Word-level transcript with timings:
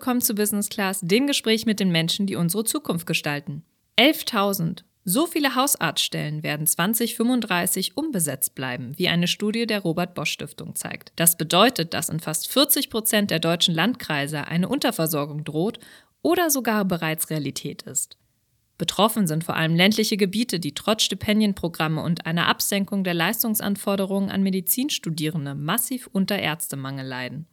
Willkommen 0.00 0.22
zu 0.22 0.34
Business 0.34 0.70
Class, 0.70 1.00
dem 1.02 1.26
Gespräch 1.26 1.66
mit 1.66 1.78
den 1.78 1.92
Menschen, 1.92 2.24
die 2.24 2.34
unsere 2.34 2.64
Zukunft 2.64 3.06
gestalten. 3.06 3.64
11.000. 3.98 4.84
So 5.04 5.26
viele 5.26 5.54
Hausarztstellen 5.56 6.42
werden 6.42 6.66
2035 6.66 7.98
unbesetzt 7.98 8.54
bleiben, 8.54 8.96
wie 8.96 9.08
eine 9.08 9.28
Studie 9.28 9.66
der 9.66 9.80
Robert 9.80 10.14
Bosch 10.14 10.30
Stiftung 10.30 10.74
zeigt. 10.74 11.12
Das 11.16 11.36
bedeutet, 11.36 11.92
dass 11.92 12.08
in 12.08 12.18
fast 12.18 12.50
40 12.50 12.88
Prozent 12.88 13.30
der 13.30 13.40
deutschen 13.40 13.74
Landkreise 13.74 14.46
eine 14.46 14.70
Unterversorgung 14.70 15.44
droht 15.44 15.78
oder 16.22 16.48
sogar 16.48 16.86
bereits 16.86 17.28
Realität 17.28 17.82
ist. 17.82 18.16
Betroffen 18.78 19.26
sind 19.26 19.44
vor 19.44 19.56
allem 19.56 19.76
ländliche 19.76 20.16
Gebiete, 20.16 20.60
die 20.60 20.72
trotz 20.72 21.02
Stipendienprogramme 21.02 22.02
und 22.02 22.24
einer 22.24 22.48
Absenkung 22.48 23.04
der 23.04 23.12
Leistungsanforderungen 23.12 24.30
an 24.30 24.42
Medizinstudierende 24.42 25.54
massiv 25.54 26.08
unter 26.10 26.38
Ärztemangel 26.38 27.06
leiden. 27.06 27.49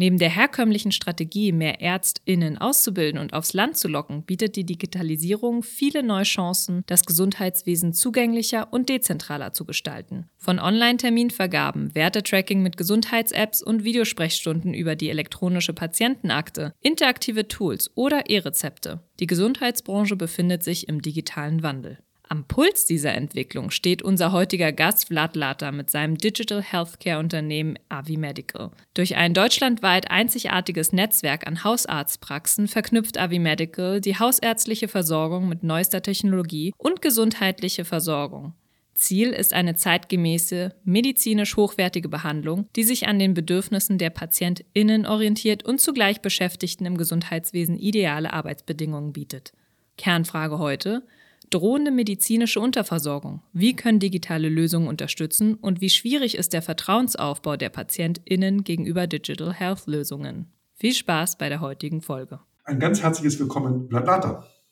Neben 0.00 0.16
der 0.16 0.30
herkömmlichen 0.30 0.92
Strategie, 0.92 1.52
mehr 1.52 1.82
ÄrztInnen 1.82 2.56
auszubilden 2.56 3.20
und 3.20 3.34
aufs 3.34 3.52
Land 3.52 3.76
zu 3.76 3.86
locken, 3.86 4.22
bietet 4.22 4.56
die 4.56 4.64
Digitalisierung 4.64 5.62
viele 5.62 6.02
neue 6.02 6.22
Chancen, 6.22 6.84
das 6.86 7.04
Gesundheitswesen 7.04 7.92
zugänglicher 7.92 8.72
und 8.72 8.88
dezentraler 8.88 9.52
zu 9.52 9.66
gestalten. 9.66 10.30
Von 10.38 10.58
Online-Terminvergaben, 10.58 11.94
Wertetracking 11.94 12.62
mit 12.62 12.78
Gesundheits-Apps 12.78 13.62
und 13.62 13.84
Videosprechstunden 13.84 14.72
über 14.72 14.96
die 14.96 15.10
elektronische 15.10 15.74
Patientenakte, 15.74 16.72
interaktive 16.80 17.46
Tools 17.46 17.90
oder 17.94 18.30
E-Rezepte. 18.30 19.02
Die 19.18 19.26
Gesundheitsbranche 19.26 20.16
befindet 20.16 20.62
sich 20.62 20.88
im 20.88 21.02
digitalen 21.02 21.62
Wandel. 21.62 21.98
Am 22.32 22.44
Puls 22.44 22.86
dieser 22.86 23.12
Entwicklung 23.12 23.72
steht 23.72 24.02
unser 24.02 24.30
heutiger 24.30 24.70
Gast 24.70 25.08
Vlad 25.08 25.34
Lata 25.34 25.72
mit 25.72 25.90
seinem 25.90 26.16
Digital 26.16 26.62
Healthcare 26.62 27.18
Unternehmen 27.18 27.76
Avi 27.88 28.16
Medical. 28.16 28.70
Durch 28.94 29.16
ein 29.16 29.34
deutschlandweit 29.34 30.12
einzigartiges 30.12 30.92
Netzwerk 30.92 31.48
an 31.48 31.64
Hausarztpraxen 31.64 32.68
verknüpft 32.68 33.18
Avi 33.18 33.40
Medical 33.40 34.00
die 34.00 34.16
hausärztliche 34.16 34.86
Versorgung 34.86 35.48
mit 35.48 35.64
neuester 35.64 36.02
Technologie 36.02 36.72
und 36.78 37.02
gesundheitliche 37.02 37.84
Versorgung. 37.84 38.54
Ziel 38.94 39.30
ist 39.30 39.52
eine 39.52 39.74
zeitgemäße, 39.74 40.76
medizinisch 40.84 41.56
hochwertige 41.56 42.08
Behandlung, 42.08 42.68
die 42.76 42.84
sich 42.84 43.08
an 43.08 43.18
den 43.18 43.34
Bedürfnissen 43.34 43.98
der 43.98 44.10
PatientInnen 44.10 45.04
orientiert 45.04 45.64
und 45.64 45.80
zugleich 45.80 46.20
Beschäftigten 46.20 46.86
im 46.86 46.96
Gesundheitswesen 46.96 47.76
ideale 47.76 48.32
Arbeitsbedingungen 48.32 49.12
bietet. 49.12 49.52
Kernfrage 49.96 50.60
heute: 50.60 51.02
Drohende 51.50 51.90
medizinische 51.90 52.60
Unterversorgung. 52.60 53.42
Wie 53.52 53.74
können 53.74 53.98
digitale 53.98 54.48
Lösungen 54.48 54.86
unterstützen 54.86 55.54
und 55.54 55.80
wie 55.80 55.90
schwierig 55.90 56.38
ist 56.38 56.52
der 56.52 56.62
Vertrauensaufbau 56.62 57.56
der 57.56 57.70
PatientInnen 57.70 58.62
gegenüber 58.62 59.08
Digital 59.08 59.52
Health 59.52 59.88
Lösungen? 59.88 60.46
Viel 60.74 60.94
Spaß 60.94 61.38
bei 61.38 61.48
der 61.48 61.60
heutigen 61.60 62.02
Folge. 62.02 62.38
Ein 62.62 62.78
ganz 62.78 63.02
herzliches 63.02 63.40
Willkommen, 63.40 63.88
Blatt 63.88 64.06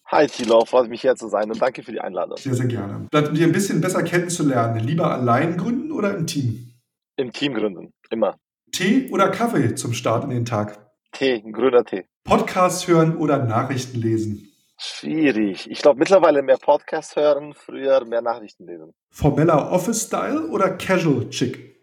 Hi 0.06 0.28
Thilo, 0.28 0.64
freut 0.64 0.88
mich 0.88 1.00
hier 1.00 1.16
zu 1.16 1.26
sein 1.26 1.50
und 1.50 1.60
danke 1.60 1.82
für 1.82 1.90
die 1.90 2.00
Einladung. 2.00 2.36
Sehr, 2.38 2.54
sehr 2.54 2.66
gerne. 2.66 3.08
um 3.12 3.34
dir 3.34 3.46
ein 3.46 3.52
bisschen 3.52 3.80
besser 3.80 4.04
kennenzulernen, 4.04 4.78
lieber 4.78 5.10
allein 5.10 5.56
gründen 5.56 5.90
oder 5.90 6.16
im 6.16 6.28
Team? 6.28 6.74
Im 7.16 7.32
Team 7.32 7.54
gründen, 7.54 7.92
immer. 8.08 8.36
Tee 8.70 9.10
oder 9.10 9.30
Kaffee 9.30 9.74
zum 9.74 9.94
Start 9.94 10.22
in 10.22 10.30
den 10.30 10.44
Tag? 10.44 10.78
Tee, 11.10 11.42
grüner 11.50 11.84
Tee. 11.84 12.04
Podcast 12.22 12.86
hören 12.86 13.16
oder 13.16 13.44
Nachrichten 13.44 13.98
lesen? 14.00 14.47
Schwierig. 14.98 15.70
Ich 15.70 15.80
glaube 15.80 15.98
mittlerweile 15.98 16.42
mehr 16.42 16.56
Podcasts 16.56 17.14
hören, 17.14 17.54
früher 17.54 18.04
mehr 18.04 18.20
Nachrichten 18.20 18.66
lesen. 18.66 18.92
Formeller 19.10 19.70
Office-Style 19.70 20.48
oder 20.48 20.70
Casual 20.76 21.28
Chick? 21.30 21.76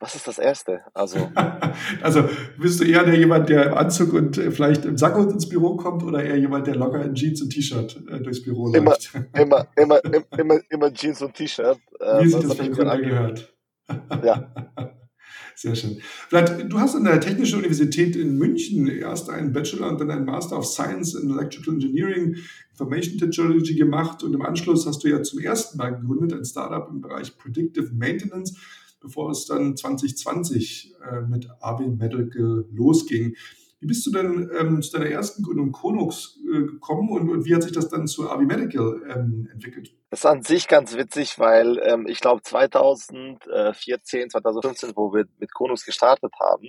Was 0.00 0.14
ist 0.14 0.26
das 0.26 0.38
Erste? 0.38 0.80
Also, 0.92 1.30
also 2.02 2.28
bist 2.58 2.80
du 2.80 2.84
eher 2.84 3.04
der 3.04 3.14
jemand, 3.14 3.48
der 3.48 3.66
im 3.66 3.74
Anzug 3.74 4.12
und 4.12 4.36
äh, 4.36 4.50
vielleicht 4.50 4.84
im 4.84 4.98
Sakko 4.98 5.22
ins 5.22 5.48
Büro 5.48 5.76
kommt 5.76 6.02
oder 6.02 6.22
eher 6.22 6.36
jemand, 6.36 6.66
der 6.66 6.74
locker 6.74 7.02
in 7.02 7.14
Jeans 7.14 7.40
und 7.40 7.50
T-Shirt 7.50 8.02
äh, 8.10 8.20
durchs 8.20 8.42
Büro 8.42 8.72
immer, 8.72 8.90
läuft? 8.90 9.14
immer, 9.38 9.66
immer, 9.76 10.04
immer, 10.04 10.28
immer, 10.36 10.60
immer 10.68 10.92
Jeans 10.92 11.22
und 11.22 11.34
T-Shirt. 11.34 11.78
Äh, 12.00 12.24
Wie 12.24 12.28
sich 12.28 12.42
das 12.42 12.54
für 12.54 12.62
den 12.64 12.72
Gründer 12.72 12.98
gehört. 12.98 13.54
Ja. 14.22 14.50
Sehr 15.58 15.74
schön. 15.74 16.02
Vlad, 16.28 16.70
du 16.70 16.78
hast 16.78 16.94
an 16.96 17.04
der 17.04 17.18
Technischen 17.18 17.60
Universität 17.60 18.14
in 18.14 18.36
München 18.36 18.88
erst 18.88 19.30
einen 19.30 19.54
Bachelor 19.54 19.88
und 19.88 19.98
dann 19.98 20.10
einen 20.10 20.26
Master 20.26 20.58
of 20.58 20.66
Science 20.66 21.14
in 21.14 21.30
Electrical 21.30 21.72
Engineering, 21.72 22.36
Information 22.72 23.16
Technology 23.16 23.74
gemacht 23.74 24.22
und 24.22 24.34
im 24.34 24.42
Anschluss 24.42 24.86
hast 24.86 25.02
du 25.02 25.08
ja 25.08 25.22
zum 25.22 25.38
ersten 25.38 25.78
Mal 25.78 25.98
gegründet 25.98 26.38
ein 26.38 26.44
Startup 26.44 26.86
im 26.90 27.00
Bereich 27.00 27.38
Predictive 27.38 27.90
Maintenance, 27.94 28.54
bevor 29.00 29.30
es 29.30 29.46
dann 29.46 29.74
2020 29.74 30.92
äh, 31.10 31.22
mit 31.22 31.48
AB 31.60 31.88
Medical 31.96 32.66
losging. 32.70 33.34
Wie 33.78 33.86
bist 33.86 34.06
du 34.06 34.10
denn 34.10 34.50
ähm, 34.58 34.80
zu 34.80 34.96
deiner 34.96 35.10
ersten 35.10 35.42
Gründung 35.42 35.70
Konux 35.70 36.38
äh, 36.50 36.60
gekommen 36.60 37.10
und, 37.10 37.28
und, 37.28 37.44
wie 37.44 37.54
hat 37.54 37.62
sich 37.62 37.72
das 37.72 37.90
dann 37.90 38.06
zu 38.06 38.30
Avi 38.30 38.46
Medical 38.46 39.02
ähm, 39.14 39.50
entwickelt? 39.52 39.94
Das 40.08 40.20
ist 40.20 40.26
an 40.26 40.42
sich 40.42 40.66
ganz 40.66 40.96
witzig, 40.96 41.38
weil 41.38 41.78
ähm, 41.84 42.06
ich 42.06 42.20
glaube 42.20 42.40
2014, 42.42 44.30
2015, 44.30 44.92
wo 44.96 45.12
wir 45.12 45.26
mit 45.38 45.52
Konux 45.52 45.84
gestartet 45.84 46.32
haben, 46.40 46.68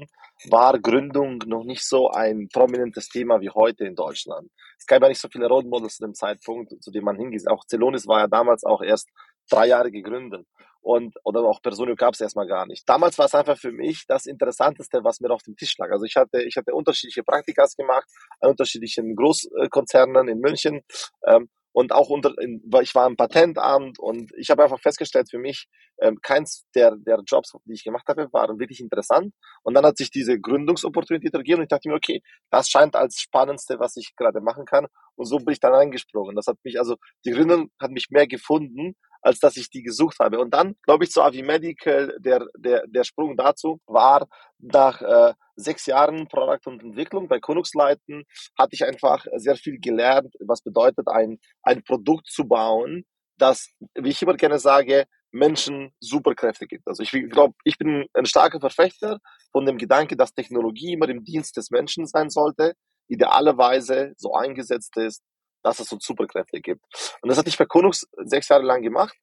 war 0.49 0.77
Gründung 0.79 1.37
noch 1.45 1.63
nicht 1.63 1.85
so 1.85 2.09
ein 2.09 2.49
prominentes 2.51 3.07
Thema 3.07 3.39
wie 3.39 3.51
heute 3.51 3.85
in 3.85 3.95
Deutschland. 3.95 4.51
Es 4.77 4.85
gab 4.85 5.01
ja 5.01 5.07
nicht 5.07 5.21
so 5.21 5.29
viele 5.29 5.47
Role 5.47 5.67
Models 5.67 5.95
zu 5.95 6.05
dem 6.05 6.13
Zeitpunkt, 6.13 6.83
zu 6.83 6.91
dem 6.91 7.05
man 7.05 7.15
hingeht. 7.15 7.47
Auch 7.47 7.63
Celonis 7.65 8.05
war 8.05 8.19
ja 8.19 8.27
damals 8.27 8.65
auch 8.65 8.81
erst 8.81 9.09
drei 9.49 9.67
Jahre 9.67 9.91
gegründet 9.91 10.45
und 10.81 11.15
oder 11.23 11.41
auch 11.41 11.61
Personio 11.61 11.95
gab 11.95 12.13
es 12.13 12.21
erstmal 12.21 12.47
gar 12.47 12.65
nicht. 12.65 12.87
Damals 12.87 13.17
war 13.17 13.25
es 13.25 13.35
einfach 13.35 13.57
für 13.57 13.71
mich 13.71 14.05
das 14.07 14.25
Interessanteste, 14.25 15.03
was 15.03 15.19
mir 15.19 15.31
auf 15.31 15.43
dem 15.43 15.55
Tisch 15.55 15.77
lag. 15.77 15.91
Also 15.91 16.05
ich 16.05 16.15
hatte 16.15 16.41
ich 16.43 16.55
hatte 16.55 16.73
unterschiedliche 16.73 17.23
Praktikas 17.23 17.75
gemacht 17.75 18.07
an 18.39 18.51
unterschiedlichen 18.51 19.15
Großkonzernen 19.15 20.29
in 20.29 20.39
München 20.39 20.81
ähm, 21.25 21.49
und 21.77 21.93
auch 21.93 22.09
unter 22.09 22.33
ich 22.81 22.95
war 22.95 23.05
im 23.05 23.15
Patentamt 23.15 23.99
und 23.99 24.31
ich 24.35 24.49
habe 24.49 24.63
einfach 24.63 24.79
festgestellt 24.79 25.29
für 25.29 25.37
mich 25.37 25.67
ähm, 26.01 26.17
keins 26.23 26.65
der 26.73 26.95
der 26.95 27.19
Jobs, 27.23 27.53
die 27.65 27.73
ich 27.73 27.83
gemacht 27.83 28.07
habe, 28.07 28.33
waren 28.33 28.57
wirklich 28.57 28.79
interessant 28.79 29.31
und 29.61 29.75
dann 29.75 29.85
hat 29.85 29.95
sich 29.95 30.09
diese 30.09 30.39
Gründungsopportunität 30.39 31.35
ergeben 31.35 31.59
und 31.59 31.65
ich 31.65 31.69
dachte 31.69 31.87
mir 31.87 31.93
okay, 31.93 32.23
das 32.49 32.67
scheint 32.67 32.95
als 32.95 33.19
spannendste, 33.19 33.77
was 33.77 33.95
ich 33.95 34.15
gerade 34.15 34.41
machen 34.41 34.65
kann 34.65 34.87
und 35.15 35.25
so 35.25 35.37
bin 35.37 35.53
ich 35.53 35.59
dann 35.59 35.75
eingesprungen. 35.75 36.35
Das 36.35 36.47
hat 36.47 36.57
mich 36.63 36.79
also 36.79 36.95
die 37.23 37.31
Gründung 37.31 37.69
hat 37.79 37.91
mich 37.91 38.07
mehr 38.09 38.25
gefunden 38.25 38.95
als 39.21 39.39
dass 39.39 39.57
ich 39.57 39.69
die 39.69 39.83
gesucht 39.83 40.19
habe. 40.19 40.39
Und 40.39 40.53
dann, 40.53 40.75
glaube 40.83 41.03
ich, 41.03 41.11
zu 41.11 41.21
Avi 41.21 41.43
Medical, 41.43 42.15
der, 42.19 42.45
der, 42.55 42.85
der 42.87 43.03
Sprung 43.03 43.35
dazu 43.35 43.81
war, 43.85 44.27
nach 44.59 45.01
äh, 45.01 45.33
sechs 45.55 45.85
Jahren 45.85 46.27
Produkt 46.27 46.67
und 46.67 46.83
Entwicklung 46.83 47.27
bei 47.27 47.39
Konux 47.39 47.73
leiten, 47.73 48.23
hatte 48.57 48.73
ich 48.73 48.85
einfach 48.85 49.25
sehr 49.35 49.55
viel 49.55 49.79
gelernt, 49.79 50.33
was 50.39 50.61
bedeutet, 50.61 51.07
ein, 51.07 51.39
ein 51.63 51.83
Produkt 51.83 52.27
zu 52.27 52.47
bauen, 52.47 53.05
das, 53.37 53.69
wie 53.95 54.09
ich 54.09 54.21
immer 54.21 54.35
gerne 54.35 54.59
sage, 54.59 55.05
Menschen 55.31 55.91
Superkräfte 55.99 56.67
gibt. 56.67 56.87
Also 56.87 57.03
ich 57.03 57.11
glaube, 57.11 57.53
ich 57.63 57.77
bin 57.77 58.05
ein 58.13 58.25
starker 58.25 58.59
Verfechter 58.59 59.19
von 59.51 59.65
dem 59.65 59.77
Gedanke, 59.77 60.15
dass 60.15 60.33
Technologie 60.33 60.93
immer 60.93 61.09
im 61.09 61.23
Dienst 61.23 61.57
des 61.57 61.69
Menschen 61.69 62.05
sein 62.07 62.29
sollte, 62.29 62.73
idealerweise 63.07 64.13
so 64.17 64.33
eingesetzt 64.33 64.95
ist, 64.97 65.21
dass 65.63 65.79
es 65.79 65.89
so 65.89 65.97
Superkräfte 65.99 66.61
gibt. 66.61 66.83
Und 67.21 67.29
das 67.29 67.37
hatte 67.37 67.49
ich 67.49 67.57
bei 67.57 67.65
Konux 67.65 68.07
sechs 68.23 68.47
Jahre 68.49 68.63
lang 68.63 68.81
gemacht 68.81 69.15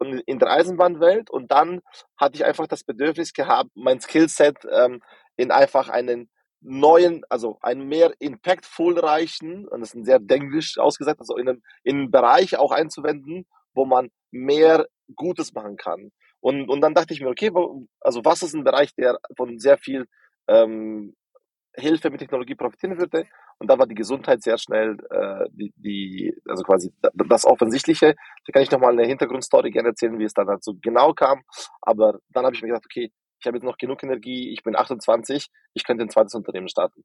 in 0.00 0.38
der 0.38 0.50
Eisenbahnwelt 0.50 1.30
und 1.30 1.50
dann 1.50 1.80
hatte 2.16 2.36
ich 2.36 2.44
einfach 2.44 2.66
das 2.66 2.84
Bedürfnis 2.84 3.32
gehabt, 3.32 3.70
mein 3.74 4.00
Skillset 4.00 4.58
ähm, 4.70 5.00
in 5.36 5.50
einfach 5.50 5.88
einen 5.88 6.30
neuen, 6.60 7.22
also 7.28 7.58
einen 7.62 7.86
mehr 7.86 8.12
impactful 8.18 8.98
reichen, 8.98 9.66
und 9.68 9.80
das 9.80 9.90
ist 9.90 9.94
ein 9.94 10.04
sehr 10.04 10.18
denglisch 10.18 10.78
ausgesagt, 10.78 11.20
also 11.20 11.36
in 11.36 11.48
einen, 11.48 11.62
in 11.82 11.96
einen 11.96 12.10
Bereich 12.10 12.58
auch 12.58 12.72
einzuwenden, 12.72 13.46
wo 13.74 13.84
man 13.84 14.10
mehr 14.30 14.86
Gutes 15.14 15.52
machen 15.54 15.76
kann. 15.76 16.10
Und, 16.40 16.68
und 16.68 16.80
dann 16.80 16.94
dachte 16.94 17.14
ich 17.14 17.20
mir, 17.20 17.28
okay, 17.28 17.50
also 18.00 18.24
was 18.24 18.42
ist 18.42 18.54
ein 18.54 18.64
Bereich, 18.64 18.94
der 18.94 19.18
von 19.36 19.58
sehr 19.58 19.78
viel 19.78 20.06
ähm, 20.48 21.14
Hilfe 21.78 22.10
mit 22.10 22.20
Technologie 22.20 22.54
profitieren 22.54 22.98
würde. 22.98 23.26
Und 23.58 23.68
da 23.70 23.78
war 23.78 23.86
die 23.86 23.94
Gesundheit 23.94 24.42
sehr 24.42 24.58
schnell 24.58 24.96
äh, 25.10 25.48
die, 25.52 25.72
die, 25.76 26.34
also 26.46 26.62
quasi 26.62 26.92
das 27.14 27.44
Offensichtliche. 27.44 28.14
Da 28.46 28.52
kann 28.52 28.62
ich 28.62 28.70
nochmal 28.70 28.92
eine 28.92 29.06
Hintergrundstory 29.06 29.70
gerne 29.70 29.88
erzählen, 29.88 30.18
wie 30.18 30.24
es 30.24 30.34
dann 30.34 30.46
dazu 30.46 30.78
genau 30.80 31.12
kam. 31.12 31.42
Aber 31.80 32.18
dann 32.30 32.44
habe 32.44 32.54
ich 32.54 32.62
mir 32.62 32.68
gedacht, 32.68 32.86
okay, 32.86 33.12
ich 33.40 33.46
habe 33.46 33.56
jetzt 33.56 33.64
noch 33.64 33.78
genug 33.78 34.02
Energie, 34.02 34.52
ich 34.52 34.62
bin 34.62 34.76
28, 34.76 35.48
ich 35.74 35.84
könnte 35.84 36.04
ein 36.04 36.10
zweites 36.10 36.34
Unternehmen 36.34 36.68
starten. 36.68 37.04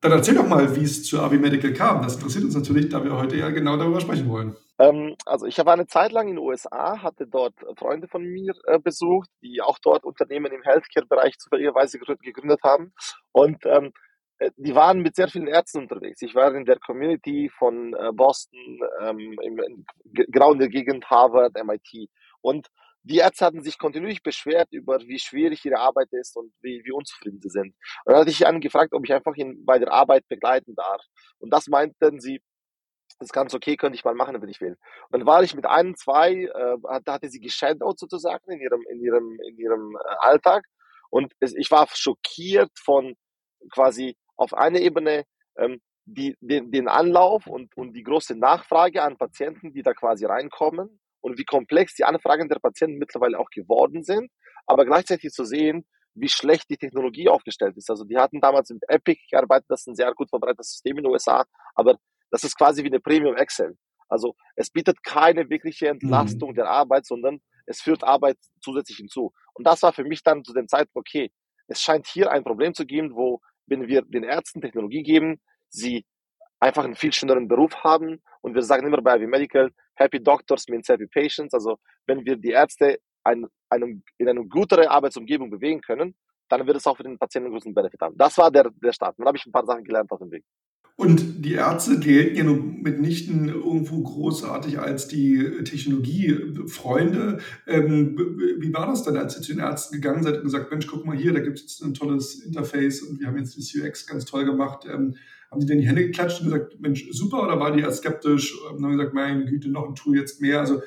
Dann 0.00 0.12
erzähl 0.12 0.36
doch 0.36 0.46
mal, 0.46 0.76
wie 0.76 0.84
es 0.84 1.04
zu 1.04 1.20
Avi 1.20 1.38
Medical 1.38 1.72
kam. 1.72 2.02
Das 2.02 2.14
interessiert 2.14 2.44
uns 2.44 2.54
natürlich, 2.54 2.88
da 2.88 3.02
wir 3.02 3.16
heute 3.16 3.36
ja 3.36 3.50
genau 3.50 3.76
darüber 3.76 4.00
sprechen 4.00 4.28
wollen. 4.28 4.56
Ähm, 4.78 5.16
also 5.26 5.46
ich 5.46 5.58
war 5.58 5.72
eine 5.72 5.88
Zeit 5.88 6.12
lang 6.12 6.28
in 6.28 6.36
den 6.36 6.44
USA, 6.44 7.02
hatte 7.02 7.26
dort 7.26 7.54
Freunde 7.76 8.06
von 8.06 8.22
mir 8.22 8.54
äh, 8.66 8.78
besucht, 8.78 9.28
die 9.42 9.60
auch 9.60 9.80
dort 9.80 10.04
Unternehmen 10.04 10.52
im 10.52 10.62
Healthcare-Bereich 10.62 11.36
zufälligerweise 11.38 11.98
gegründet 11.98 12.60
haben. 12.62 12.92
Und 13.32 13.66
ähm, 13.66 13.86
äh, 13.86 13.90
die 14.56 14.74
waren 14.74 15.00
mit 15.00 15.16
sehr 15.16 15.28
vielen 15.28 15.48
Ärzten 15.48 15.78
unterwegs. 15.82 16.22
Ich 16.22 16.34
war 16.34 16.54
in 16.54 16.64
der 16.64 16.78
Community 16.78 17.50
von 17.58 17.94
äh, 17.94 18.12
Boston, 18.12 18.80
ähm, 19.00 19.36
im, 19.42 19.84
genau 20.04 20.52
in 20.52 20.58
der 20.58 20.68
Gegend 20.68 21.08
Harvard, 21.10 21.54
MIT. 21.54 22.08
Und 22.40 22.68
die 23.02 23.18
Ärzte 23.18 23.46
hatten 23.46 23.62
sich 23.62 23.78
kontinuierlich 23.78 24.22
beschwert 24.22 24.68
über, 24.70 24.98
wie 25.00 25.18
schwierig 25.18 25.64
ihre 25.64 25.78
Arbeit 25.78 26.08
ist 26.12 26.36
und 26.36 26.52
wie, 26.60 26.82
wie 26.84 26.92
unzufrieden 26.92 27.40
sie 27.40 27.48
sind. 27.48 27.74
Und 28.04 28.12
dann 28.12 28.16
hatte 28.16 28.30
ich 28.30 28.46
einen 28.46 28.60
gefragt, 28.60 28.92
ob 28.92 29.04
ich 29.04 29.12
einfach 29.12 29.34
ihn 29.36 29.64
bei 29.64 29.78
der 29.78 29.92
Arbeit 29.92 30.28
begleiten 30.28 30.74
darf. 30.74 31.02
Und 31.38 31.50
das 31.50 31.68
meinten 31.68 32.20
sie, 32.20 32.42
das 33.18 33.28
ist 33.28 33.32
ganz 33.32 33.54
okay, 33.54 33.76
könnte 33.76 33.96
ich 33.96 34.04
mal 34.04 34.14
machen, 34.14 34.40
wenn 34.40 34.48
ich 34.48 34.60
will. 34.60 34.76
Und 35.10 35.20
dann 35.20 35.26
war 35.26 35.42
ich 35.42 35.54
mit 35.54 35.66
einem, 35.66 35.96
zwei, 35.96 36.32
äh, 36.44 37.00
da 37.04 37.14
hatte 37.14 37.30
sie 37.30 37.40
geshadowed 37.40 37.98
sozusagen 37.98 38.52
in 38.52 38.60
ihrem, 38.60 38.82
in 38.90 39.00
ihrem, 39.00 39.38
in 39.48 39.58
ihrem 39.58 39.96
äh, 39.96 40.14
Alltag. 40.20 40.64
Und 41.10 41.32
es, 41.40 41.54
ich 41.56 41.70
war 41.70 41.88
schockiert 41.92 42.70
von 42.78 43.16
quasi 43.72 44.16
auf 44.38 44.54
einer 44.54 44.80
Ebene 44.80 45.24
ähm, 45.58 45.80
die, 46.06 46.36
den, 46.40 46.70
den 46.70 46.88
Anlauf 46.88 47.46
und, 47.46 47.76
und 47.76 47.92
die 47.92 48.02
große 48.02 48.34
Nachfrage 48.34 49.02
an 49.02 49.18
Patienten, 49.18 49.72
die 49.72 49.82
da 49.82 49.92
quasi 49.92 50.24
reinkommen 50.24 51.00
und 51.20 51.38
wie 51.38 51.44
komplex 51.44 51.94
die 51.94 52.04
Anfragen 52.04 52.48
der 52.48 52.58
Patienten 52.60 52.98
mittlerweile 52.98 53.38
auch 53.38 53.50
geworden 53.50 54.02
sind, 54.02 54.30
aber 54.66 54.86
gleichzeitig 54.86 55.32
zu 55.32 55.44
sehen, 55.44 55.84
wie 56.14 56.28
schlecht 56.28 56.70
die 56.70 56.78
Technologie 56.78 57.28
aufgestellt 57.28 57.76
ist. 57.76 57.90
Also 57.90 58.04
die 58.04 58.16
hatten 58.16 58.40
damals 58.40 58.70
mit 58.70 58.82
Epic 58.88 59.20
gearbeitet, 59.30 59.66
das 59.68 59.80
ist 59.80 59.88
ein 59.88 59.94
sehr 59.94 60.12
gut 60.14 60.30
verbreitetes 60.30 60.70
System 60.70 60.96
in 60.96 61.04
den 61.04 61.12
USA, 61.12 61.44
aber 61.74 61.98
das 62.30 62.44
ist 62.44 62.56
quasi 62.56 62.82
wie 62.82 62.88
eine 62.88 63.00
Premium 63.00 63.36
Excel. 63.36 63.76
Also 64.08 64.34
es 64.56 64.70
bietet 64.70 65.02
keine 65.02 65.50
wirkliche 65.50 65.86
mhm. 65.86 66.00
Entlastung 66.00 66.50
mhm. 66.50 66.54
der 66.54 66.70
Arbeit, 66.70 67.06
sondern 67.06 67.40
es 67.66 67.82
führt 67.82 68.02
Arbeit 68.02 68.38
zusätzlich 68.62 68.96
hinzu. 68.96 69.32
Und 69.52 69.66
das 69.66 69.82
war 69.82 69.92
für 69.92 70.04
mich 70.04 70.22
dann 70.22 70.44
zu 70.44 70.54
dem 70.54 70.68
Zeitpunkt, 70.68 71.08
okay, 71.08 71.30
es 71.66 71.82
scheint 71.82 72.06
hier 72.06 72.30
ein 72.30 72.44
Problem 72.44 72.72
zu 72.72 72.86
geben, 72.86 73.14
wo, 73.14 73.40
wenn 73.68 73.86
wir 73.86 74.02
den 74.02 74.24
Ärzten 74.24 74.60
Technologie 74.60 75.02
geben, 75.02 75.40
sie 75.68 76.04
einfach 76.60 76.84
einen 76.84 76.96
viel 76.96 77.12
schöneren 77.12 77.48
Beruf 77.48 77.74
haben. 77.84 78.20
Und 78.40 78.54
wir 78.54 78.62
sagen 78.62 78.86
immer 78.86 79.00
bei 79.02 79.16
Ivy 79.16 79.26
Medical, 79.26 79.70
Happy 79.94 80.22
Doctors 80.22 80.68
means 80.68 80.88
Happy 80.88 81.06
Patients. 81.06 81.54
Also 81.54 81.78
wenn 82.06 82.24
wir 82.24 82.36
die 82.36 82.50
Ärzte 82.50 82.98
ein, 83.24 83.46
einem, 83.68 84.02
in 84.16 84.28
eine 84.28 84.44
gutere 84.46 84.90
Arbeitsumgebung 84.90 85.50
bewegen 85.50 85.80
können, 85.80 86.14
dann 86.48 86.66
wird 86.66 86.76
es 86.78 86.86
auch 86.86 86.96
für 86.96 87.02
den 87.02 87.18
Patienten 87.18 87.46
einen 87.46 87.54
großen 87.54 87.74
Benefit 87.74 88.00
haben. 88.00 88.16
Das 88.16 88.38
war 88.38 88.50
der, 88.50 88.70
der 88.70 88.92
Start. 88.92 89.18
Dann 89.18 89.26
habe 89.26 89.36
ich 89.36 89.46
ein 89.46 89.52
paar 89.52 89.66
Sachen 89.66 89.84
gelernt 89.84 90.10
auf 90.10 90.18
dem 90.18 90.30
Weg. 90.30 90.44
Und 91.00 91.44
die 91.44 91.52
Ärzte 91.52 92.00
gelten 92.00 92.36
ja 92.36 92.42
nun 92.42 92.82
mitnichten 92.82 93.48
irgendwo 93.48 94.02
großartig 94.02 94.80
als 94.80 95.06
die 95.06 95.62
Technologiefreunde. 95.62 97.38
Ähm, 97.68 98.18
wie 98.58 98.74
war 98.74 98.88
das 98.88 99.04
dann, 99.04 99.16
als 99.16 99.36
ihr 99.36 99.42
zu 99.42 99.52
den 99.52 99.60
Ärzten 99.60 99.94
gegangen 99.94 100.24
seid 100.24 100.38
und 100.38 100.42
gesagt, 100.42 100.72
Mensch, 100.72 100.88
guck 100.88 101.06
mal 101.06 101.16
hier, 101.16 101.32
da 101.32 101.38
gibt 101.38 101.58
es 101.58 101.62
jetzt 101.62 101.82
ein 101.84 101.94
tolles 101.94 102.40
Interface 102.44 103.02
und 103.02 103.20
wir 103.20 103.28
haben 103.28 103.38
jetzt 103.38 103.56
das 103.56 103.72
UX 103.72 104.08
ganz 104.08 104.24
toll 104.24 104.44
gemacht. 104.44 104.86
Ähm, 104.92 105.14
haben 105.52 105.60
die 105.60 105.66
denn 105.66 105.78
die 105.78 105.86
Hände 105.86 106.04
geklatscht 106.04 106.40
und 106.40 106.46
gesagt, 106.50 106.80
Mensch, 106.80 107.06
super, 107.12 107.44
oder 107.44 107.60
waren 107.60 107.76
die 107.76 107.84
erst 107.84 107.98
skeptisch 107.98 108.60
und 108.60 108.84
haben 108.84 108.96
gesagt, 108.96 109.14
meine 109.14 109.44
Güte, 109.44 109.68
noch 109.68 109.88
ein 109.88 109.94
Tool 109.94 110.18
jetzt 110.18 110.40
mehr? 110.40 110.58
Also 110.58 110.82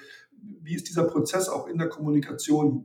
wie 0.61 0.75
ist 0.75 0.89
dieser 0.89 1.05
Prozess 1.05 1.47
auch 1.47 1.67
in 1.67 1.77
der 1.77 1.87
Kommunikation? 1.87 2.83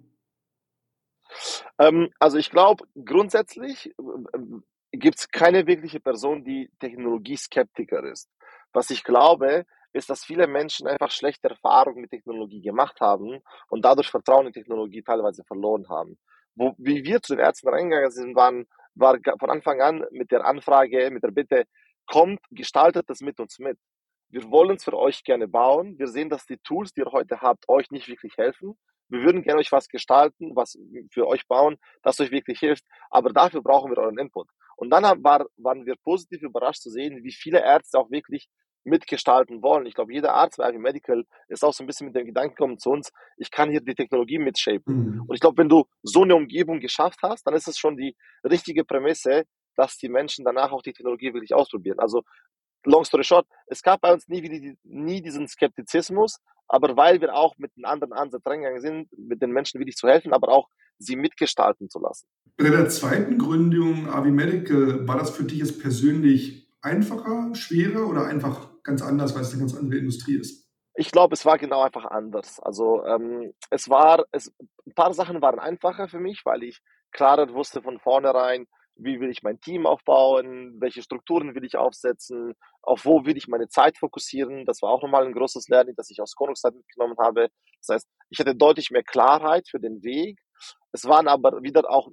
Ähm, 1.80 2.10
also 2.20 2.38
ich 2.38 2.50
glaube, 2.50 2.84
grundsätzlich 3.04 3.96
gibt 4.98 5.18
es 5.18 5.28
keine 5.28 5.66
wirkliche 5.66 6.00
Person, 6.00 6.44
die 6.44 6.70
Technologieskeptiker 6.80 8.04
ist. 8.04 8.30
Was 8.72 8.90
ich 8.90 9.04
glaube, 9.04 9.64
ist, 9.92 10.10
dass 10.10 10.24
viele 10.24 10.46
Menschen 10.46 10.86
einfach 10.86 11.10
schlechte 11.10 11.48
Erfahrungen 11.48 12.02
mit 12.02 12.10
Technologie 12.10 12.60
gemacht 12.60 13.00
haben 13.00 13.40
und 13.68 13.84
dadurch 13.84 14.10
Vertrauen 14.10 14.46
in 14.46 14.52
Technologie 14.52 15.02
teilweise 15.02 15.42
verloren 15.44 15.88
haben. 15.88 16.18
Wo, 16.54 16.74
wie 16.78 17.04
wir 17.04 17.22
zu 17.22 17.34
den 17.34 17.44
Ärzten 17.44 17.68
reingegangen 17.68 18.10
sind, 18.10 18.36
waren, 18.36 18.66
war 18.94 19.18
von 19.38 19.50
Anfang 19.50 19.80
an 19.80 20.04
mit 20.10 20.30
der 20.30 20.44
Anfrage, 20.44 21.10
mit 21.10 21.22
der 21.22 21.30
Bitte, 21.30 21.64
kommt, 22.06 22.40
gestaltet 22.50 23.10
das 23.10 23.20
mit 23.20 23.40
uns 23.40 23.58
mit. 23.58 23.78
Wir 24.28 24.50
wollen 24.50 24.76
es 24.76 24.84
für 24.84 24.96
euch 24.96 25.22
gerne 25.24 25.48
bauen. 25.48 25.98
Wir 25.98 26.08
sehen, 26.08 26.28
dass 26.28 26.46
die 26.46 26.58
Tools, 26.58 26.92
die 26.92 27.00
ihr 27.00 27.12
heute 27.12 27.40
habt, 27.40 27.68
euch 27.68 27.90
nicht 27.90 28.08
wirklich 28.08 28.36
helfen. 28.36 28.76
Wir 29.08 29.20
würden 29.20 29.42
gerne 29.42 29.60
euch 29.60 29.72
was 29.72 29.88
gestalten, 29.88 30.54
was 30.54 30.78
für 31.12 31.26
euch 31.26 31.46
bauen, 31.46 31.76
das 32.02 32.20
euch 32.20 32.30
wirklich 32.30 32.58
hilft. 32.58 32.84
Aber 33.10 33.32
dafür 33.32 33.62
brauchen 33.62 33.90
wir 33.90 33.98
euren 33.98 34.18
Input. 34.18 34.48
Und 34.76 34.90
dann 34.90 35.04
war, 35.24 35.46
waren 35.56 35.86
wir 35.86 35.94
positiv 36.04 36.42
überrascht 36.42 36.82
zu 36.82 36.90
sehen, 36.90 37.24
wie 37.24 37.32
viele 37.32 37.60
Ärzte 37.60 37.98
auch 37.98 38.10
wirklich 38.10 38.48
mitgestalten 38.86 39.62
wollen. 39.62 39.86
Ich 39.86 39.94
glaube, 39.94 40.12
jeder 40.12 40.34
Arzt 40.34 40.58
bei 40.58 40.68
Ivy 40.70 40.78
Medical 40.78 41.24
ist 41.48 41.64
auch 41.64 41.72
so 41.72 41.82
ein 41.82 41.86
bisschen 41.86 42.06
mit 42.06 42.16
dem 42.16 42.26
Gedanken 42.26 42.54
gekommen 42.54 42.78
zu 42.78 42.90
uns, 42.90 43.10
ich 43.36 43.50
kann 43.50 43.70
hier 43.70 43.80
die 43.80 43.94
Technologie 43.94 44.38
mitshapen. 44.38 44.94
Mhm. 44.94 45.24
Und 45.26 45.34
ich 45.34 45.40
glaube, 45.40 45.58
wenn 45.58 45.68
du 45.68 45.84
so 46.02 46.22
eine 46.22 46.36
Umgebung 46.36 46.78
geschafft 46.80 47.18
hast, 47.22 47.46
dann 47.46 47.54
ist 47.54 47.68
es 47.68 47.78
schon 47.78 47.96
die 47.96 48.16
richtige 48.44 48.84
Prämisse, 48.84 49.44
dass 49.76 49.98
die 49.98 50.08
Menschen 50.08 50.44
danach 50.44 50.72
auch 50.72 50.82
die 50.82 50.92
Technologie 50.92 51.34
wirklich 51.34 51.52
ausprobieren. 51.52 51.98
Also 51.98 52.22
long 52.86 53.04
story 53.04 53.24
short, 53.24 53.46
es 53.66 53.82
gab 53.82 54.00
bei 54.00 54.12
uns 54.12 54.26
nie, 54.28 54.76
nie 54.84 55.20
diesen 55.20 55.46
Skeptizismus, 55.48 56.38
aber 56.68 56.96
weil 56.96 57.20
wir 57.20 57.34
auch 57.34 57.56
mit 57.58 57.72
einem 57.76 57.84
anderen 57.84 58.12
Ansatz 58.12 58.46
reingegangen 58.46 58.80
sind, 58.80 59.08
mit 59.18 59.42
den 59.42 59.50
Menschen 59.50 59.80
wirklich 59.80 59.96
zu 59.96 60.08
helfen, 60.08 60.32
aber 60.32 60.48
auch 60.48 60.68
sie 60.98 61.16
mitgestalten 61.16 61.90
zu 61.90 62.00
lassen. 62.00 62.26
Bei 62.56 62.70
der 62.70 62.88
zweiten 62.88 63.38
Gründung 63.38 64.08
Avi 64.08 64.30
Medical, 64.30 65.06
war 65.06 65.18
das 65.18 65.30
für 65.30 65.44
dich 65.44 65.58
jetzt 65.58 65.80
persönlich 65.80 66.68
einfacher, 66.80 67.54
schwerer 67.54 68.08
oder 68.08 68.26
einfach 68.26 68.70
ganz 68.82 69.02
anders, 69.02 69.34
weil 69.34 69.42
es 69.42 69.50
eine 69.50 69.60
ganz 69.60 69.74
andere 69.74 69.98
Industrie 69.98 70.36
ist? 70.36 70.66
Ich 70.94 71.10
glaube, 71.10 71.34
es 71.34 71.44
war 71.44 71.58
genau 71.58 71.82
einfach 71.82 72.06
anders. 72.06 72.58
Also 72.60 73.04
ähm, 73.04 73.52
es 73.70 73.90
war, 73.90 74.24
es, 74.32 74.50
ein 74.86 74.94
paar 74.94 75.12
Sachen 75.12 75.42
waren 75.42 75.58
einfacher 75.58 76.08
für 76.08 76.20
mich, 76.20 76.40
weil 76.44 76.62
ich 76.62 76.80
klarer 77.12 77.52
wusste 77.52 77.82
von 77.82 77.98
vornherein, 77.98 78.66
wie 78.98 79.20
will 79.20 79.30
ich 79.30 79.42
mein 79.42 79.60
Team 79.60 79.86
aufbauen, 79.86 80.76
welche 80.80 81.02
Strukturen 81.02 81.54
will 81.54 81.64
ich 81.64 81.76
aufsetzen, 81.76 82.54
auf 82.82 83.04
wo 83.04 83.24
will 83.24 83.36
ich 83.36 83.48
meine 83.48 83.68
Zeit 83.68 83.98
fokussieren. 83.98 84.64
Das 84.64 84.82
war 84.82 84.90
auch 84.90 85.02
nochmal 85.02 85.26
ein 85.26 85.32
großes 85.32 85.68
Learning, 85.68 85.94
das 85.96 86.10
ich 86.10 86.20
aus 86.20 86.34
Konungszeit 86.34 86.74
mitgenommen 86.74 87.16
habe. 87.20 87.48
Das 87.80 87.94
heißt, 87.94 88.08
ich 88.30 88.38
hatte 88.38 88.54
deutlich 88.54 88.90
mehr 88.90 89.02
Klarheit 89.02 89.68
für 89.68 89.80
den 89.80 90.02
Weg. 90.02 90.38
Es 90.92 91.04
waren 91.04 91.28
aber 91.28 91.62
wieder 91.62 91.90
auch 91.90 92.08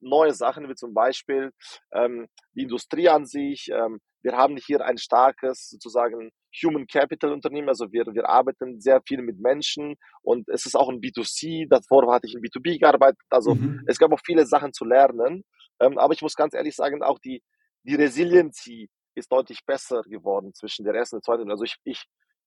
neue 0.00 0.32
Sachen, 0.32 0.68
wie 0.68 0.74
zum 0.74 0.94
Beispiel 0.94 1.50
ähm, 1.92 2.28
die 2.54 2.62
Industrie 2.62 3.08
an 3.08 3.26
sich. 3.26 3.68
Ähm, 3.72 3.98
wir 4.22 4.36
haben 4.36 4.56
hier 4.56 4.84
ein 4.84 4.98
starkes 4.98 5.70
sozusagen 5.70 6.30
Human 6.64 6.86
Capital 6.86 7.32
Unternehmen, 7.32 7.68
also 7.68 7.92
wir, 7.92 8.06
wir 8.06 8.28
arbeiten 8.28 8.80
sehr 8.80 9.00
viel 9.06 9.22
mit 9.22 9.38
Menschen 9.38 9.96
und 10.22 10.48
es 10.48 10.66
ist 10.66 10.76
auch 10.76 10.88
ein 10.88 11.00
B2C, 11.00 11.68
davor 11.68 12.12
hatte 12.12 12.26
ich 12.26 12.34
in 12.34 12.40
B2B 12.40 12.80
gearbeitet, 12.80 13.20
also 13.28 13.54
mhm. 13.54 13.84
es 13.86 13.98
gab 13.98 14.12
auch 14.12 14.20
viele 14.24 14.46
Sachen 14.46 14.72
zu 14.72 14.84
lernen 14.84 15.44
ähm, 15.80 15.98
aber 15.98 16.12
ich 16.14 16.22
muss 16.22 16.34
ganz 16.34 16.54
ehrlich 16.54 16.76
sagen, 16.76 17.02
auch 17.02 17.18
die, 17.18 17.42
die 17.82 17.94
Resiliency 17.94 18.90
ist 19.14 19.32
deutlich 19.32 19.64
besser 19.66 20.02
geworden 20.02 20.54
zwischen 20.54 20.84
der 20.84 20.94
ersten 20.94 21.16
und 21.16 21.26
der 21.26 21.34
zweiten. 21.34 21.50
Also 21.50 21.64
ich, 21.64 21.76
ich, 21.84 22.04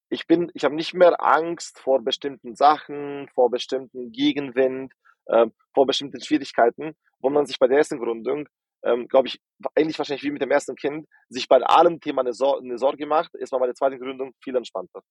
ich 0.10 0.28
bin, 0.28 0.52
ich 0.54 0.64
habe 0.64 0.76
nicht 0.76 0.94
mehr 0.94 1.22
Angst 1.22 1.80
vor 1.80 2.02
bestimmten 2.04 2.56
Sachen, 2.56 3.30
vor 3.34 3.50
bestimmten 3.50 4.12
Gegenwind, 4.12 4.94
ähm, 5.30 5.54
vor 5.74 5.86
bestimmten 5.86 6.22
Schwierigkeiten, 6.22 6.96
wo 7.20 7.30
man 7.30 7.46
sich 7.46 7.60
bei 7.60 7.68
der 7.68 7.78
ersten 7.78 8.00
Gründung, 8.00 8.48
ähm, 8.84 9.08
glaube 9.08 9.28
ich, 9.28 9.40
ähnlich 9.76 9.98
wahrscheinlich 9.98 10.24
wie 10.24 10.32
mit 10.32 10.42
dem 10.42 10.52
ersten 10.52 10.76
Kind, 10.76 11.08
sich 11.30 11.48
bei 11.48 11.58
allem 11.58 12.00
Thema 12.00 12.22
eine, 12.22 12.34
Sor 12.34 12.60
eine 12.60 12.78
Sorge 12.78 13.06
macht, 13.06 13.36
ist 13.36 13.52
man 13.52 13.62
bei 13.62 13.68
der 13.68 13.76
zweiten 13.76 14.00
Gründung 14.00 14.34
viel 14.44 14.56
entspannter. 14.56 15.02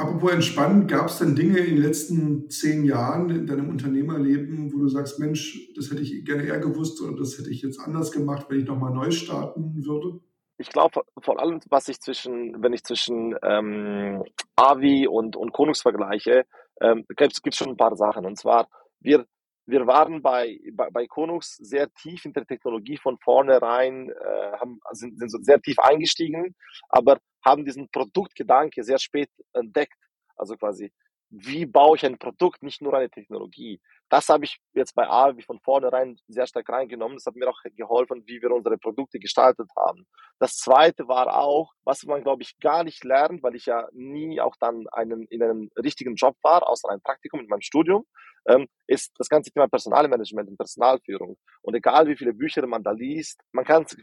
Apropos 0.00 0.32
entspannt, 0.32 0.90
gab 0.90 1.08
es 1.08 1.18
denn 1.18 1.36
Dinge 1.36 1.58
in 1.58 1.74
den 1.74 1.82
letzten 1.82 2.48
zehn 2.48 2.84
Jahren 2.84 3.28
in 3.28 3.46
deinem 3.46 3.68
Unternehmerleben, 3.68 4.72
wo 4.72 4.78
du 4.78 4.88
sagst, 4.88 5.18
Mensch, 5.18 5.70
das 5.76 5.90
hätte 5.90 6.00
ich 6.00 6.24
gerne 6.24 6.44
eher 6.44 6.58
gewusst 6.58 7.02
oder 7.02 7.14
das 7.18 7.38
hätte 7.38 7.50
ich 7.50 7.60
jetzt 7.60 7.78
anders 7.78 8.10
gemacht, 8.10 8.46
wenn 8.48 8.60
ich 8.60 8.66
nochmal 8.66 8.94
neu 8.94 9.10
starten 9.10 9.74
würde? 9.84 10.20
Ich 10.56 10.70
glaube, 10.70 11.02
vor 11.20 11.38
allem, 11.38 11.60
was 11.68 11.88
ich 11.88 12.00
zwischen, 12.00 12.62
wenn 12.62 12.72
ich 12.72 12.82
zwischen 12.82 13.34
ähm, 13.42 14.24
Avi 14.56 15.06
und, 15.06 15.36
und 15.36 15.52
Konungs 15.52 15.82
vergleiche, 15.82 16.46
ähm, 16.80 17.04
gibt 17.14 17.36
es 17.44 17.56
schon 17.56 17.68
ein 17.68 17.76
paar 17.76 17.94
Sachen. 17.94 18.24
Und 18.24 18.38
zwar, 18.38 18.68
wir, 19.00 19.26
wir 19.70 19.86
waren 19.86 20.22
bei, 20.22 20.58
bei, 20.72 20.90
bei 20.90 21.06
Konungs 21.06 21.56
sehr 21.56 21.92
tief 21.94 22.24
in 22.24 22.32
der 22.32 22.46
Technologie 22.46 22.96
von 22.96 23.18
vornherein, 23.18 24.10
äh, 24.10 24.52
haben, 24.58 24.80
sind, 24.92 25.18
sind 25.18 25.30
so 25.30 25.38
sehr 25.40 25.60
tief 25.60 25.78
eingestiegen, 25.78 26.54
aber 26.88 27.18
haben 27.44 27.64
diesen 27.64 27.88
Produktgedanke 27.88 28.82
sehr 28.84 28.98
spät 28.98 29.30
entdeckt. 29.52 29.98
Also 30.36 30.56
quasi, 30.56 30.92
wie 31.30 31.64
baue 31.64 31.96
ich 31.96 32.04
ein 32.04 32.18
Produkt, 32.18 32.62
nicht 32.62 32.82
nur 32.82 32.94
eine 32.94 33.08
Technologie. 33.08 33.80
Das 34.08 34.28
habe 34.28 34.44
ich 34.44 34.58
jetzt 34.74 34.96
bei 34.96 35.08
Avi 35.08 35.42
von 35.42 35.60
vornherein 35.60 36.18
sehr 36.26 36.46
stark 36.48 36.68
reingenommen. 36.68 37.16
Das 37.16 37.26
hat 37.26 37.36
mir 37.36 37.48
auch 37.48 37.60
geholfen, 37.76 38.24
wie 38.26 38.42
wir 38.42 38.50
unsere 38.50 38.76
Produkte 38.76 39.20
gestaltet 39.20 39.70
haben. 39.76 40.04
Das 40.40 40.56
zweite 40.56 41.06
war 41.06 41.38
auch, 41.38 41.72
was 41.84 42.02
man, 42.04 42.22
glaube 42.24 42.42
ich, 42.42 42.58
gar 42.58 42.82
nicht 42.82 43.04
lernt, 43.04 43.42
weil 43.44 43.54
ich 43.54 43.66
ja 43.66 43.88
nie 43.92 44.40
auch 44.40 44.56
dann 44.58 44.86
einen, 44.90 45.26
in 45.28 45.42
einem 45.42 45.70
richtigen 45.76 46.16
Job 46.16 46.36
war, 46.42 46.68
außer 46.68 46.88
einem 46.88 47.02
Praktikum 47.02 47.40
in 47.40 47.46
meinem 47.46 47.60
Studium, 47.60 48.04
ähm, 48.48 48.66
ist 48.88 49.12
das 49.18 49.28
ganze 49.28 49.52
Thema 49.52 49.68
Personalmanagement 49.68 50.48
und 50.48 50.56
Personalführung. 50.56 51.36
Und 51.62 51.74
egal 51.74 52.08
wie 52.08 52.16
viele 52.16 52.32
Bücher 52.32 52.66
man 52.66 52.82
da 52.82 52.90
liest, 52.90 53.40
man 53.52 53.64
kann 53.64 53.84
es 53.84 53.96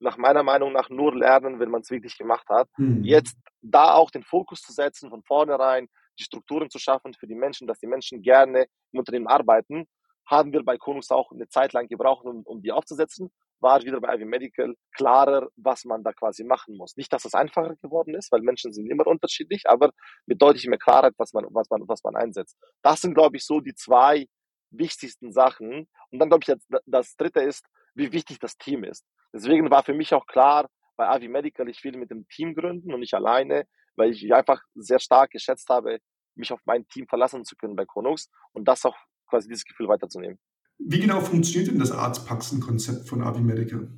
nach 0.00 0.18
meiner 0.18 0.42
Meinung 0.42 0.72
nach 0.72 0.90
nur 0.90 1.16
lernen, 1.16 1.60
wenn 1.60 1.70
man 1.70 1.80
es 1.80 1.90
wirklich 1.90 2.18
gemacht 2.18 2.48
hat. 2.50 2.68
Mhm. 2.76 3.02
Jetzt 3.02 3.38
da 3.62 3.94
auch 3.94 4.10
den 4.10 4.24
Fokus 4.24 4.60
zu 4.60 4.72
setzen 4.72 5.10
von 5.10 5.22
vornherein, 5.22 5.88
die 6.18 6.24
Strukturen 6.24 6.70
zu 6.70 6.78
schaffen 6.78 7.14
für 7.14 7.26
die 7.26 7.34
Menschen, 7.34 7.66
dass 7.66 7.78
die 7.78 7.86
Menschen 7.86 8.22
gerne 8.22 8.66
im 8.92 8.98
Unternehmen 8.98 9.26
arbeiten, 9.26 9.86
haben 10.26 10.52
wir 10.52 10.64
bei 10.64 10.78
Konungs 10.78 11.10
auch 11.10 11.30
eine 11.32 11.48
Zeit 11.48 11.72
lang 11.72 11.86
gebraucht, 11.88 12.24
um, 12.24 12.42
um 12.44 12.62
die 12.62 12.72
aufzusetzen. 12.72 13.30
war 13.60 13.82
wieder 13.82 14.00
bei 14.00 14.14
Ivy 14.14 14.24
Medical 14.24 14.74
klarer, 14.94 15.48
was 15.56 15.84
man 15.84 16.02
da 16.02 16.12
quasi 16.12 16.44
machen 16.44 16.76
muss. 16.76 16.96
Nicht, 16.96 17.12
dass 17.12 17.24
es 17.24 17.34
einfacher 17.34 17.76
geworden 17.76 18.14
ist, 18.14 18.30
weil 18.32 18.42
Menschen 18.42 18.72
sind 18.72 18.90
immer 18.90 19.06
unterschiedlich, 19.06 19.62
aber 19.66 19.90
mit 20.26 20.40
deutlich 20.40 20.66
mehr 20.66 20.78
Klarheit, 20.78 21.14
was 21.18 21.32
man, 21.32 21.46
was 21.50 21.70
man, 21.70 21.86
was 21.86 22.02
man 22.04 22.16
einsetzt. 22.16 22.58
Das 22.82 23.00
sind, 23.00 23.14
glaube 23.14 23.36
ich, 23.36 23.44
so 23.44 23.60
die 23.60 23.74
zwei 23.74 24.26
wichtigsten 24.70 25.32
Sachen. 25.32 25.88
Und 26.10 26.18
dann, 26.18 26.28
glaube 26.28 26.44
ich, 26.46 26.54
das 26.86 27.16
dritte 27.16 27.40
ist, 27.40 27.66
wie 27.94 28.12
wichtig 28.12 28.38
das 28.38 28.56
Team 28.56 28.84
ist. 28.84 29.04
Deswegen 29.32 29.70
war 29.70 29.82
für 29.82 29.94
mich 29.94 30.12
auch 30.14 30.26
klar, 30.26 30.68
bei 30.96 31.16
Ivy 31.16 31.28
Medical, 31.28 31.68
ich 31.68 31.82
will 31.84 31.96
mit 31.96 32.10
dem 32.10 32.28
Team 32.28 32.54
gründen 32.54 32.92
und 32.92 33.00
nicht 33.00 33.14
alleine, 33.14 33.66
weil 33.96 34.10
ich 34.10 34.32
einfach 34.34 34.62
sehr 34.74 34.98
stark 34.98 35.30
geschätzt 35.30 35.68
habe, 35.68 35.98
mich 36.34 36.52
auf 36.52 36.60
mein 36.64 36.86
Team 36.88 37.06
verlassen 37.06 37.44
zu 37.44 37.56
können 37.56 37.76
bei 37.76 37.84
Konux 37.84 38.28
und 38.52 38.66
das 38.66 38.84
auch 38.84 38.96
quasi 39.28 39.48
dieses 39.48 39.64
Gefühl 39.64 39.88
weiterzunehmen. 39.88 40.38
Wie 40.78 40.98
genau 40.98 41.20
funktioniert 41.20 41.70
denn 41.70 41.78
das 41.78 41.92
Arztpraxenkonzept 41.92 43.08
von 43.08 43.22
Avi 43.22 43.40
Medical? 43.40 43.88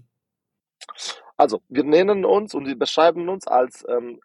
Also, 1.37 1.63
wir 1.69 1.85
nennen 1.85 2.25
uns 2.25 2.55
und 2.55 2.67
wir 2.67 2.79
beschreiben 2.79 3.29
uns 3.29 3.47
als 3.47 3.85
ähm, 3.89 4.21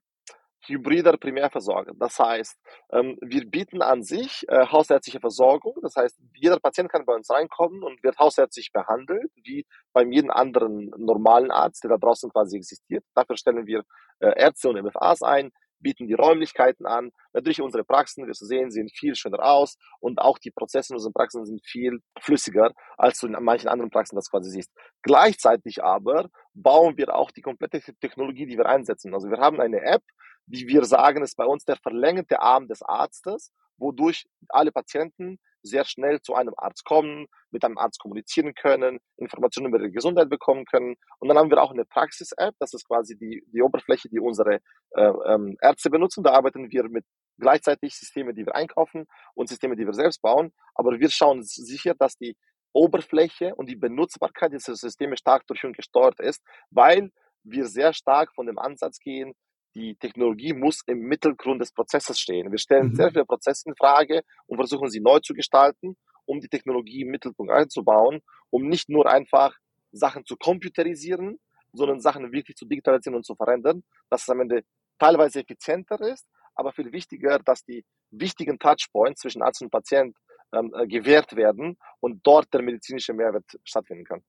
hybrider 0.68 1.18
Primärversorger. 1.18 1.94
Das 1.96 2.20
heißt, 2.20 2.58
ähm, 2.92 3.18
wir 3.22 3.50
bieten 3.50 3.82
an 3.82 4.04
sich 4.04 4.48
äh, 4.48 4.68
hausärztliche 4.68 5.20
Versorgung. 5.20 5.76
Das 5.82 5.96
heißt, 5.96 6.20
jeder 6.36 6.60
Patient 6.60 6.92
kann 6.92 7.06
bei 7.06 7.14
uns 7.14 7.30
reinkommen 7.30 7.84
und 7.84 8.04
wird 8.04 8.18
hausärztlich 8.18 8.72
behandelt, 8.72 9.32
wie 9.44 9.66
bei 9.94 10.04
jedem 10.04 10.32
anderen 10.32 10.92
normalen 10.98 11.52
Arzt, 11.52 11.84
der 11.84 11.92
da 11.92 11.98
draußen 11.98 12.32
quasi 12.32 12.58
existiert. 12.58 13.04
Dafür 13.16 13.38
stellen 13.38 13.66
wir 13.66 13.84
äh, 14.20 14.34
Ärzte 14.40 14.70
und 14.70 14.82
MFAs 14.82 15.22
ein, 15.22 15.52
bieten 15.82 16.08
die 16.08 16.14
Räumlichkeiten 16.14 16.86
an. 16.86 17.12
Natürlich 17.34 17.62
unsere 17.62 17.84
Praxen, 17.84 18.28
wie 18.28 18.34
Sie 18.34 18.46
sehen, 18.46 18.72
sehen 18.72 18.90
viel 18.90 19.16
schöner 19.16 19.44
aus 19.44 19.78
und 20.00 20.20
auch 20.20 20.38
die 20.38 20.52
Prozesse 20.52 20.94
in 20.94 20.96
unseren 20.96 21.14
Praxen 21.14 21.46
sind 21.46 21.62
viel 21.66 22.00
flüssiger, 22.20 22.72
als 22.98 23.20
du 23.20 23.28
in 23.28 23.36
manchen 23.44 23.68
anderen 23.68 23.92
Praxen 23.92 24.16
das 24.16 24.30
quasi 24.30 24.50
siehst. 24.50 24.72
Gleichzeitig 25.02 25.84
aber 25.84 26.30
bauen 26.54 26.98
wir 26.98 27.16
auch 27.16 27.32
die 27.32 27.42
komplette 27.42 27.82
Technologie, 28.00 28.46
die 28.46 28.58
wir 28.58 28.66
einsetzen. 28.66 29.14
Also 29.14 29.30
wir 29.30 29.40
haben 29.40 29.60
eine 29.60 29.82
App, 29.82 30.04
die 30.46 30.68
wir 30.68 30.86
sagen, 30.86 31.24
ist 31.24 31.38
bei 31.38 31.46
uns 31.46 31.66
der 31.66 31.78
verlängerte 31.78 32.42
Arm 32.42 32.68
des 32.68 32.82
Arztes, 32.82 33.52
wodurch 33.82 34.26
alle 34.50 34.72
Patienten 34.72 35.40
sehr 35.64 35.86
schnell 35.86 36.22
zu 36.22 36.34
einem 36.34 36.54
Arzt 36.58 36.86
kommen, 36.86 37.28
mit 37.52 37.64
einem 37.64 37.78
Arzt 37.78 38.00
kommunizieren 38.00 38.54
können, 38.54 39.00
Informationen 39.18 39.68
über 39.68 39.80
ihre 39.80 39.92
Gesundheit 39.92 40.30
bekommen 40.30 40.66
können. 40.66 40.96
Und 41.20 41.28
dann 41.28 41.38
haben 41.38 41.50
wir 41.50 41.62
auch 41.62 41.72
eine 41.72 41.86
Praxis-App, 41.86 42.56
das 42.60 42.74
ist 42.74 42.88
quasi 42.88 43.18
die, 43.18 43.44
die 43.54 43.62
Oberfläche, 43.62 44.10
die 44.10 44.20
unsere 44.20 44.60
äh, 44.92 45.12
ähm, 45.28 45.58
Ärzte 45.62 45.90
benutzen. 45.90 46.24
Da 46.24 46.32
arbeiten 46.32 46.72
wir 46.72 46.90
mit 46.90 47.06
gleichzeitig 47.38 47.96
Systeme, 47.96 48.34
die 48.34 48.46
wir 48.46 48.56
einkaufen 48.56 49.06
und 49.34 49.50
Systeme, 49.50 49.76
die 49.76 49.86
wir 49.86 49.94
selbst 49.94 50.22
bauen. 50.22 50.54
Aber 50.76 51.00
wir 51.00 51.10
schauen 51.10 51.44
sicher, 51.44 51.94
dass 51.96 52.18
die 52.18 52.36
Oberfläche 52.74 53.56
und 53.56 53.70
die 53.70 53.76
Benutzbarkeit 53.76 54.54
dieser 54.54 54.76
Systeme 54.76 55.18
stark 55.18 55.46
durch 55.48 55.64
und 55.66 55.76
gesteuert 55.76 56.20
ist, 56.20 56.42
weil 56.70 57.12
wir 57.44 57.66
sehr 57.66 57.94
stark 57.94 58.34
von 58.34 58.46
dem 58.46 58.58
Ansatz 58.58 59.00
gehen, 59.00 59.34
die 59.76 59.96
Technologie 59.96 60.54
muss 60.54 60.82
im 60.88 61.00
Mittelgrund 61.00 61.62
des 61.62 61.72
Prozesses 61.72 62.20
stehen. 62.20 62.52
Wir 62.52 62.60
stellen 62.60 62.90
mhm. 62.90 62.96
sehr 62.96 63.12
viele 63.12 63.26
Prozesse 63.26 63.70
in 63.70 63.76
Frage 63.76 64.24
und 64.48 64.58
versuchen 64.58 64.90
sie 64.90 65.00
neu 65.00 65.20
zu 65.20 65.34
gestalten, 65.34 65.98
um 66.26 66.40
die 66.40 66.50
Technologie 66.50 67.02
im 67.02 67.10
Mittelpunkt 67.10 67.52
einzubauen, 67.52 68.22
um 68.50 68.68
nicht 68.68 68.90
nur 68.90 69.10
einfach 69.10 69.56
Sachen 69.92 70.26
zu 70.26 70.36
computerisieren, 70.38 71.40
sondern 71.74 72.02
Sachen 72.02 72.32
wirklich 72.32 72.58
zu 72.58 72.66
digitalisieren 72.66 73.16
und 73.16 73.26
zu 73.26 73.36
verändern, 73.36 73.84
dass 74.10 74.24
es 74.24 74.30
am 74.30 74.42
Ende 74.42 74.64
teilweise 75.00 75.40
effizienter 75.40 76.00
ist, 76.02 76.28
aber 76.56 76.74
viel 76.74 76.92
wichtiger, 76.92 77.40
dass 77.40 77.64
die 77.64 77.86
wichtigen 78.12 78.60
Touchpoints 78.60 79.22
zwischen 79.22 79.42
Arzt 79.42 79.62
und 79.62 79.72
Patient 79.72 80.16
ähm, 80.54 80.74
äh, 80.76 80.86
gewährt 80.86 81.36
werden 81.36 81.78
und 82.02 82.20
dort 82.24 82.54
der 82.54 82.62
medizinische 82.62 83.14
Mehrwert 83.14 83.46
stattfinden 83.64 84.04
kann. 84.04 84.22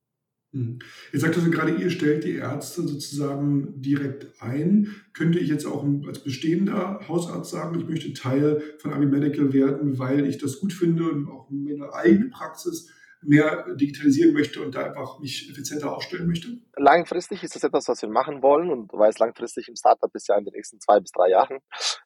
Hm. 0.52 0.80
Jetzt 1.12 1.23
sagtest 1.23 1.47
du 1.47 1.50
gerade, 1.50 1.73
ihr 1.73 1.90
stellt 1.90 2.25
die 2.25 2.37
Ärzte 2.37 2.82
sozusagen 2.82 3.80
direkt 3.80 4.26
ein. 4.40 4.94
Könnte 5.14 5.38
ich 5.38 5.49
jetzt 5.49 5.64
auch 5.64 5.85
als 6.06 6.18
bestehender 6.18 7.00
Hausarzt 7.09 7.50
sagen, 7.50 7.78
ich 7.80 7.88
möchte 7.88 8.12
Teil 8.12 8.62
von 8.78 8.92
Ami 8.92 9.06
Medical 9.06 9.52
werden, 9.52 9.99
weil 9.99 10.26
ich 10.26 10.38
das 10.38 10.61
gut 10.61 10.73
finde 10.73 11.11
und 11.11 11.28
auch 11.28 11.49
meine 11.50 11.92
eigene 11.94 12.28
Praxis 12.28 12.90
mehr 13.23 13.64
digitalisieren 13.76 14.35
möchte 14.35 14.61
und 14.61 14.75
da 14.75 14.85
einfach 14.85 15.21
mich 15.21 15.49
effizienter 15.50 15.97
aufstellen 15.97 16.26
möchte? 16.26 16.59
Langfristig 16.76 17.42
ist 17.42 17.54
das 17.54 17.64
etwas, 17.64 17.88
was 17.88 18.02
wir 18.02 18.09
machen 18.09 18.42
wollen 18.42 18.71
und 18.71 18.92
weil 18.92 19.11
es 19.11 19.18
langfristig 19.18 19.68
im 19.68 19.76
Startup 19.76 20.11
ist 20.14 20.28
ja 20.28 20.37
in 20.37 20.44
den 20.44 20.54
nächsten 20.54 20.80
zwei 20.80 21.00
bis 21.00 21.12
drei 21.12 21.30
Jahren. 21.30 21.59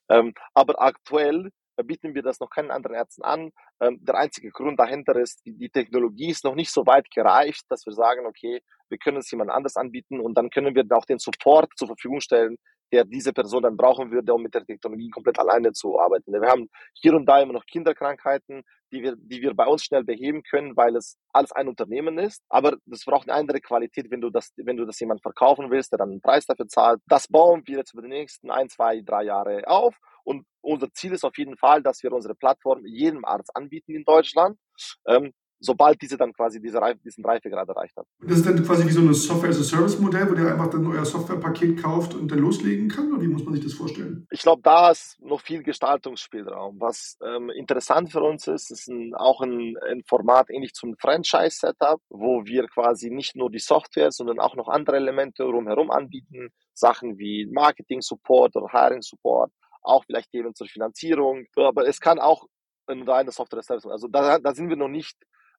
Ähm, 0.09 0.35
aber 0.55 0.81
aktuell 0.81 1.51
bieten 1.83 2.15
wir 2.15 2.23
das 2.23 2.41
noch 2.41 2.51
keinen 2.51 2.71
anderen 2.71 2.97
Ärzten 2.97 3.23
an. 3.23 3.53
Ähm, 3.81 3.99
der 4.03 4.17
einzige 4.17 4.51
Grund 4.51 4.79
dahinter 4.79 5.17
ist, 5.17 5.43
die, 5.45 5.69
Technologie 5.69 6.31
ist 6.31 6.45
noch 6.45 6.55
nicht 6.55 6.73
so 6.73 6.87
weit 6.87 7.11
gereift, 7.11 7.65
dass 7.69 7.85
wir 7.87 7.93
sagen, 7.93 8.27
okay, 8.27 8.61
wir 8.89 8.99
können 8.99 9.19
es 9.19 9.31
jemand 9.31 9.51
anders 9.51 9.77
anbieten 9.77 10.21
und 10.21 10.35
dann 10.35 10.51
können 10.51 10.75
wir 10.75 10.85
auch 10.97 11.05
den 11.05 11.19
Support 11.19 11.73
zur 11.77 11.89
Verfügung 11.89 12.21
stellen, 12.21 12.57
der 12.93 13.05
diese 13.05 13.33
Person 13.33 13.63
dann 13.63 13.77
brauchen 13.77 14.11
würde, 14.11 14.33
um 14.35 14.43
mit 14.43 14.55
der 14.55 14.65
Technologie 14.65 15.11
komplett 15.11 15.39
alleine 15.39 15.73
zu 15.73 15.99
arbeiten. 15.99 16.33
Wir 16.33 16.49
haben 16.49 16.69
hier 16.95 17.15
und 17.15 17.27
da 17.27 17.41
immer 17.41 17.53
noch 17.53 17.67
Kinderkrankheiten, 17.67 18.63
die 18.93 19.03
wir, 19.03 19.17
die 19.17 19.43
wir 19.43 19.55
bei 19.55 19.67
uns 19.67 19.85
schnell 19.85 20.05
beheben 20.05 20.43
können, 20.43 20.77
weil 20.77 20.97
es 20.97 21.17
alles 21.33 21.53
ein 21.53 21.69
Unternehmen 21.69 22.19
ist. 22.19 22.43
Aber 22.49 22.77
das 22.87 23.05
braucht 23.05 23.29
eine 23.29 23.39
andere 23.39 23.61
Qualität, 23.61 24.11
wenn 24.11 24.21
du 24.21 24.31
das, 24.31 24.53
wenn 24.57 24.77
du 24.77 24.85
das 24.85 25.01
jemand 25.01 25.23
verkaufen 25.23 25.71
willst, 25.71 25.93
der 25.93 25.99
dann 25.99 26.11
einen 26.11 26.21
Preis 26.21 26.47
dafür 26.47 26.69
zahlt. 26.69 27.01
Das 27.07 27.29
bauen 27.29 27.63
wir 27.67 27.79
jetzt 27.79 27.93
über 27.93 28.03
die 28.03 28.09
nächsten 28.09 28.51
ein, 28.51 28.69
zwei, 28.69 29.01
drei 29.05 29.25
Jahre 29.25 29.67
auf. 29.67 29.97
Und 30.25 30.45
unser 30.61 30.93
Ziel 30.93 31.13
ist 31.13 31.25
auf 31.25 31.39
jeden 31.39 31.57
Fall, 31.57 31.83
dass 31.83 32.03
wir 32.03 32.13
unsere 32.13 32.35
Plattform 32.35 32.85
jedem 32.85 33.25
Arzt 33.25 33.55
anbieten 33.55 33.95
in 33.95 34.05
Deutschland. 34.05 34.59
Ähm, 35.07 35.33
sobald 35.61 36.01
diese 36.03 36.17
dann 36.17 36.33
quasi 36.33 36.61
diese 36.61 36.81
Reif, 36.81 36.99
diesen 37.03 37.25
Reifegrad 37.25 37.69
erreicht 37.69 37.97
hat. 37.97 38.07
Das 38.21 38.39
ist 38.39 38.47
dann 38.47 38.63
quasi 38.65 38.87
wie 38.87 38.93
so 38.93 39.01
ein 39.01 39.13
Software-as-a-Service-Modell, 39.13 40.31
wo 40.31 40.35
der 40.35 40.53
einfach 40.53 40.71
dann 40.71 40.87
euer 40.87 41.05
Softwarepaket 41.05 41.83
kauft 41.83 42.15
und 42.15 42.31
dann 42.31 42.39
loslegen 42.39 42.89
kann? 42.89 43.13
Oder 43.13 43.23
wie 43.23 43.29
muss 43.29 43.45
man 43.45 43.55
sich 43.55 43.65
das 43.65 43.75
vorstellen? 43.75 44.27
Ich 44.31 44.41
glaube, 44.41 44.63
da 44.63 44.91
ist 44.91 45.19
noch 45.21 45.41
viel 45.41 45.63
Gestaltungsspielraum. 45.63 46.81
Was 46.81 47.17
ähm, 47.23 47.51
interessant 47.51 48.13
für 48.13 48.21
uns 48.21 48.47
ist, 48.47 48.71
ist 48.71 48.89
ein, 48.89 49.15
auch 49.15 49.41
ein, 49.41 49.77
ein 49.89 50.03
Format 50.07 50.51
ähnlich 50.51 50.75
zum 50.75 50.95
Franchise-Setup, 50.99 52.01
wo 52.11 52.45
wir 52.45 52.67
quasi 52.69 53.11
nicht 53.11 53.37
nur 53.37 53.51
die 53.51 53.59
Software, 53.59 54.13
sondern 54.13 54.39
auch 54.39 54.57
noch 54.57 54.69
andere 54.69 54.97
Elemente 54.97 55.45
rumherum 55.45 55.91
anbieten. 55.91 56.51
Sachen 56.75 57.19
wie 57.19 57.47
Marketing-Support 57.51 58.57
oder 58.57 58.69
Hiring-Support, 58.71 59.51
auch 59.83 60.05
vielleicht 60.05 60.31
Themen 60.31 60.55
zur 60.55 60.67
Finanzierung. 60.67 61.47
Aber 61.57 61.89
es 61.89 62.01
kann 62.01 62.19
auch 62.19 62.47
ein 62.87 63.03
reines 63.09 63.37
Software-Service. 63.37 63.87
Also 63.87 64.09
da, 64.09 64.39
da 64.39 64.55
sind 64.55 64.69
wir 64.69 64.77
noch 64.77 64.89
nicht 64.89 65.17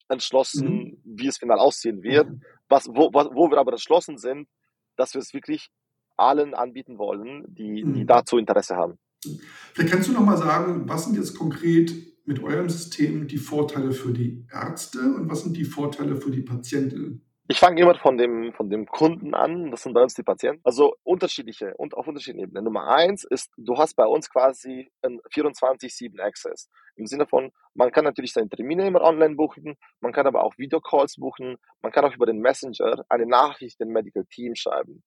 entschlossen, 0.09 0.67
mhm. 0.67 0.97
wie 1.03 1.27
es 1.27 1.37
final 1.37 1.59
aussehen 1.59 2.03
wird. 2.03 2.29
Mhm. 2.29 2.41
Was, 2.69 2.87
wo, 2.87 3.11
wo 3.13 3.49
wir 3.49 3.57
aber 3.57 3.73
entschlossen 3.73 4.17
sind, 4.17 4.47
dass 4.95 5.13
wir 5.13 5.21
es 5.21 5.33
wirklich 5.33 5.69
allen 6.17 6.53
anbieten 6.53 6.97
wollen, 6.97 7.45
die, 7.47 7.83
mhm. 7.83 7.93
die 7.93 8.05
dazu 8.05 8.37
Interesse 8.37 8.75
haben. 8.75 8.97
Vielleicht 9.73 9.93
kannst 9.93 10.09
du 10.09 10.13
noch 10.13 10.25
mal 10.25 10.37
sagen, 10.37 10.87
was 10.87 11.05
sind 11.05 11.15
jetzt 11.15 11.37
konkret 11.37 11.91
mit 12.25 12.43
eurem 12.43 12.69
System 12.69 13.27
die 13.27 13.37
Vorteile 13.37 13.91
für 13.91 14.11
die 14.11 14.45
Ärzte 14.51 14.99
und 14.99 15.29
was 15.29 15.43
sind 15.43 15.55
die 15.55 15.65
Vorteile 15.65 16.15
für 16.15 16.31
die 16.31 16.41
Patienten? 16.41 17.26
Ich 17.49 17.59
fange 17.59 17.81
immer 17.81 17.95
von 17.95 18.17
dem, 18.17 18.51
von 18.51 18.69
dem 18.69 18.85
Kunden 18.87 19.33
an, 19.33 19.71
das 19.71 19.83
sind 19.83 19.93
bei 19.93 20.01
uns 20.01 20.13
die 20.13 20.23
Patienten. 20.23 20.59
Also 20.65 20.97
unterschiedliche 21.03 21.73
und 21.77 21.93
auf 21.93 22.05
unterschiedlichen 22.05 22.43
Ebenen. 22.43 22.65
Nummer 22.65 22.89
eins 22.89 23.23
ist, 23.23 23.53
du 23.55 23.77
hast 23.77 23.93
bei 23.93 24.05
uns 24.05 24.29
quasi 24.29 24.91
ein 25.01 25.21
24-7 25.33 26.19
Access. 26.19 26.69
Im 26.97 27.05
Sinne 27.05 27.25
von, 27.25 27.53
man 27.73 27.91
kann 27.93 28.03
natürlich 28.03 28.33
seine 28.33 28.49
Termine 28.49 28.85
immer 28.85 29.01
online 29.01 29.35
buchen, 29.35 29.77
man 30.01 30.11
kann 30.11 30.27
aber 30.27 30.43
auch 30.43 30.57
Videocalls 30.57 31.15
buchen, 31.15 31.55
man 31.81 31.93
kann 31.93 32.03
auch 32.03 32.13
über 32.13 32.25
den 32.25 32.39
Messenger 32.39 33.05
eine 33.07 33.25
Nachricht 33.25 33.79
dem 33.79 33.93
Medical 33.93 34.25
Team 34.25 34.55
schreiben. 34.55 35.03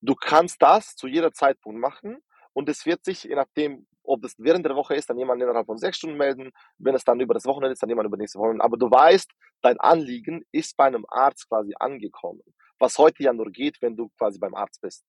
Du 0.00 0.14
kannst 0.14 0.62
das 0.62 0.94
zu 0.94 1.08
jeder 1.08 1.32
Zeitpunkt 1.32 1.80
machen 1.80 2.18
und 2.52 2.68
es 2.68 2.86
wird 2.86 3.04
sich, 3.04 3.24
je 3.24 3.34
nachdem, 3.34 3.88
ob 4.10 4.24
es 4.24 4.34
während 4.38 4.66
der 4.66 4.74
Woche 4.74 4.94
ist, 4.94 5.08
dann 5.08 5.18
jemand 5.18 5.40
innerhalb 5.42 5.66
von 5.66 5.78
sechs 5.78 5.98
Stunden 5.98 6.16
melden. 6.16 6.50
Wenn 6.78 6.94
es 6.94 7.04
dann 7.04 7.20
über 7.20 7.34
das 7.34 7.44
Wochenende 7.46 7.72
ist, 7.72 7.82
dann 7.82 7.88
jemand 7.88 8.06
über 8.06 8.16
nächste 8.16 8.38
Woche. 8.38 8.56
Aber 8.58 8.76
du 8.76 8.90
weißt, 8.90 9.30
dein 9.62 9.78
Anliegen 9.78 10.44
ist 10.52 10.76
bei 10.76 10.84
einem 10.84 11.06
Arzt 11.08 11.48
quasi 11.48 11.72
angekommen. 11.78 12.42
Was 12.78 12.98
heute 12.98 13.22
ja 13.22 13.32
nur 13.32 13.50
geht, 13.50 13.80
wenn 13.80 13.96
du 13.96 14.08
quasi 14.18 14.38
beim 14.38 14.54
Arzt 14.54 14.80
bist. 14.80 15.04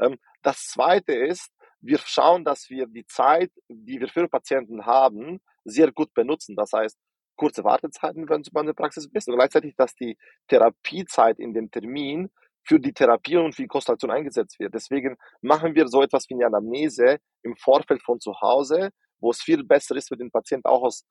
Ähm, 0.00 0.18
das 0.42 0.66
zweite 0.66 1.12
ist, 1.12 1.50
wir 1.80 1.98
schauen, 1.98 2.44
dass 2.44 2.70
wir 2.70 2.86
die 2.86 3.06
Zeit, 3.06 3.50
die 3.68 4.00
wir 4.00 4.08
für 4.08 4.28
Patienten 4.28 4.86
haben, 4.86 5.40
sehr 5.64 5.92
gut 5.92 6.12
benutzen. 6.14 6.56
Das 6.56 6.72
heißt, 6.72 6.98
kurze 7.36 7.64
Wartezeiten, 7.64 8.28
wenn 8.28 8.42
du 8.42 8.50
bei 8.52 8.62
der 8.62 8.72
Praxis 8.72 9.08
bist 9.08 9.28
und 9.28 9.36
gleichzeitig, 9.36 9.74
dass 9.76 9.94
die 9.94 10.16
Therapiezeit 10.48 11.38
in 11.38 11.54
dem 11.54 11.70
Termin 11.70 12.30
für 12.68 12.78
die 12.78 12.92
Therapie 12.92 13.36
und 13.36 13.54
für 13.54 13.62
die 13.62 13.68
Konstellation 13.68 14.10
eingesetzt 14.10 14.60
wird. 14.60 14.74
Deswegen 14.74 15.16
machen 15.40 15.74
wir 15.74 15.88
so 15.88 16.02
etwas 16.02 16.28
wie 16.28 16.34
eine 16.34 16.46
Anamnese 16.46 17.18
im 17.42 17.56
Vorfeld 17.56 18.02
von 18.02 18.20
zu 18.20 18.38
Hause, 18.40 18.90
wo 19.20 19.30
es 19.30 19.40
viel 19.40 19.64
besser 19.64 19.96
ist 19.96 20.08
für 20.08 20.16
den 20.16 20.30
Patienten 20.30 20.66
auch 20.66 20.82
aus 20.82 21.04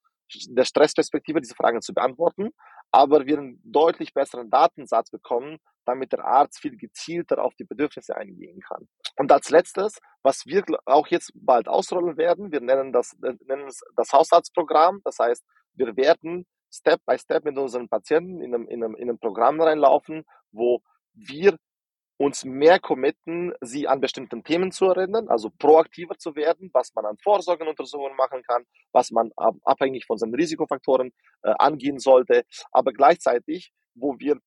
der 0.49 0.65
Stressperspektive 0.65 1.41
diese 1.41 1.55
Fragen 1.55 1.81
zu 1.81 1.93
beantworten, 1.93 2.49
aber 2.91 3.25
wir 3.25 3.37
einen 3.37 3.61
deutlich 3.63 4.13
besseren 4.13 4.49
Datensatz 4.49 5.09
bekommen, 5.09 5.57
damit 5.85 6.11
der 6.11 6.25
Arzt 6.25 6.59
viel 6.59 6.77
gezielter 6.77 7.41
auf 7.43 7.55
die 7.55 7.63
Bedürfnisse 7.63 8.15
eingehen 8.15 8.59
kann. 8.59 8.87
Und 9.15 9.31
als 9.31 9.49
letztes, 9.49 9.99
was 10.21 10.45
wir 10.45 10.63
auch 10.85 11.07
jetzt 11.07 11.31
bald 11.33 11.67
ausrollen 11.67 12.17
werden, 12.17 12.51
wir 12.51 12.59
nennen 12.59 12.91
das, 12.91 13.15
nennen 13.19 13.67
es 13.67 13.81
das 13.95 14.11
Hausarztprogramm. 14.11 15.01
Das 15.05 15.17
heißt, 15.19 15.43
wir 15.75 15.95
werden 15.95 16.45
Step 16.69 16.99
by 17.05 17.17
Step 17.17 17.45
mit 17.45 17.57
unseren 17.57 17.87
Patienten 17.87 18.41
in 18.41 18.53
einem, 18.53 18.67
in 18.67 18.83
einem, 18.83 18.95
in 18.95 19.09
einem 19.09 19.19
Programm 19.19 19.61
reinlaufen, 19.61 20.25
wo 20.51 20.81
wir 21.17 21.57
uns 22.19 22.45
mehr 22.45 22.79
committen, 22.79 23.53
sie 23.61 23.87
an 23.87 24.01
bestimmten 24.01 24.43
Themen 24.43 24.71
zu 24.71 24.85
erinnern, 24.85 25.27
also 25.29 25.51
proaktiver 25.59 26.17
zu 26.17 26.35
werden, 26.35 26.71
was 26.73 26.93
man 26.95 27.05
an 27.05 27.17
Vorsorgenuntersuchungen 27.23 28.15
machen 28.15 28.41
kann, 28.43 28.63
was 28.91 29.11
man 29.11 29.31
abhängig 29.63 30.05
von 30.05 30.17
seinen 30.17 30.33
Risikofaktoren 30.33 31.11
äh, 31.43 31.53
angehen 31.59 31.99
sollte, 31.99 32.43
aber 32.71 32.91
gleichzeitig, 32.91 33.71
wo 33.93 34.15
wir 34.17 34.39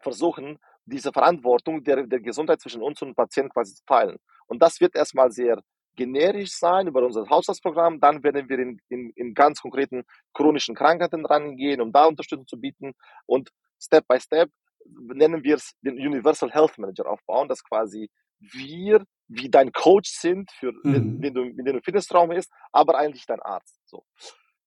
versuchen, 0.00 0.58
diese 0.84 1.12
Verantwortung 1.12 1.82
der, 1.84 2.06
der 2.06 2.20
Gesundheit 2.20 2.60
zwischen 2.60 2.82
uns 2.82 3.02
und 3.02 3.08
dem 3.08 3.14
Patienten 3.14 3.50
quasi 3.52 3.74
zu 3.74 3.84
teilen. 3.84 4.18
Und 4.46 4.62
das 4.62 4.80
wird 4.80 4.94
erstmal 4.94 5.30
sehr 5.30 5.60
generisch 5.94 6.52
sein 6.52 6.86
über 6.86 7.04
unser 7.04 7.28
Haushaltsprogramm. 7.28 8.00
Dann 8.00 8.22
werden 8.22 8.48
wir 8.48 8.58
in, 8.58 8.80
in, 8.88 9.10
in 9.14 9.34
ganz 9.34 9.60
konkreten 9.60 10.04
chronischen 10.34 10.74
Krankheiten 10.74 11.24
rangehen, 11.26 11.80
um 11.80 11.92
da 11.92 12.06
Unterstützung 12.06 12.46
zu 12.46 12.58
bieten. 12.58 12.92
Und 13.26 13.50
Step 13.80 14.06
by 14.08 14.18
Step 14.20 14.50
nennen 14.86 15.44
wir 15.44 15.56
es 15.56 15.72
den 15.82 15.94
Universal 15.94 16.50
Health 16.50 16.78
Manager 16.78 17.08
aufbauen, 17.08 17.48
dass 17.48 17.62
quasi 17.64 18.10
wir 18.40 19.04
wie 19.28 19.48
dein 19.48 19.72
Coach 19.72 20.10
sind, 20.10 20.50
für 20.52 20.72
mhm. 20.82 21.22
wenn, 21.22 21.34
du, 21.34 21.42
wenn 21.42 21.64
du 21.64 21.72
im 21.72 21.82
Fitnessraum 21.82 22.30
bist, 22.30 22.52
aber 22.72 22.98
eigentlich 22.98 23.24
dein 23.26 23.40
Arzt. 23.40 23.80
So. 23.86 24.04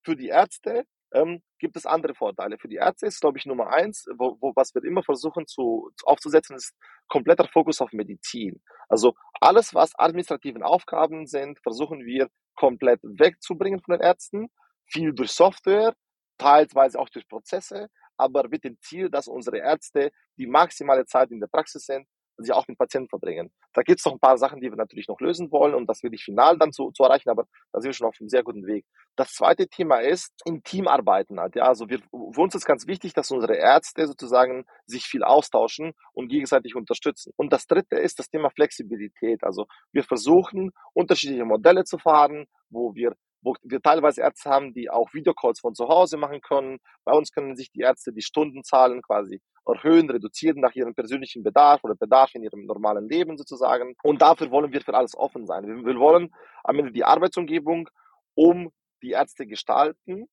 Für 0.04 0.16
die 0.16 0.28
Ärzte 0.28 0.84
ähm, 1.12 1.42
gibt 1.58 1.76
es 1.76 1.86
andere 1.86 2.14
Vorteile. 2.14 2.58
Für 2.58 2.68
die 2.68 2.76
Ärzte 2.76 3.06
ist, 3.06 3.20
glaube 3.20 3.38
ich, 3.38 3.46
Nummer 3.46 3.68
eins, 3.68 4.06
wo, 4.18 4.36
wo, 4.40 4.52
was 4.56 4.74
wir 4.74 4.82
immer 4.84 5.02
versuchen 5.02 5.46
zu, 5.46 5.90
aufzusetzen, 6.04 6.56
ist 6.56 6.74
kompletter 7.08 7.46
Fokus 7.48 7.80
auf 7.80 7.92
Medizin. 7.92 8.60
Also 8.88 9.14
alles, 9.40 9.74
was 9.74 9.98
administrativen 9.98 10.62
Aufgaben 10.62 11.26
sind, 11.26 11.58
versuchen 11.62 12.04
wir 12.04 12.28
komplett 12.56 13.00
wegzubringen 13.02 13.80
von 13.80 13.92
den 13.92 14.00
Ärzten. 14.02 14.48
Viel 14.86 15.12
durch 15.14 15.32
Software, 15.32 15.94
teilweise 16.38 16.98
auch 16.98 17.08
durch 17.08 17.28
Prozesse, 17.28 17.88
aber 18.16 18.48
mit 18.48 18.64
dem 18.64 18.78
Ziel, 18.80 19.10
dass 19.10 19.28
unsere 19.28 19.58
Ärzte 19.58 20.10
die 20.38 20.46
maximale 20.46 21.04
Zeit 21.06 21.30
in 21.30 21.40
der 21.40 21.48
Praxis 21.48 21.86
sind, 21.86 22.06
sie 22.38 22.52
auch 22.52 22.68
mit 22.68 22.78
Patienten 22.78 23.08
verbringen. 23.08 23.50
Da 23.72 23.82
gibt 23.82 24.00
es 24.00 24.04
noch 24.04 24.12
ein 24.12 24.20
paar 24.20 24.38
Sachen, 24.38 24.60
die 24.60 24.70
wir 24.70 24.76
natürlich 24.76 25.08
noch 25.08 25.20
lösen 25.20 25.50
wollen, 25.50 25.74
um 25.74 25.86
das 25.86 26.02
wirklich 26.02 26.22
final 26.24 26.58
dann 26.58 26.72
zu, 26.72 26.90
zu 26.90 27.02
erreichen, 27.02 27.30
aber 27.30 27.46
da 27.72 27.80
sind 27.80 27.90
wir 27.90 27.94
schon 27.94 28.06
auf 28.06 28.16
einem 28.20 28.28
sehr 28.28 28.42
guten 28.42 28.66
Weg. 28.66 28.84
Das 29.16 29.32
zweite 29.32 29.68
Thema 29.68 30.00
ist 30.00 30.32
im 30.44 30.62
Team 30.62 30.88
arbeiten 30.88 31.40
halt. 31.40 31.56
Ja, 31.56 31.64
also 31.64 31.88
wir, 31.88 32.00
für 32.00 32.40
uns 32.40 32.54
ist 32.54 32.66
ganz 32.66 32.86
wichtig, 32.86 33.14
dass 33.14 33.30
unsere 33.30 33.56
Ärzte 33.56 34.06
sozusagen 34.06 34.66
sich 34.84 35.04
viel 35.04 35.22
austauschen 35.22 35.92
und 36.12 36.28
gegenseitig 36.28 36.74
unterstützen. 36.74 37.32
Und 37.36 37.52
das 37.52 37.66
dritte 37.66 37.96
ist 37.96 38.18
das 38.18 38.28
Thema 38.28 38.50
Flexibilität. 38.50 39.42
Also 39.42 39.66
wir 39.92 40.04
versuchen 40.04 40.72
unterschiedliche 40.92 41.44
Modelle 41.44 41.84
zu 41.84 41.98
fahren, 41.98 42.46
wo 42.68 42.94
wir 42.94 43.14
wo 43.46 43.54
wir 43.62 43.80
teilweise 43.80 44.22
Ärzte 44.22 44.50
haben, 44.50 44.74
die 44.74 44.90
auch 44.90 45.14
Videocalls 45.14 45.60
von 45.60 45.72
zu 45.72 45.86
Hause 45.86 46.16
machen 46.16 46.40
können. 46.40 46.78
Bei 47.04 47.12
uns 47.12 47.30
können 47.30 47.54
sich 47.54 47.70
die 47.70 47.82
Ärzte 47.82 48.12
die 48.12 48.20
Stundenzahlen 48.20 49.02
quasi 49.02 49.40
erhöhen, 49.64 50.10
reduzieren 50.10 50.60
nach 50.60 50.74
ihrem 50.74 50.96
persönlichen 50.96 51.44
Bedarf 51.44 51.84
oder 51.84 51.94
Bedarf 51.94 52.34
in 52.34 52.42
ihrem 52.42 52.66
normalen 52.66 53.08
Leben 53.08 53.38
sozusagen. 53.38 53.94
Und 54.02 54.20
dafür 54.20 54.50
wollen 54.50 54.72
wir 54.72 54.80
für 54.80 54.94
alles 54.94 55.16
offen 55.16 55.46
sein. 55.46 55.64
Wir, 55.86 55.96
wollen 55.96 56.34
am 56.64 56.78
Ende 56.80 56.90
die 56.90 57.04
Arbeitsumgebung 57.04 57.88
um 58.34 58.72
die 59.00 59.10
Ärzte 59.10 59.46
gestalten, 59.46 60.26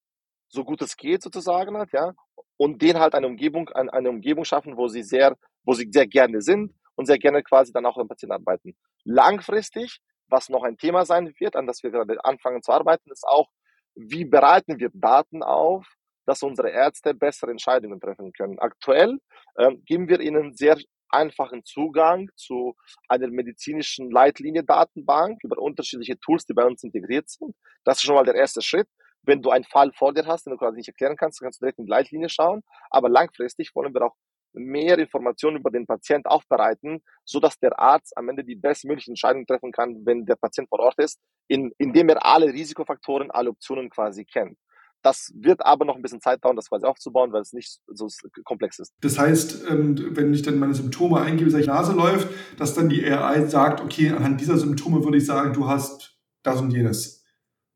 so 0.48 0.64
gut 0.64 0.82
es 0.82 0.98
geht 0.98 1.22
sozusagen 1.22 1.78
halt, 1.78 1.92
ja, 1.94 2.14
und 2.58 2.82
denen 2.82 3.00
halt 3.00 3.14
eine 3.14 3.28
Umgebung, 3.28 3.70
eine, 3.70 4.10
Umgebung 4.10 4.44
schaffen, 4.44 4.76
wo 4.76 4.88
sie 4.88 5.04
sehr, 5.04 5.38
wo 5.64 5.74
sie 5.74 5.88
sehr 5.92 6.08
gerne 6.08 6.42
sind 6.42 6.74
und 6.96 7.06
sehr 7.06 7.20
gerne 7.20 7.44
quasi 7.44 7.72
dann 7.72 7.86
auch 7.86 7.98
im 7.98 8.08
Patienten 8.08 8.34
arbeiten. 8.34 8.76
Langfristig 9.04 10.00
was 10.34 10.50
noch 10.50 10.64
ein 10.64 10.78
Thema 10.78 11.06
sein 11.06 11.32
wird, 11.40 11.56
an 11.56 11.68
das 11.68 11.84
wir 11.84 11.92
gerade 11.92 12.26
anfangen 12.26 12.62
zu 12.64 12.72
arbeiten, 12.72 13.12
ist 13.12 13.24
auch, 13.26 13.48
wie 13.96 14.26
bereiten 14.26 14.80
wir 14.80 14.90
Daten 14.92 15.44
auf, 15.44 15.88
dass 16.26 16.42
unsere 16.42 16.72
Ärzte 16.72 17.14
bessere 17.14 17.52
Entscheidungen 17.52 18.00
treffen 18.00 18.34
können. 18.34 18.58
Aktuell 18.60 19.20
äh, 19.56 19.76
geben 19.86 20.10
wir 20.10 20.20
ihnen 20.20 20.54
sehr 20.54 20.78
einfachen 21.10 21.64
Zugang 21.64 22.30
zu 22.36 22.76
einer 23.08 23.28
medizinischen 23.28 24.10
Leitlinie-Datenbank 24.10 25.44
über 25.44 25.62
unterschiedliche 25.62 26.20
Tools, 26.20 26.46
die 26.46 26.54
bei 26.54 26.66
uns 26.66 26.84
integriert 26.84 27.30
sind. 27.30 27.56
Das 27.84 27.98
ist 27.98 28.04
schon 28.04 28.16
mal 28.16 28.26
der 28.26 28.36
erste 28.36 28.64
Schritt. 28.64 28.88
Wenn 29.22 29.42
du 29.42 29.52
einen 29.52 29.64
Fall 29.64 29.92
vor 29.94 30.14
dir 30.14 30.26
hast, 30.26 30.46
den 30.46 30.54
du 30.54 30.58
quasi 30.58 30.78
nicht 30.78 30.88
erklären 30.88 31.16
kannst, 31.16 31.40
kannst 31.40 31.62
du 31.62 31.66
direkt 31.66 31.78
in 31.78 31.86
die 31.86 31.92
Leitlinie 31.92 32.30
schauen. 32.30 32.64
Aber 32.90 33.10
langfristig 33.10 33.76
wollen 33.76 33.94
wir 33.94 34.02
auch 34.02 34.16
mehr 34.54 34.98
Informationen 34.98 35.58
über 35.58 35.72
den 35.72 35.86
Patient 35.86 36.26
aufbereiten, 36.26 37.02
so 37.26 37.40
dass 37.40 37.60
der 37.60 37.78
Arzt 37.80 38.16
am 38.18 38.30
Ende 38.30 38.44
die 38.44 38.56
bestmögliche 38.56 39.12
Entscheidung 39.12 39.46
treffen 39.46 39.72
kann, 39.72 40.06
wenn 40.06 40.26
der 40.26 40.36
Patient 40.36 40.70
vor 40.70 40.80
Ort 40.80 41.00
ist, 41.00 41.20
in, 41.48 41.72
indem 41.78 42.10
er 42.10 42.26
alle 42.26 42.48
Risikofaktoren, 42.48 43.32
alle 43.32 43.50
Optionen 43.50 43.90
quasi 43.90 44.26
kennt. 44.26 44.58
Das 45.04 45.34
wird 45.36 45.66
aber 45.66 45.84
noch 45.84 45.98
ein 45.98 46.02
bisschen 46.02 46.22
Zeit 46.22 46.44
dauern, 46.44 46.56
das 46.56 46.70
quasi 46.70 46.86
aufzubauen, 46.86 47.34
weil 47.34 47.42
es 47.42 47.52
nicht 47.52 47.82
so 47.88 48.08
komplex 48.46 48.80
ist. 48.80 48.94
Das 49.02 49.20
heißt, 49.20 49.66
ähm, 49.70 50.16
wenn 50.16 50.34
ich 50.34 50.44
dann 50.44 50.58
meine 50.58 50.74
Symptome 50.74 51.20
eingebe, 51.20 51.52
sage 51.52 51.66
Nase 51.66 51.94
läuft, 51.94 52.30
dass 52.58 52.74
dann 52.74 52.88
die 52.88 53.06
AI 53.06 53.46
sagt, 53.48 53.82
okay, 53.82 54.12
anhand 54.12 54.40
dieser 54.40 54.58
Symptome 54.58 55.04
würde 55.04 55.18
ich 55.18 55.26
sagen, 55.26 55.52
du 55.54 55.68
hast 55.68 56.18
das 56.42 56.62
und 56.62 56.72
jenes. 56.72 57.26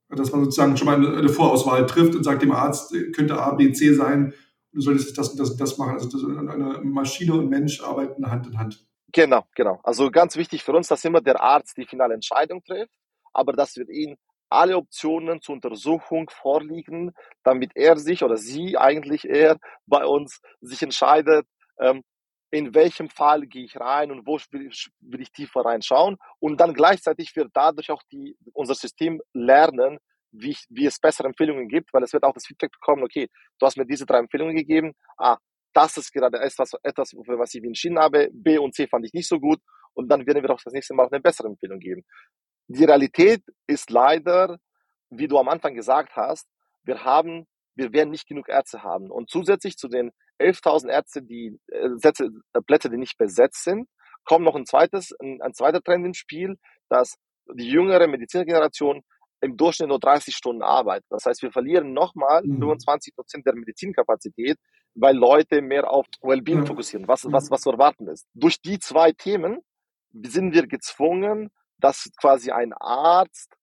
Dass 0.10 0.32
man 0.32 0.46
sozusagen 0.46 0.78
schon 0.78 0.86
mal 0.86 1.18
eine 1.18 1.28
Vorauswahl 1.28 1.86
trifft 1.86 2.16
und 2.16 2.24
sagt 2.24 2.42
dem 2.42 2.54
Arzt, 2.54 2.96
könnte 3.14 3.38
A, 3.38 3.56
B, 3.56 3.74
C 3.74 3.94
sein 3.94 4.34
du 4.78 4.82
solltest 4.82 5.18
das 5.18 5.30
und 5.30 5.40
das 5.40 5.58
das 5.58 5.78
machen. 5.78 5.94
Also 5.94 6.10
das, 6.10 6.24
eine 6.24 6.80
Maschine 6.84 7.34
und 7.34 7.50
Mensch 7.50 7.82
arbeiten 7.82 8.30
Hand 8.30 8.48
in 8.48 8.58
Hand. 8.58 8.86
Genau, 9.12 9.46
genau. 9.56 9.80
Also 9.84 10.12
ganz 10.12 10.36
wichtig 10.36 10.64
für 10.64 10.74
uns, 10.74 10.88
dass 10.88 11.04
immer 11.04 11.22
der 11.22 11.42
Arzt 11.42 11.78
die 11.78 11.86
finale 11.86 12.14
Entscheidung 12.14 12.64
trifft, 12.64 12.94
aber 13.34 13.54
dass 13.54 13.76
wir 13.76 13.90
ihn 13.90 14.18
alle 14.50 14.78
Optionen 14.78 15.42
zur 15.42 15.56
Untersuchung 15.56 16.30
vorliegen, 16.30 17.14
damit 17.44 17.72
er 17.76 17.98
sich 17.98 18.24
oder 18.24 18.38
sie 18.38 18.78
eigentlich 18.78 19.26
eher 19.26 19.58
bei 19.88 20.06
uns 20.06 20.40
sich 20.62 20.82
entscheidet, 20.84 21.46
ähm, 21.80 22.04
in 22.52 22.74
welchem 22.74 23.10
Fall 23.10 23.42
gehe 23.42 23.66
ich 23.66 23.78
rein 23.78 24.12
und 24.12 24.26
wo 24.26 24.40
will 24.52 24.68
ich, 24.68 24.90
will 25.02 25.22
ich 25.22 25.32
tiefer 25.32 25.62
reinschauen 25.62 26.18
und 26.40 26.62
dann 26.62 26.74
gleichzeitig 26.74 27.36
wird 27.36 27.50
dadurch 27.54 27.92
auch 27.92 28.04
die, 28.12 28.38
unser 28.54 28.76
System 28.76 29.22
lernen, 29.34 29.98
wie, 30.40 30.52
ich, 30.52 30.66
wie 30.70 30.86
es 30.86 31.00
bessere 31.00 31.28
Empfehlungen 31.28 31.68
gibt, 31.68 31.94
weil 31.94 32.04
es 32.04 32.14
wird 32.14 32.24
auch 32.24 32.34
das 32.34 32.46
Feedback 32.46 32.72
bekommen, 32.72 33.04
okay, 33.04 33.28
du 33.60 33.66
hast 33.66 33.78
mir 33.78 33.86
diese 33.86 34.06
drei 34.06 34.20
Empfehlungen 34.20 34.56
gegeben, 34.56 34.94
ah, 35.18 35.38
das 35.74 35.98
ist 35.98 36.12
gerade 36.12 36.40
etwas, 36.40 36.72
etwas 36.84 37.12
für 37.12 37.38
was 37.38 37.54
ich 37.54 37.64
entschieden 37.64 38.00
habe, 38.00 38.30
B 38.34 38.58
und 38.58 38.74
C 38.74 38.88
fand 38.88 39.06
ich 39.06 39.14
nicht 39.14 39.28
so 39.28 39.40
gut. 39.40 39.60
Und 39.94 40.10
dann 40.10 40.26
werden 40.26 40.44
wir 40.44 40.50
auch 40.50 40.62
das 40.64 40.74
nächste 40.74 40.94
Mal 40.94 41.08
eine 41.08 41.20
bessere 41.20 41.48
Empfehlung 41.48 41.80
geben. 41.80 42.04
Die 42.68 42.84
Realität 42.84 43.44
ist 43.68 43.90
leider, 43.90 44.58
wie 45.10 45.28
du 45.28 45.38
am 45.38 45.50
Anfang 45.50 45.74
gesagt 45.74 46.16
hast, 46.16 46.48
wir 46.84 47.04
haben, 47.04 47.46
wir 47.76 47.94
werden 47.94 48.12
nicht 48.12 48.28
genug 48.28 48.50
Ärzte 48.50 48.84
haben. 48.84 49.12
Und 49.12 49.30
zusätzlich 49.30 49.78
zu 49.78 49.88
den 49.88 50.12
11.000 50.40 50.90
Ärzte, 50.90 51.22
die 51.22 51.60
äh, 51.72 51.90
Sätze, 51.96 52.30
äh, 52.54 52.62
Plätze, 52.62 52.90
die 52.90 52.98
nicht 52.98 53.18
besetzt 53.18 53.64
sind, 53.64 53.88
kommt 54.24 54.46
noch 54.46 54.56
ein 54.56 54.66
zweites, 54.66 55.14
ein, 55.20 55.42
ein 55.42 55.54
zweiter 55.54 55.82
Trend 55.82 56.06
ins 56.06 56.18
Spiel, 56.18 56.58
dass 56.90 57.16
die 57.54 57.70
jüngere 57.70 58.08
Medizinergeneration 58.08 59.02
im 59.42 59.58
Durchschnitt 59.58 59.90
nur 59.90 60.00
30 60.00 60.36
Stunden 60.36 60.64
Arbeit. 60.64 61.04
Das 61.10 61.26
heißt, 61.26 61.42
wir 61.42 61.52
verlieren 61.52 61.94
nochmal 61.94 62.44
mhm. 62.44 62.60
25 62.60 63.16
Prozent 63.16 63.46
der 63.46 63.56
Medizinkapazität, 63.56 64.58
weil 64.96 65.16
Leute 65.16 65.62
mehr 65.62 65.90
auf 65.90 66.06
Wellbeing 66.22 66.60
ja. 66.60 66.66
fokussieren, 66.66 67.08
was, 67.08 67.26
was, 67.32 67.52
was 67.52 67.62
zu 67.62 67.72
erwarten 67.72 68.08
ist. 68.08 68.28
Durch 68.34 68.62
die 68.62 68.80
zwei 68.80 69.12
Themen 69.12 69.60
sind 70.24 70.54
wir 70.54 70.68
gezwungen, 70.68 71.50
dass 71.78 72.10
quasi 72.20 72.52
ein 72.52 72.74
Arzt 72.74 73.54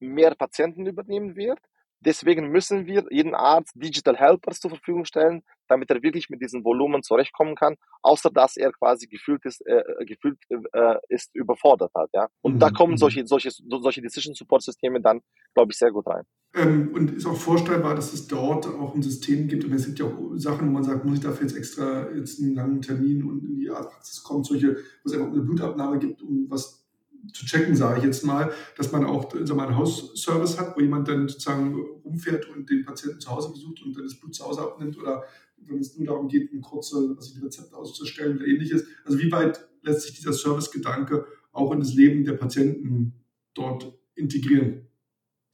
mehr 0.00 0.34
Patienten 0.34 0.86
übernehmen 0.86 1.36
wird 1.36 1.58
Deswegen 2.00 2.50
müssen 2.50 2.86
wir 2.86 3.04
jeden 3.10 3.34
Arzt 3.34 3.72
Digital 3.74 4.16
Helpers 4.16 4.60
zur 4.60 4.70
Verfügung 4.70 5.04
stellen, 5.04 5.42
damit 5.68 5.90
er 5.90 6.02
wirklich 6.02 6.30
mit 6.30 6.40
diesem 6.40 6.64
Volumen 6.64 7.02
zurechtkommen 7.02 7.56
kann, 7.56 7.76
außer 8.02 8.30
dass 8.30 8.56
er 8.56 8.72
quasi 8.72 9.06
gefühlt 9.06 9.44
ist, 9.44 9.60
äh, 9.66 9.82
gefühlt 10.06 10.38
äh, 10.48 10.94
ist 11.08 11.34
überfordert 11.34 11.92
hat. 11.94 12.10
Ja? 12.14 12.28
Und 12.40 12.54
mhm. 12.54 12.58
da 12.60 12.70
kommen 12.70 12.92
mhm. 12.92 12.98
solche, 12.98 13.26
solche, 13.26 13.50
solche 13.50 14.00
Decision 14.00 14.34
Support 14.34 14.62
Systeme 14.62 15.00
dann, 15.00 15.20
glaube 15.54 15.72
ich, 15.72 15.78
sehr 15.78 15.90
gut 15.90 16.06
rein. 16.06 16.24
Ähm, 16.54 16.90
und 16.94 17.10
ist 17.10 17.26
auch 17.26 17.36
vorstellbar, 17.36 17.94
dass 17.94 18.12
es 18.12 18.26
dort 18.26 18.66
auch 18.66 18.94
ein 18.94 19.02
System 19.02 19.48
gibt. 19.48 19.64
Und 19.64 19.72
es 19.72 19.86
gibt 19.86 19.98
ja 19.98 20.06
auch 20.06 20.32
Sachen, 20.34 20.68
wo 20.68 20.72
man 20.72 20.84
sagt, 20.84 21.04
muss 21.04 21.18
ich 21.18 21.24
dafür 21.24 21.46
jetzt 21.46 21.56
extra 21.56 22.10
jetzt 22.12 22.40
einen 22.40 22.54
langen 22.54 22.80
Termin 22.80 23.24
und 23.24 23.44
in 23.44 23.56
die 23.56 23.70
Arztpraxis 23.70 24.22
kommen, 24.22 24.44
solche, 24.44 24.76
wo 24.76 25.06
es 25.06 25.12
einfach 25.12 25.28
eine 25.28 25.42
Blutabnahme 25.42 25.98
gibt, 25.98 26.22
um 26.22 26.46
was 26.48 26.87
zu 27.32 27.46
checken, 27.46 27.76
sage 27.76 27.98
ich 27.98 28.04
jetzt 28.04 28.24
mal, 28.24 28.52
dass 28.76 28.92
man 28.92 29.04
auch 29.04 29.32
wir, 29.32 29.40
einen 29.40 29.76
Hausservice 29.76 30.58
hat, 30.58 30.76
wo 30.76 30.80
jemand 30.80 31.08
dann 31.08 31.28
sozusagen 31.28 31.74
rumfährt 32.04 32.48
und 32.48 32.68
den 32.70 32.84
Patienten 32.84 33.20
zu 33.20 33.30
Hause 33.30 33.50
besucht 33.50 33.82
und 33.82 33.96
dann 33.96 34.04
das 34.04 34.18
Blut 34.18 34.34
zu 34.34 34.44
Hause 34.44 34.62
abnimmt 34.62 34.98
oder 34.98 35.24
wenn 35.58 35.78
es 35.78 35.96
nur 35.96 36.06
darum 36.06 36.28
geht, 36.28 36.52
ein 36.52 36.60
kurze 36.60 37.14
also 37.16 37.44
Rezept 37.44 37.74
auszustellen 37.74 38.36
oder 38.38 38.46
ähnliches. 38.46 38.84
Also 39.04 39.18
wie 39.18 39.30
weit 39.32 39.68
lässt 39.82 40.02
sich 40.02 40.14
dieser 40.14 40.32
Servicegedanke 40.32 41.26
auch 41.52 41.72
in 41.72 41.80
das 41.80 41.94
Leben 41.94 42.24
der 42.24 42.34
Patienten 42.34 43.14
dort 43.54 43.92
integrieren? 44.14 44.86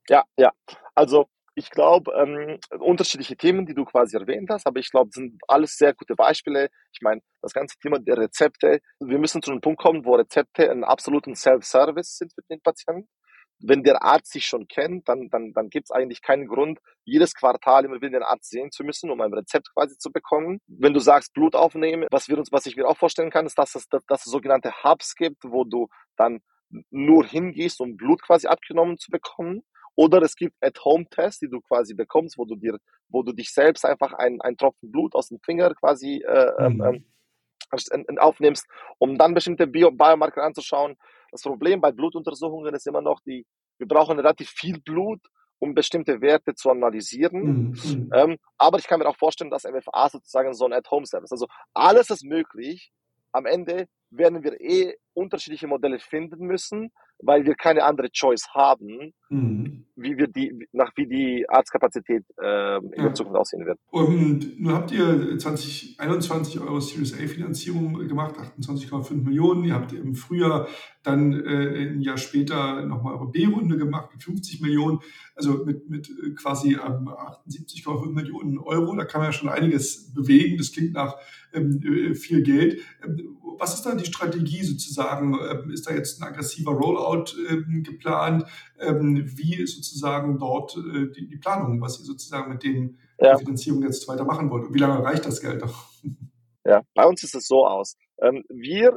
Ja, 0.08 0.24
ja. 0.37 0.52
Also 0.94 1.26
ich 1.56 1.70
glaube, 1.70 2.12
ähm, 2.16 2.58
unterschiedliche 2.80 3.36
Themen, 3.36 3.66
die 3.66 3.74
du 3.74 3.84
quasi 3.84 4.16
erwähnt 4.16 4.50
hast, 4.50 4.66
aber 4.66 4.80
ich 4.80 4.90
glaube, 4.90 5.10
sind 5.12 5.40
alles 5.48 5.76
sehr 5.76 5.94
gute 5.94 6.14
Beispiele. 6.16 6.68
Ich 6.92 7.00
meine, 7.02 7.20
das 7.42 7.52
ganze 7.52 7.78
Thema 7.78 7.98
der 7.98 8.18
Rezepte, 8.18 8.80
wir 9.00 9.18
müssen 9.18 9.42
zu 9.42 9.50
einem 9.52 9.60
Punkt 9.60 9.80
kommen, 9.80 10.04
wo 10.04 10.14
Rezepte 10.16 10.70
einen 10.70 10.84
absoluten 10.84 11.34
Self-Service 11.34 12.16
sind 12.18 12.32
für 12.34 12.42
den 12.50 12.60
Patienten. 12.60 13.08
wenn 13.60 13.82
der 13.82 14.02
Arzt 14.02 14.32
sich 14.32 14.46
schon 14.46 14.66
kennt, 14.68 15.08
dann, 15.08 15.28
dann, 15.30 15.52
dann 15.54 15.70
gibt 15.70 15.86
es 15.86 15.90
eigentlich 15.90 16.22
keinen 16.22 16.46
Grund, 16.48 16.80
jedes 17.04 17.34
Quartal 17.34 17.84
immer 17.84 17.96
wieder 17.96 18.18
den 18.18 18.22
Arzt 18.22 18.50
sehen 18.50 18.70
zu 18.70 18.84
müssen, 18.84 19.10
um 19.10 19.20
ein 19.20 19.32
Rezept 19.32 19.72
quasi 19.74 19.96
zu 19.96 20.12
bekommen. 20.12 20.58
Wenn 20.66 20.92
du 20.94 21.00
sagst, 21.00 21.32
Blut 21.34 21.54
aufnehmen, 21.54 22.06
was, 22.10 22.28
wir 22.28 22.38
uns, 22.38 22.52
was 22.52 22.66
ich 22.66 22.76
mir 22.76 22.86
auch 22.86 22.96
vorstellen 22.96 23.30
kann, 23.30 23.46
ist, 23.46 23.58
dass 23.58 23.74
es, 23.74 23.88
dass, 23.88 24.04
dass 24.06 24.26
es 24.26 24.32
sogenannte 24.32 24.72
Hubs 24.82 25.14
gibt, 25.14 25.44
wo 25.44 25.64
du 25.64 25.88
dann 26.16 26.40
nur 26.90 27.24
hingehst, 27.24 27.80
um 27.80 27.96
Blut 27.96 28.22
quasi 28.22 28.46
abgenommen 28.48 28.98
zu 28.98 29.10
bekommen. 29.10 29.62
Oder 29.96 30.22
es 30.22 30.35
gibt 30.35 30.57
At-Home-Tests, 30.61 31.40
die 31.40 31.48
du 31.48 31.61
quasi 31.61 31.94
bekommst, 31.94 32.37
wo 32.38 32.44
du 32.44 32.57
dir, 32.57 32.78
wo 33.09 33.22
du 33.22 33.33
dich 33.33 33.52
selbst 33.52 33.85
einfach 33.85 34.12
einen, 34.14 34.40
einen 34.40 34.57
Tropfen 34.57 34.90
Blut 34.90 35.14
aus 35.14 35.28
dem 35.28 35.38
Finger 35.40 35.74
quasi 35.74 36.24
äh, 36.26 36.52
ähm, 36.59 36.76
mhm. 36.76 37.04
ähm, 37.72 38.18
aufnimmst, 38.18 38.66
um 38.98 39.16
dann 39.16 39.35
bestimmte 39.35 39.66
Bio 39.66 39.90
Biomarker 39.90 40.42
anzuschauen. 40.42 40.96
Das 41.30 41.42
Problem 41.42 41.80
bei 41.80 41.92
Blutuntersuchungen 41.92 42.74
ist 42.74 42.87
immer 42.87 43.02
noch, 43.02 43.20
die, 43.20 43.46
wir 43.78 43.88
brauchen 43.88 44.16
relativ 44.16 44.50
viel 44.50 44.80
Blut, 44.80 45.20
um 45.59 45.74
bestimmte 45.74 46.20
Werte 46.20 46.54
zu 46.54 46.70
analysieren. 46.70 47.42
Mhm. 47.42 47.78
mhm. 47.85 48.11
Ähm, 48.12 48.37
aber 48.59 48.78
ich 48.78 48.87
kann 48.87 48.98
mir 48.98 49.07
auch 49.07 49.16
vorstellen, 49.16 49.50
dass 49.50 49.64
MFA 49.64 50.09
sozusagen 50.11 50.54
so 50.54 50.64
ein 50.66 50.72
At-Home-Service, 50.72 51.33
also 51.33 51.46
alles 51.72 52.11
ist 52.11 52.24
möglich. 52.24 52.92
Am 53.33 53.46
Ende 53.46 53.88
werden 54.11 54.44
wir 54.44 54.61
eh 54.61 54.94
unterschiedliche 55.14 55.66
Modelle 55.66 55.98
finden 55.98 56.46
müssen, 56.46 56.90
weil 57.18 57.44
wir 57.44 57.55
keine 57.55 57.85
andere 57.85 58.11
Choice 58.11 58.48
haben, 58.53 59.12
mhm. 59.29 59.87
wie 59.96 60.16
wir 60.16 60.27
die, 60.27 60.66
nach 60.72 60.90
wie 60.96 61.07
die 61.07 61.46
Arztkapazität 61.48 62.24
äh, 62.40 62.77
in 62.77 62.92
ja. 62.96 63.03
der 63.05 63.14
Zukunft 63.14 63.38
aussehen 63.38 63.66
wird. 63.66 63.79
Und 63.90 64.61
nun 64.61 64.72
habt 64.72 64.92
ihr 64.92 65.38
2021 65.38 66.61
eure 66.61 66.81
Series 66.81 67.14
A 67.14 67.27
Finanzierung 67.27 68.07
gemacht, 68.07 68.35
28,5 68.37 69.14
Millionen. 69.22 69.64
Ihr 69.64 69.74
habt 69.74 69.92
im 69.92 70.14
Frühjahr 70.14 70.68
dann 71.03 71.33
äh, 71.33 71.90
ein 71.90 72.00
Jahr 72.00 72.18
später 72.18 72.85
nochmal 72.85 73.14
eure 73.14 73.31
B-Runde 73.31 73.77
gemacht 73.77 74.11
mit 74.12 74.22
50 74.22 74.61
Millionen, 74.61 75.00
also 75.37 75.64
mit, 75.64 75.88
mit 75.88 76.09
äh, 76.09 76.31
quasi 76.31 76.74
ähm, 76.74 77.09
78,5 77.09 78.12
Millionen 78.12 78.59
Euro. 78.59 78.94
Da 78.96 79.05
kann 79.05 79.20
man 79.20 79.29
ja 79.29 79.33
schon 79.33 79.48
einiges 79.48 80.12
bewegen. 80.12 80.57
Das 80.57 80.72
klingt 80.72 80.94
nach 80.94 81.16
ähm, 81.53 81.81
äh, 81.83 82.14
viel 82.14 82.42
Geld. 82.42 82.81
Ähm, 83.05 83.37
was 83.59 83.74
ist 83.74 83.83
da 83.83 83.94
die 83.94 84.05
Strategie 84.05 84.62
sozusagen? 84.62 85.03
Ähm, 85.12 85.70
ist 85.70 85.88
da 85.88 85.94
jetzt 85.94 86.20
ein 86.20 86.28
aggressiver 86.28 86.72
Rollout 86.72 87.32
ähm, 87.48 87.82
geplant? 87.82 88.44
Ähm, 88.78 89.24
wie 89.36 89.66
sozusagen 89.66 90.38
dort 90.38 90.76
äh, 90.76 91.10
die, 91.10 91.28
die, 91.28 91.36
Planung, 91.36 91.80
was 91.80 91.98
ihr 92.00 92.04
sozusagen 92.04 92.52
mit 92.52 92.62
dem 92.62 92.98
ja. 93.18 93.36
Finanzierung 93.38 93.82
jetzt 93.82 94.06
weitermachen 94.08 94.50
wollt? 94.50 94.66
Und 94.66 94.74
wie 94.74 94.78
lange 94.78 95.02
reicht 95.02 95.26
das 95.26 95.40
Geld 95.40 95.60
noch? 95.60 95.88
Ja, 96.66 96.80
bei 96.94 97.04
uns 97.04 97.22
ist 97.22 97.34
es 97.34 97.46
so 97.46 97.66
aus. 97.66 97.94
wir, 98.48 98.94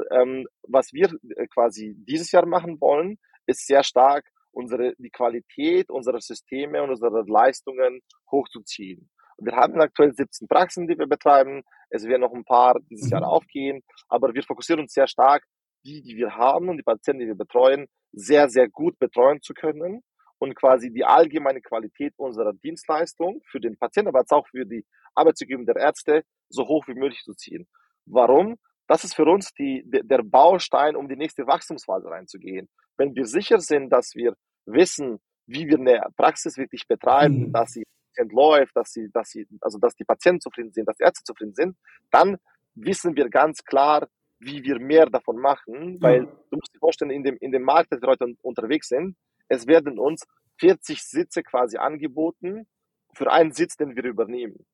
was 0.69 0.93
wir 0.93 1.11
äh, 1.35 1.47
quasi 1.47 1.97
dieses 2.07 2.31
Jahr 2.31 2.45
machen 2.45 2.79
wollen, 2.79 3.17
ist 3.45 3.67
sehr 3.67 3.83
stark 3.83 4.23
unsere, 4.57 4.93
die 4.97 5.09
Qualität 5.09 5.89
unserer 5.89 6.19
Systeme 6.19 6.81
und 6.81 6.89
unserer 6.89 7.23
Leistungen 7.27 8.01
hochzuziehen. 8.31 9.09
Wir 9.39 9.55
haben 9.55 9.79
aktuell 9.79 10.13
17 10.13 10.47
Praxen, 10.47 10.87
die 10.87 10.97
wir 10.97 11.07
betreiben. 11.07 11.61
Es 11.89 12.03
werden 12.05 12.21
noch 12.21 12.33
ein 12.33 12.43
paar 12.43 12.79
dieses 12.89 13.09
Jahr 13.09 13.21
mhm. 13.21 13.27
aufgehen, 13.27 13.83
aber 14.09 14.33
wir 14.33 14.43
fokussieren 14.43 14.81
uns 14.81 14.93
sehr 14.93 15.07
stark, 15.07 15.43
die, 15.85 16.01
die 16.01 16.15
wir 16.17 16.35
haben 16.35 16.69
und 16.69 16.77
die 16.77 16.83
Patienten, 16.83 17.21
die 17.21 17.27
wir 17.27 17.35
betreuen, 17.35 17.87
sehr, 18.11 18.49
sehr 18.49 18.69
gut 18.69 18.97
betreuen 18.99 19.41
zu 19.41 19.53
können 19.53 20.01
und 20.39 20.55
quasi 20.55 20.91
die 20.91 21.03
allgemeine 21.03 21.61
Qualität 21.61 22.13
unserer 22.17 22.53
Dienstleistung 22.53 23.41
für 23.49 23.59
den 23.59 23.77
Patienten, 23.77 24.09
aber 24.09 24.23
auch 24.29 24.47
für 24.47 24.65
die 24.65 24.85
Arbeitsumgebung 25.15 25.65
der 25.65 25.77
Ärzte 25.77 26.23
so 26.49 26.67
hoch 26.67 26.87
wie 26.87 26.93
möglich 26.93 27.21
zu 27.23 27.33
ziehen. 27.33 27.67
Warum? 28.05 28.57
Das 28.87 29.03
ist 29.03 29.15
für 29.15 29.25
uns 29.25 29.53
die, 29.53 29.83
der 29.85 30.23
Baustein, 30.23 30.95
um 30.95 31.09
die 31.09 31.17
nächste 31.17 31.45
Wachstumsphase 31.45 32.07
reinzugehen. 32.09 32.69
Wenn 32.97 33.15
wir 33.15 33.25
sicher 33.25 33.59
sind, 33.59 33.89
dass 33.89 34.15
wir 34.15 34.35
wissen, 34.65 35.19
wie 35.45 35.67
wir 35.67 35.77
eine 35.77 36.01
Praxis 36.15 36.57
wirklich 36.57 36.87
betreiben, 36.87 37.47
mhm. 37.47 37.53
dass 37.53 37.71
sie 37.71 37.83
effizient 37.83 38.33
läuft, 38.33 38.75
dass 38.75 38.91
sie, 38.91 39.09
dass 39.11 39.29
sie, 39.29 39.45
also 39.61 39.77
dass 39.77 39.95
die 39.95 40.05
Patienten 40.05 40.41
zufrieden 40.41 40.71
sind, 40.71 40.87
dass 40.87 40.97
die 40.97 41.03
Ärzte 41.03 41.23
zufrieden 41.23 41.53
sind, 41.53 41.75
dann 42.11 42.37
wissen 42.75 43.15
wir 43.15 43.29
ganz 43.29 43.63
klar, 43.63 44.07
wie 44.39 44.63
wir 44.63 44.79
mehr 44.79 45.05
davon 45.07 45.37
machen, 45.37 46.01
weil 46.01 46.23
ja. 46.23 46.31
du 46.51 46.57
musst 46.57 46.73
dir 46.73 46.79
vorstellen, 46.79 47.11
in 47.11 47.23
dem, 47.23 47.37
in 47.37 47.51
dem 47.51 47.63
Markt, 47.63 47.91
dass 47.91 48.01
wir 48.01 48.09
heute 48.09 48.35
unterwegs 48.41 48.89
sind, 48.89 49.15
es 49.47 49.67
werden 49.67 49.97
uns 49.99 50.25
40 50.59 51.01
Sitze 51.01 51.43
quasi 51.43 51.77
angeboten 51.77 52.67
für 53.13 53.31
einen 53.31 53.51
Sitz, 53.51 53.77
den 53.77 53.95
wir 53.95 54.03
übernehmen. 54.03 54.65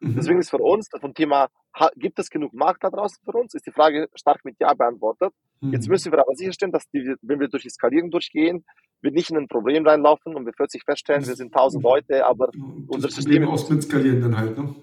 Mhm. 0.00 0.16
Deswegen 0.16 0.38
ist 0.40 0.50
für 0.50 0.58
uns 0.58 0.88
vom 1.00 1.14
Thema, 1.14 1.48
gibt 1.96 2.18
es 2.18 2.28
genug 2.28 2.52
Markt 2.52 2.82
da 2.82 2.90
draußen 2.90 3.18
für 3.24 3.32
uns, 3.32 3.54
ist 3.54 3.66
die 3.66 3.70
Frage 3.72 4.08
stark 4.14 4.44
mit 4.44 4.56
Ja 4.58 4.74
beantwortet. 4.74 5.32
Mhm. 5.60 5.72
Jetzt 5.72 5.88
müssen 5.88 6.10
wir 6.10 6.18
aber 6.18 6.34
sicherstellen, 6.34 6.72
dass 6.72 6.88
die, 6.90 7.14
wenn 7.22 7.38
wir 7.38 7.48
durch 7.48 7.62
die 7.62 7.70
Skalierung 7.70 8.10
durchgehen, 8.10 8.64
wir 9.00 9.12
nicht 9.12 9.30
in 9.30 9.36
ein 9.36 9.48
Problem 9.48 9.86
reinlaufen 9.86 10.34
und 10.34 10.44
wir 10.44 10.52
plötzlich 10.52 10.82
feststellen, 10.84 11.26
wir 11.26 11.34
sind 11.34 11.52
tausend 11.52 11.82
Leute, 11.82 12.26
aber 12.26 12.46
das 12.46 12.62
unser 12.88 13.10
System. 13.10 13.48
aus 13.48 13.68
mit 13.68 13.82
skalieren 13.82 14.20
dann 14.20 14.36
halt, 14.36 14.58
ne? 14.58 14.74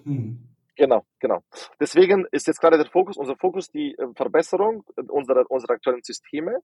Genau, 0.79 1.03
genau. 1.19 1.43
Deswegen 1.77 2.25
ist 2.31 2.47
jetzt 2.47 2.61
gerade 2.61 2.77
der 2.77 2.85
Fokus, 2.85 3.17
unser 3.17 3.35
Fokus 3.35 3.69
die 3.69 3.95
äh, 3.97 4.07
Verbesserung 4.15 4.85
unserer, 5.09 5.43
unserer 5.51 5.73
aktuellen 5.73 6.01
Systeme. 6.03 6.59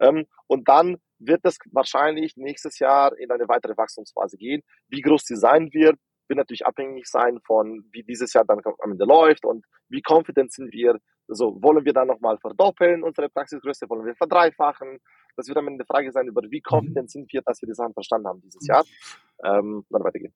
Ähm, 0.00 0.26
und 0.48 0.68
dann 0.68 0.96
wird 1.20 1.42
es 1.44 1.56
wahrscheinlich 1.70 2.36
nächstes 2.36 2.80
Jahr 2.80 3.16
in 3.16 3.30
eine 3.30 3.46
weitere 3.46 3.76
Wachstumsphase 3.76 4.38
gehen. 4.38 4.62
Wie 4.88 5.02
groß 5.02 5.22
sie 5.22 5.36
sein 5.36 5.72
wird, 5.72 6.00
wird 6.26 6.38
natürlich 6.38 6.66
abhängig 6.66 7.06
sein 7.06 7.38
von, 7.46 7.84
wie 7.92 8.02
dieses 8.02 8.32
Jahr 8.32 8.44
dann 8.44 8.58
am 8.80 8.90
Ende 8.90 9.04
läuft 9.04 9.44
und 9.44 9.64
wie 9.88 10.02
confident 10.04 10.50
sind 10.52 10.72
wir. 10.72 10.98
Also 11.28 11.56
wollen 11.62 11.84
wir 11.84 11.92
dann 11.92 12.08
nochmal 12.08 12.38
verdoppeln 12.38 13.04
unsere 13.04 13.28
Praxisgröße, 13.28 13.88
wollen 13.88 14.04
wir 14.04 14.16
verdreifachen? 14.16 14.98
Das 15.36 15.46
wird 15.46 15.58
am 15.58 15.68
Ende 15.68 15.84
eine 15.84 15.86
Frage 15.86 16.10
sein, 16.10 16.26
über 16.26 16.42
wie 16.42 16.60
confident 16.68 17.04
mhm. 17.04 17.08
sind 17.08 17.32
wir, 17.32 17.42
dass 17.42 17.62
wir 17.62 17.68
die 17.68 17.74
Sachen 17.74 17.94
verstanden 17.94 18.26
haben 18.26 18.40
dieses 18.40 18.66
Jahr. 18.66 18.82
Ähm, 19.44 19.84
dann 19.90 20.02
weitergehen. 20.02 20.34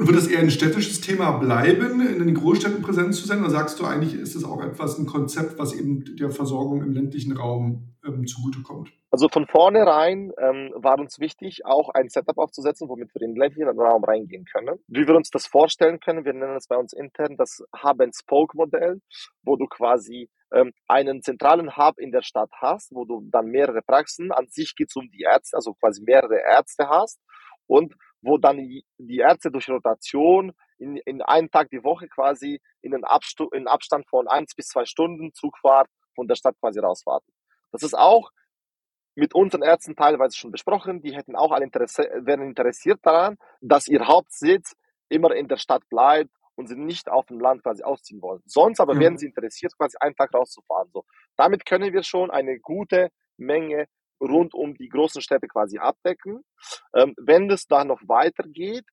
Und 0.00 0.06
wird 0.06 0.16
es 0.16 0.28
eher 0.28 0.40
ein 0.40 0.50
städtisches 0.50 1.02
Thema 1.02 1.32
bleiben, 1.32 2.00
in 2.00 2.24
den 2.24 2.34
Großstädten 2.34 2.80
präsent 2.80 3.14
zu 3.14 3.26
sein? 3.26 3.40
Oder 3.40 3.50
sagst 3.50 3.78
du 3.78 3.84
eigentlich, 3.84 4.14
ist 4.14 4.34
es 4.34 4.44
auch 4.44 4.62
etwas, 4.62 4.98
ein 4.98 5.04
Konzept, 5.04 5.58
was 5.58 5.74
eben 5.74 6.16
der 6.16 6.30
Versorgung 6.30 6.82
im 6.82 6.94
ländlichen 6.94 7.36
Raum 7.36 7.92
ähm, 8.06 8.26
zugutekommt? 8.26 8.90
Also 9.10 9.28
von 9.28 9.46
vornherein 9.46 10.32
ähm, 10.38 10.72
war 10.74 10.98
uns 10.98 11.18
wichtig, 11.18 11.66
auch 11.66 11.90
ein 11.90 12.08
Setup 12.08 12.38
aufzusetzen, 12.38 12.88
womit 12.88 13.14
wir 13.14 13.20
in 13.20 13.34
den 13.34 13.42
ländlichen 13.42 13.68
Raum 13.78 14.02
reingehen 14.02 14.46
können. 14.46 14.78
Wie 14.86 15.06
wir 15.06 15.14
uns 15.14 15.28
das 15.28 15.46
vorstellen 15.46 16.00
können, 16.00 16.24
wir 16.24 16.32
nennen 16.32 16.56
es 16.56 16.66
bei 16.66 16.76
uns 16.76 16.94
intern 16.94 17.36
das 17.36 17.62
Hub-and-Spoke-Modell, 17.84 19.02
wo 19.42 19.56
du 19.56 19.66
quasi 19.66 20.30
ähm, 20.54 20.72
einen 20.88 21.20
zentralen 21.20 21.76
Hub 21.76 21.98
in 21.98 22.10
der 22.10 22.22
Stadt 22.22 22.50
hast, 22.58 22.94
wo 22.94 23.04
du 23.04 23.28
dann 23.30 23.48
mehrere 23.48 23.82
Praxen, 23.82 24.32
an 24.32 24.46
sich 24.48 24.74
geht 24.74 24.88
es 24.88 24.96
um 24.96 25.10
die 25.10 25.24
Ärzte, 25.24 25.58
also 25.58 25.74
quasi 25.74 26.02
mehrere 26.02 26.38
Ärzte 26.38 26.88
hast 26.88 27.20
und 27.66 27.94
wo 28.22 28.38
dann 28.38 28.58
die 28.58 29.18
Ärzte 29.18 29.50
durch 29.50 29.68
Rotation 29.68 30.52
in, 30.78 30.96
in 30.96 31.22
einen 31.22 31.50
Tag 31.50 31.70
die 31.70 31.84
Woche 31.84 32.08
quasi 32.08 32.60
in 32.82 32.94
einen 32.94 33.04
Abstu 33.04 33.48
in 33.50 33.66
Abstand 33.66 34.08
von 34.08 34.28
eins 34.28 34.54
bis 34.54 34.68
zwei 34.68 34.84
Stunden 34.84 35.32
Zugfahrt 35.32 35.88
von 36.14 36.26
der 36.26 36.34
Stadt 36.34 36.56
quasi 36.60 36.80
rausfahren. 36.80 37.24
Das 37.72 37.82
ist 37.82 37.96
auch 37.96 38.30
mit 39.14 39.34
unseren 39.34 39.62
Ärzten 39.62 39.96
teilweise 39.96 40.36
schon 40.36 40.50
besprochen. 40.50 41.02
Die 41.02 41.14
hätten 41.14 41.36
auch 41.36 41.52
alle 41.52 41.64
Interesse, 41.64 42.02
wären 42.22 42.42
interessiert 42.42 43.00
daran, 43.02 43.36
dass 43.60 43.88
ihr 43.88 44.06
Hauptsitz 44.06 44.74
immer 45.08 45.34
in 45.34 45.48
der 45.48 45.56
Stadt 45.56 45.82
bleibt 45.88 46.30
und 46.54 46.68
sie 46.68 46.76
nicht 46.76 47.10
auf 47.10 47.26
dem 47.26 47.40
Land 47.40 47.62
quasi 47.62 47.82
ausziehen 47.82 48.22
wollen. 48.22 48.42
Sonst 48.46 48.80
aber 48.80 48.94
mhm. 48.94 49.00
wären 49.00 49.18
sie 49.18 49.26
interessiert, 49.26 49.76
quasi 49.76 49.96
einen 50.00 50.14
Tag 50.14 50.32
rauszufahren. 50.34 50.90
So, 50.92 51.04
damit 51.36 51.66
können 51.66 51.92
wir 51.92 52.02
schon 52.02 52.30
eine 52.30 52.58
gute 52.58 53.10
Menge 53.36 53.86
rund 54.20 54.54
um 54.54 54.74
die 54.74 54.88
großen 54.88 55.22
Städte 55.22 55.48
quasi 55.48 55.78
abdecken. 55.78 56.42
Ähm, 56.94 57.14
wenn 57.16 57.50
es 57.50 57.66
da 57.66 57.84
noch 57.84 58.00
weitergeht, 58.06 58.84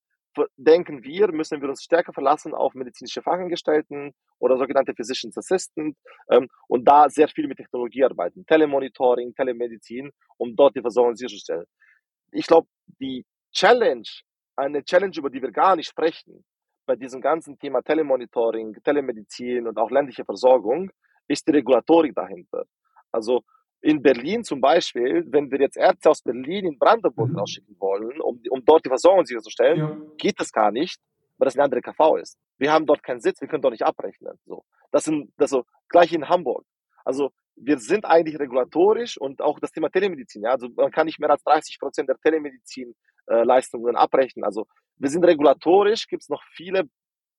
denken 0.56 1.04
wir, 1.04 1.32
müssen 1.32 1.62
wir 1.62 1.70
uns 1.70 1.84
stärker 1.84 2.14
verlassen 2.14 2.54
auf 2.54 2.74
medizinische 2.76 3.22
Fachangestellten 3.22 4.14
oder 4.40 4.58
sogenannte 4.58 4.94
Physicians 4.94 5.38
Assistant 5.38 5.98
ähm, 6.30 6.48
und 6.68 6.88
da 6.88 7.10
sehr 7.10 7.28
viel 7.28 7.48
mit 7.48 7.58
Technologie 7.58 8.04
arbeiten, 8.04 8.46
Telemonitoring, 8.46 9.34
Telemedizin, 9.34 10.12
um 10.38 10.56
dort 10.56 10.76
die 10.76 10.82
Versorgung 10.82 11.16
sicherzustellen. 11.16 11.66
Ich 12.32 12.46
glaube, 12.46 12.68
die 13.00 13.26
Challenge, 13.52 14.08
eine 14.56 14.84
Challenge, 14.84 15.14
über 15.18 15.30
die 15.30 15.42
wir 15.42 15.52
gar 15.52 15.76
nicht 15.76 15.90
sprechen, 15.90 16.44
bei 16.86 16.96
diesem 16.96 17.22
ganzen 17.22 17.58
Thema 17.60 17.82
Telemonitoring, 17.82 18.78
Telemedizin 18.84 19.68
und 19.68 19.78
auch 19.78 19.92
ländliche 19.92 20.24
Versorgung, 20.24 20.90
ist 21.28 21.46
die 21.48 21.52
Regulatorik 21.52 22.16
dahinter. 22.16 22.66
Also 23.12 23.44
in 23.82 24.02
Berlin 24.02 24.44
zum 24.44 24.60
Beispiel, 24.60 25.26
wenn 25.28 25.52
wir 25.52 25.60
jetzt 25.60 25.78
Ärzte 25.78 26.10
aus 26.10 26.22
Berlin 26.22 26.66
in 26.66 26.80
Brandenburg 26.80 27.30
mhm. 27.30 27.40
rausschicken 27.40 27.76
wollen, 27.80 28.20
um, 28.22 28.42
um 28.50 28.66
dort 28.66 28.86
die 28.86 28.90
Versorgung 28.90 29.26
sicherzustellen, 29.26 29.78
ja. 29.78 29.98
geht 30.18 30.40
das 30.40 30.52
gar 30.52 30.72
nicht, 30.72 31.00
weil 31.38 31.46
das 31.46 31.56
eine 31.56 31.64
andere 31.64 31.82
KV 31.82 32.18
ist. 32.18 32.38
Wir 32.58 32.72
haben 32.72 32.86
dort 32.86 33.04
keinen 33.04 33.22
Sitz, 33.22 33.40
wir 33.42 33.48
können 33.48 33.62
dort 33.62 33.74
nicht 33.74 33.86
abrechnen. 33.86 34.40
So. 34.46 34.64
Das 34.92 35.04
sind, 35.04 35.32
das 35.38 35.52
so, 35.52 35.66
gleich 35.90 36.12
in 36.12 36.28
Hamburg. 36.28 36.66
Also, 37.06 37.32
wir 37.56 37.80
sind 37.80 38.06
eigentlich 38.06 38.40
regulatorisch 38.40 39.18
und 39.18 39.42
auch 39.42 39.60
das 39.60 39.72
Thema 39.72 39.90
Telemedizin, 39.90 40.44
ja, 40.44 40.52
also 40.52 40.68
man 40.76 40.92
kann 40.92 41.06
nicht 41.08 41.20
mehr 41.20 41.30
als 41.30 41.44
30 41.44 41.80
Prozent 41.80 42.10
der 42.10 42.18
Telemedizin-Leistungen 42.18 43.96
äh, 43.96 43.98
abrechnen. 43.98 44.44
Also, 44.44 44.68
wir 44.98 45.10
sind 45.10 45.24
regulatorisch, 45.24 46.08
gibt 46.08 46.24
es 46.24 46.30
noch 46.30 46.44
viele 46.52 46.90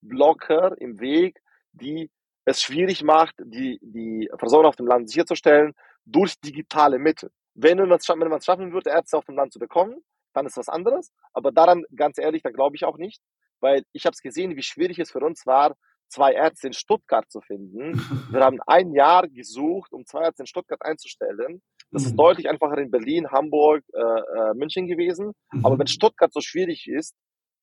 Blocker 0.00 0.76
im 0.80 1.00
Weg, 1.00 1.40
die 1.72 2.10
es 2.48 2.62
schwierig 2.62 3.02
macht, 3.02 3.34
die, 3.38 3.78
die 3.82 4.28
Versorgung 4.38 4.68
auf 4.68 4.76
dem 4.76 4.86
Land 4.86 5.10
sicherzustellen 5.10 5.74
durch 6.04 6.40
digitale 6.40 6.98
Mittel. 6.98 7.30
Wenn 7.54 7.78
man 7.78 7.98
es 7.98 8.06
schaffen 8.06 8.72
würde, 8.72 8.90
Ärzte 8.90 9.18
auf 9.18 9.24
dem 9.26 9.36
Land 9.36 9.52
zu 9.52 9.58
bekommen, 9.58 9.96
dann 10.32 10.46
ist 10.46 10.56
was 10.56 10.68
anderes. 10.68 11.10
Aber 11.32 11.52
daran, 11.52 11.84
ganz 11.94 12.18
ehrlich, 12.18 12.42
da 12.42 12.50
glaube 12.50 12.76
ich 12.76 12.84
auch 12.84 12.96
nicht, 12.96 13.20
weil 13.60 13.82
ich 13.92 14.06
habe 14.06 14.14
es 14.14 14.22
gesehen, 14.22 14.56
wie 14.56 14.62
schwierig 14.62 14.98
es 14.98 15.10
für 15.10 15.20
uns 15.20 15.44
war, 15.46 15.74
zwei 16.08 16.32
Ärzte 16.32 16.68
in 16.68 16.72
Stuttgart 16.72 17.30
zu 17.30 17.40
finden. 17.40 17.92
Wir 18.32 18.40
haben 18.40 18.60
ein 18.66 18.92
Jahr 18.92 19.28
gesucht, 19.28 19.92
um 19.92 20.06
zwei 20.06 20.22
Ärzte 20.22 20.44
in 20.44 20.46
Stuttgart 20.46 20.80
einzustellen. 20.82 21.60
Das 21.90 22.04
ist 22.04 22.12
mhm. 22.12 22.16
deutlich 22.16 22.48
einfacher 22.48 22.78
in 22.78 22.90
Berlin, 22.90 23.28
Hamburg, 23.30 23.82
äh, 23.92 24.00
äh, 24.00 24.54
München 24.54 24.86
gewesen. 24.86 25.32
Mhm. 25.52 25.66
Aber 25.66 25.78
wenn 25.78 25.86
Stuttgart 25.86 26.32
so 26.32 26.40
schwierig 26.40 26.86
ist, 26.88 27.14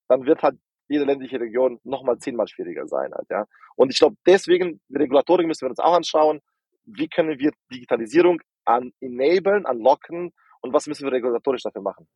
dann 0.09 0.25
wird 0.25 0.43
halt 0.43 0.57
jede 0.87 1.05
ländliche 1.05 1.39
Region 1.39 1.79
nochmal 1.83 2.17
zehnmal 2.19 2.47
schwieriger 2.47 2.87
sein 2.87 3.11
halt, 3.13 3.27
ja. 3.29 3.45
Und 3.75 3.91
ich 3.91 3.99
glaube, 3.99 4.15
deswegen, 4.25 4.79
Regulatorik 4.93 5.47
müssen 5.47 5.65
wir 5.65 5.69
uns 5.69 5.79
auch 5.79 5.93
anschauen. 5.93 6.41
Wie 6.85 7.07
können 7.07 7.39
wir 7.39 7.51
Digitalisierung 7.71 8.39
an 8.63 8.91
enablen, 8.99 9.65
anlocken 9.65 10.31
und 10.61 10.73
was 10.73 10.87
müssen 10.87 11.05
wir 11.05 11.11
regulatorisch 11.11 11.63
dafür 11.63 11.81
machen? 11.81 12.07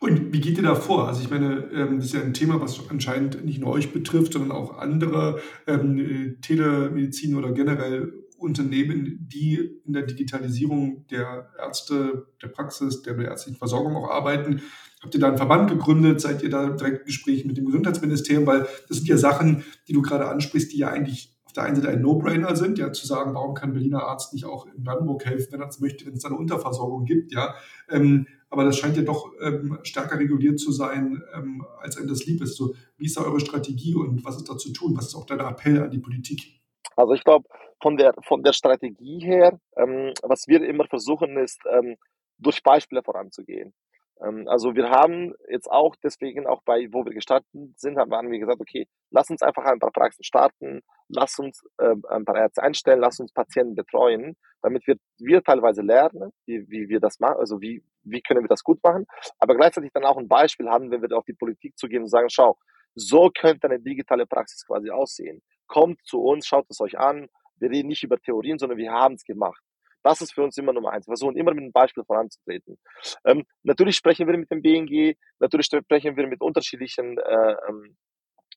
Und 0.00 0.32
wie 0.32 0.40
geht 0.40 0.58
ihr 0.58 0.62
da 0.62 0.74
vor? 0.74 1.08
Also 1.08 1.22
ich 1.22 1.30
meine, 1.30 1.70
ähm, 1.72 1.96
das 1.96 2.06
ist 2.06 2.14
ja 2.14 2.20
ein 2.20 2.34
Thema, 2.34 2.60
was 2.60 2.90
anscheinend 2.90 3.44
nicht 3.44 3.60
nur 3.60 3.72
euch 3.72 3.92
betrifft, 3.92 4.34
sondern 4.34 4.52
auch 4.52 4.78
andere 4.78 5.40
ähm, 5.66 6.38
Telemedizin 6.42 7.36
oder 7.36 7.52
generell 7.52 8.12
Unternehmen, 8.36 9.26
die 9.32 9.80
in 9.86 9.92
der 9.92 10.02
Digitalisierung 10.02 11.06
der 11.08 11.50
Ärzte, 11.58 12.26
der 12.42 12.48
Praxis, 12.48 13.02
der 13.02 13.16
ärztlichen 13.18 13.56
Versorgung 13.56 13.96
auch 13.96 14.10
arbeiten. 14.10 14.62
Habt 15.02 15.14
ihr 15.14 15.20
da 15.20 15.28
einen 15.28 15.36
Verband 15.36 15.68
gegründet? 15.68 16.20
Seid 16.20 16.42
ihr 16.42 16.50
da 16.50 16.70
direkt 16.70 17.00
im 17.00 17.06
Gespräch 17.06 17.44
mit 17.44 17.56
dem 17.56 17.66
Gesundheitsministerium? 17.66 18.46
Weil 18.46 18.66
das 18.88 18.98
sind 18.98 19.08
ja 19.08 19.16
Sachen, 19.16 19.64
die 19.88 19.92
du 19.92 20.02
gerade 20.02 20.28
ansprichst, 20.28 20.72
die 20.72 20.78
ja 20.78 20.88
eigentlich 20.88 21.32
auf 21.44 21.52
der 21.52 21.64
einen 21.64 21.76
Seite 21.76 21.88
ein 21.88 22.00
No-Brainer 22.00 22.56
sind, 22.56 22.78
ja, 22.78 22.92
zu 22.92 23.06
sagen, 23.06 23.34
warum 23.34 23.54
kann 23.54 23.74
Berliner 23.74 24.04
Arzt 24.04 24.32
nicht 24.32 24.46
auch 24.46 24.66
in 24.66 24.84
Brandenburg 24.84 25.26
helfen, 25.26 25.52
wenn 25.52 25.60
er 25.60 25.68
es 25.68 25.80
möchte, 25.80 26.06
wenn 26.06 26.14
es 26.14 26.22
da 26.22 26.28
eine 26.28 26.38
Unterversorgung 26.38 27.04
gibt, 27.04 27.32
ja. 27.32 27.54
Ähm, 27.90 28.26
aber 28.48 28.64
das 28.64 28.78
scheint 28.78 28.96
ja 28.96 29.02
doch 29.02 29.30
ähm, 29.42 29.78
stärker 29.82 30.18
reguliert 30.18 30.58
zu 30.58 30.72
sein, 30.72 31.22
ähm, 31.34 31.62
als 31.80 31.98
einem 31.98 32.08
das 32.08 32.24
lieb 32.24 32.40
ist. 32.42 32.56
So, 32.56 32.74
wie 32.96 33.04
ist 33.04 33.16
da 33.18 33.22
eure 33.22 33.40
Strategie 33.40 33.94
und 33.94 34.24
was 34.24 34.36
ist 34.36 34.48
da 34.48 34.56
zu 34.56 34.72
tun? 34.72 34.96
Was 34.96 35.08
ist 35.08 35.14
auch 35.14 35.26
dein 35.26 35.40
Appell 35.40 35.82
an 35.82 35.90
die 35.90 35.98
Politik? 35.98 36.60
Also 36.96 37.12
ich 37.12 37.24
glaube, 37.24 37.46
von 37.82 37.96
der, 37.96 38.14
von 38.26 38.42
der 38.42 38.52
Strategie 38.52 39.18
her, 39.20 39.58
ähm, 39.76 40.12
was 40.22 40.48
wir 40.48 40.62
immer 40.62 40.86
versuchen, 40.86 41.36
ist, 41.36 41.60
ähm, 41.70 41.96
durch 42.38 42.62
Beispiele 42.62 43.02
voranzugehen. 43.02 43.74
Ähm, 44.20 44.46
also 44.48 44.74
wir 44.74 44.90
haben 44.90 45.34
jetzt 45.48 45.70
auch 45.70 45.96
deswegen 46.02 46.46
auch 46.46 46.62
bei, 46.64 46.88
wo 46.90 47.04
wir 47.04 47.12
gestartet 47.12 47.48
sind, 47.76 47.98
haben 47.98 48.30
wir 48.30 48.38
gesagt, 48.38 48.60
okay, 48.60 48.86
lass 49.10 49.30
uns 49.30 49.42
einfach 49.42 49.64
ein 49.64 49.78
paar 49.78 49.92
Praxen 49.92 50.24
starten, 50.24 50.82
lass 51.08 51.38
uns 51.38 51.62
äh, 51.78 51.94
ein 52.10 52.24
paar 52.24 52.36
Ärzte 52.36 52.62
einstellen, 52.62 53.00
lass 53.00 53.20
uns 53.20 53.32
Patienten 53.32 53.74
betreuen, 53.74 54.36
damit 54.62 54.86
wir, 54.86 54.96
wir 55.18 55.42
teilweise 55.42 55.82
lernen, 55.82 56.30
wie, 56.46 56.68
wie 56.68 56.88
wir 56.88 57.00
das 57.00 57.20
machen, 57.20 57.38
also 57.38 57.60
wie, 57.60 57.82
wie 58.02 58.22
können 58.22 58.42
wir 58.42 58.48
das 58.48 58.62
gut 58.62 58.82
machen, 58.82 59.06
aber 59.38 59.56
gleichzeitig 59.56 59.90
dann 59.92 60.04
auch 60.04 60.18
ein 60.18 60.28
Beispiel 60.28 60.68
haben, 60.68 60.90
wenn 60.90 61.02
wir 61.02 61.16
auf 61.16 61.24
die 61.24 61.34
Politik 61.34 61.76
zugehen 61.78 62.02
und 62.02 62.08
sagen, 62.08 62.28
schau, 62.30 62.56
so 62.94 63.30
könnte 63.30 63.68
eine 63.68 63.80
digitale 63.80 64.26
Praxis 64.26 64.66
quasi 64.66 64.90
aussehen. 64.90 65.42
Kommt 65.66 66.00
zu 66.04 66.20
uns, 66.20 66.46
schaut 66.46 66.66
es 66.68 66.80
euch 66.80 66.98
an. 66.98 67.28
Wir 67.56 67.70
reden 67.70 67.88
nicht 67.88 68.02
über 68.02 68.18
Theorien, 68.18 68.58
sondern 68.58 68.76
wir 68.76 68.92
haben 68.92 69.14
es 69.14 69.24
gemacht. 69.24 69.62
Das 70.02 70.20
ist 70.20 70.34
für 70.34 70.42
uns 70.42 70.56
immer 70.58 70.72
Nummer 70.72 70.90
eins. 70.92 71.06
Wir 71.06 71.12
versuchen 71.12 71.36
immer 71.36 71.52
mit 71.52 71.62
einem 71.62 71.72
Beispiel 71.72 72.04
voranzutreten. 72.04 72.78
Ähm, 73.24 73.44
natürlich 73.62 73.96
sprechen 73.96 74.26
wir 74.26 74.36
mit 74.36 74.50
dem 74.50 74.62
BNG, 74.62 75.16
natürlich 75.38 75.66
sprechen 75.66 76.16
wir 76.16 76.26
mit 76.26 76.40
unterschiedlichen 76.40 77.18
äh, 77.18 77.54
ähm, 77.68 77.96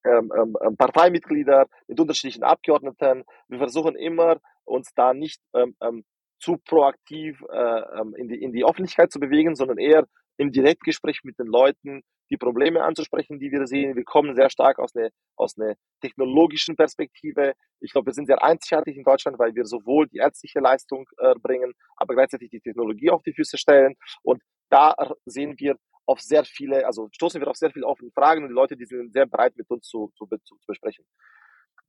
ähm, 0.05 0.31
ähm, 0.37 0.55
ähm, 0.63 0.77
Parteimitgliedern, 0.77 1.65
mit 1.87 1.99
unterschiedlichen 1.99 2.43
Abgeordneten. 2.43 3.23
Wir 3.47 3.57
versuchen 3.57 3.95
immer, 3.95 4.39
uns 4.63 4.93
da 4.93 5.13
nicht 5.13 5.41
ähm, 5.55 5.75
ähm, 5.81 6.05
zu 6.39 6.57
proaktiv 6.57 7.43
äh, 7.51 7.81
in, 8.17 8.27
die, 8.27 8.41
in 8.43 8.51
die 8.51 8.65
Öffentlichkeit 8.65 9.11
zu 9.11 9.19
bewegen, 9.19 9.55
sondern 9.55 9.79
eher 9.79 10.05
im 10.37 10.51
Direktgespräch 10.51 11.21
mit 11.23 11.39
den 11.39 11.47
Leuten 11.47 12.03
die 12.29 12.37
Probleme 12.37 12.83
anzusprechen, 12.83 13.39
die 13.39 13.51
wir 13.51 13.67
sehen. 13.67 13.95
Wir 13.95 14.03
kommen 14.03 14.35
sehr 14.35 14.49
stark 14.49 14.79
aus 14.79 14.95
einer, 14.95 15.09
aus 15.35 15.57
einer 15.57 15.75
technologischen 16.01 16.75
Perspektive. 16.75 17.53
Ich 17.79 17.91
glaube, 17.91 18.07
wir 18.07 18.13
sind 18.13 18.25
sehr 18.25 18.43
einzigartig 18.43 18.97
in 18.97 19.03
Deutschland, 19.03 19.37
weil 19.37 19.53
wir 19.55 19.65
sowohl 19.65 20.07
die 20.07 20.17
ärztliche 20.17 20.59
Leistung 20.59 21.07
äh, 21.17 21.35
bringen, 21.35 21.73
aber 21.95 22.15
gleichzeitig 22.15 22.49
die 22.49 22.61
Technologie 22.61 23.11
auf 23.11 23.21
die 23.23 23.33
Füße 23.33 23.57
stellen. 23.57 23.95
Und 24.23 24.41
da 24.69 24.95
sehen 25.25 25.55
wir 25.59 25.77
auf 26.07 26.19
sehr 26.19 26.43
viele, 26.45 26.85
also 26.85 27.09
stoßen 27.11 27.41
wir 27.41 27.47
auf 27.47 27.57
sehr 27.57 27.71
viele 27.71 27.85
offene 27.85 28.11
Fragen 28.11 28.43
und 28.43 28.49
die 28.49 28.55
Leute, 28.55 28.75
die 28.75 28.85
sind 28.85 29.13
sehr 29.13 29.25
bereit, 29.25 29.55
mit 29.55 29.69
uns 29.69 29.87
zu, 29.87 30.11
zu, 30.15 30.27
zu, 30.43 30.55
besprechen. 30.67 31.05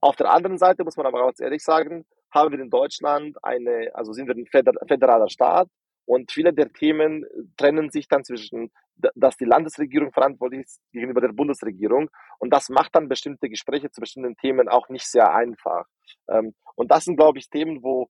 Auf 0.01 0.15
der 0.15 0.31
anderen 0.31 0.57
Seite 0.57 0.83
muss 0.83 0.97
man 0.97 1.05
aber 1.05 1.25
ganz 1.25 1.39
ehrlich 1.39 1.63
sagen, 1.63 2.05
haben 2.31 2.51
wir 2.51 2.59
in 2.59 2.69
Deutschland 2.69 3.37
eine, 3.43 3.89
also 3.93 4.13
sind 4.13 4.27
wir 4.27 4.35
ein 4.35 4.45
föderaler 4.45 5.29
Staat 5.29 5.69
und 6.07 6.31
viele 6.31 6.53
der 6.53 6.71
Themen 6.71 7.25
trennen 7.57 7.89
sich 7.89 8.07
dann 8.07 8.23
zwischen, 8.23 8.71
dass 9.13 9.35
die 9.35 9.43
Landesregierung 9.43 10.13
verantwortlich 10.13 10.61
ist 10.61 10.81
gegenüber 10.93 11.19
der 11.19 11.33
Bundesregierung. 11.33 12.09
Und 12.39 12.53
das 12.53 12.69
macht 12.69 12.95
dann 12.95 13.09
bestimmte 13.09 13.49
Gespräche 13.49 13.91
zu 13.91 13.99
bestimmten 13.99 14.37
Themen 14.37 14.69
auch 14.69 14.87
nicht 14.87 15.05
sehr 15.05 15.35
einfach. 15.35 15.85
Ähm, 16.29 16.53
und 16.75 16.91
das 16.91 17.03
sind, 17.03 17.17
glaube 17.17 17.39
ich, 17.39 17.49
Themen, 17.49 17.83
wo 17.83 18.07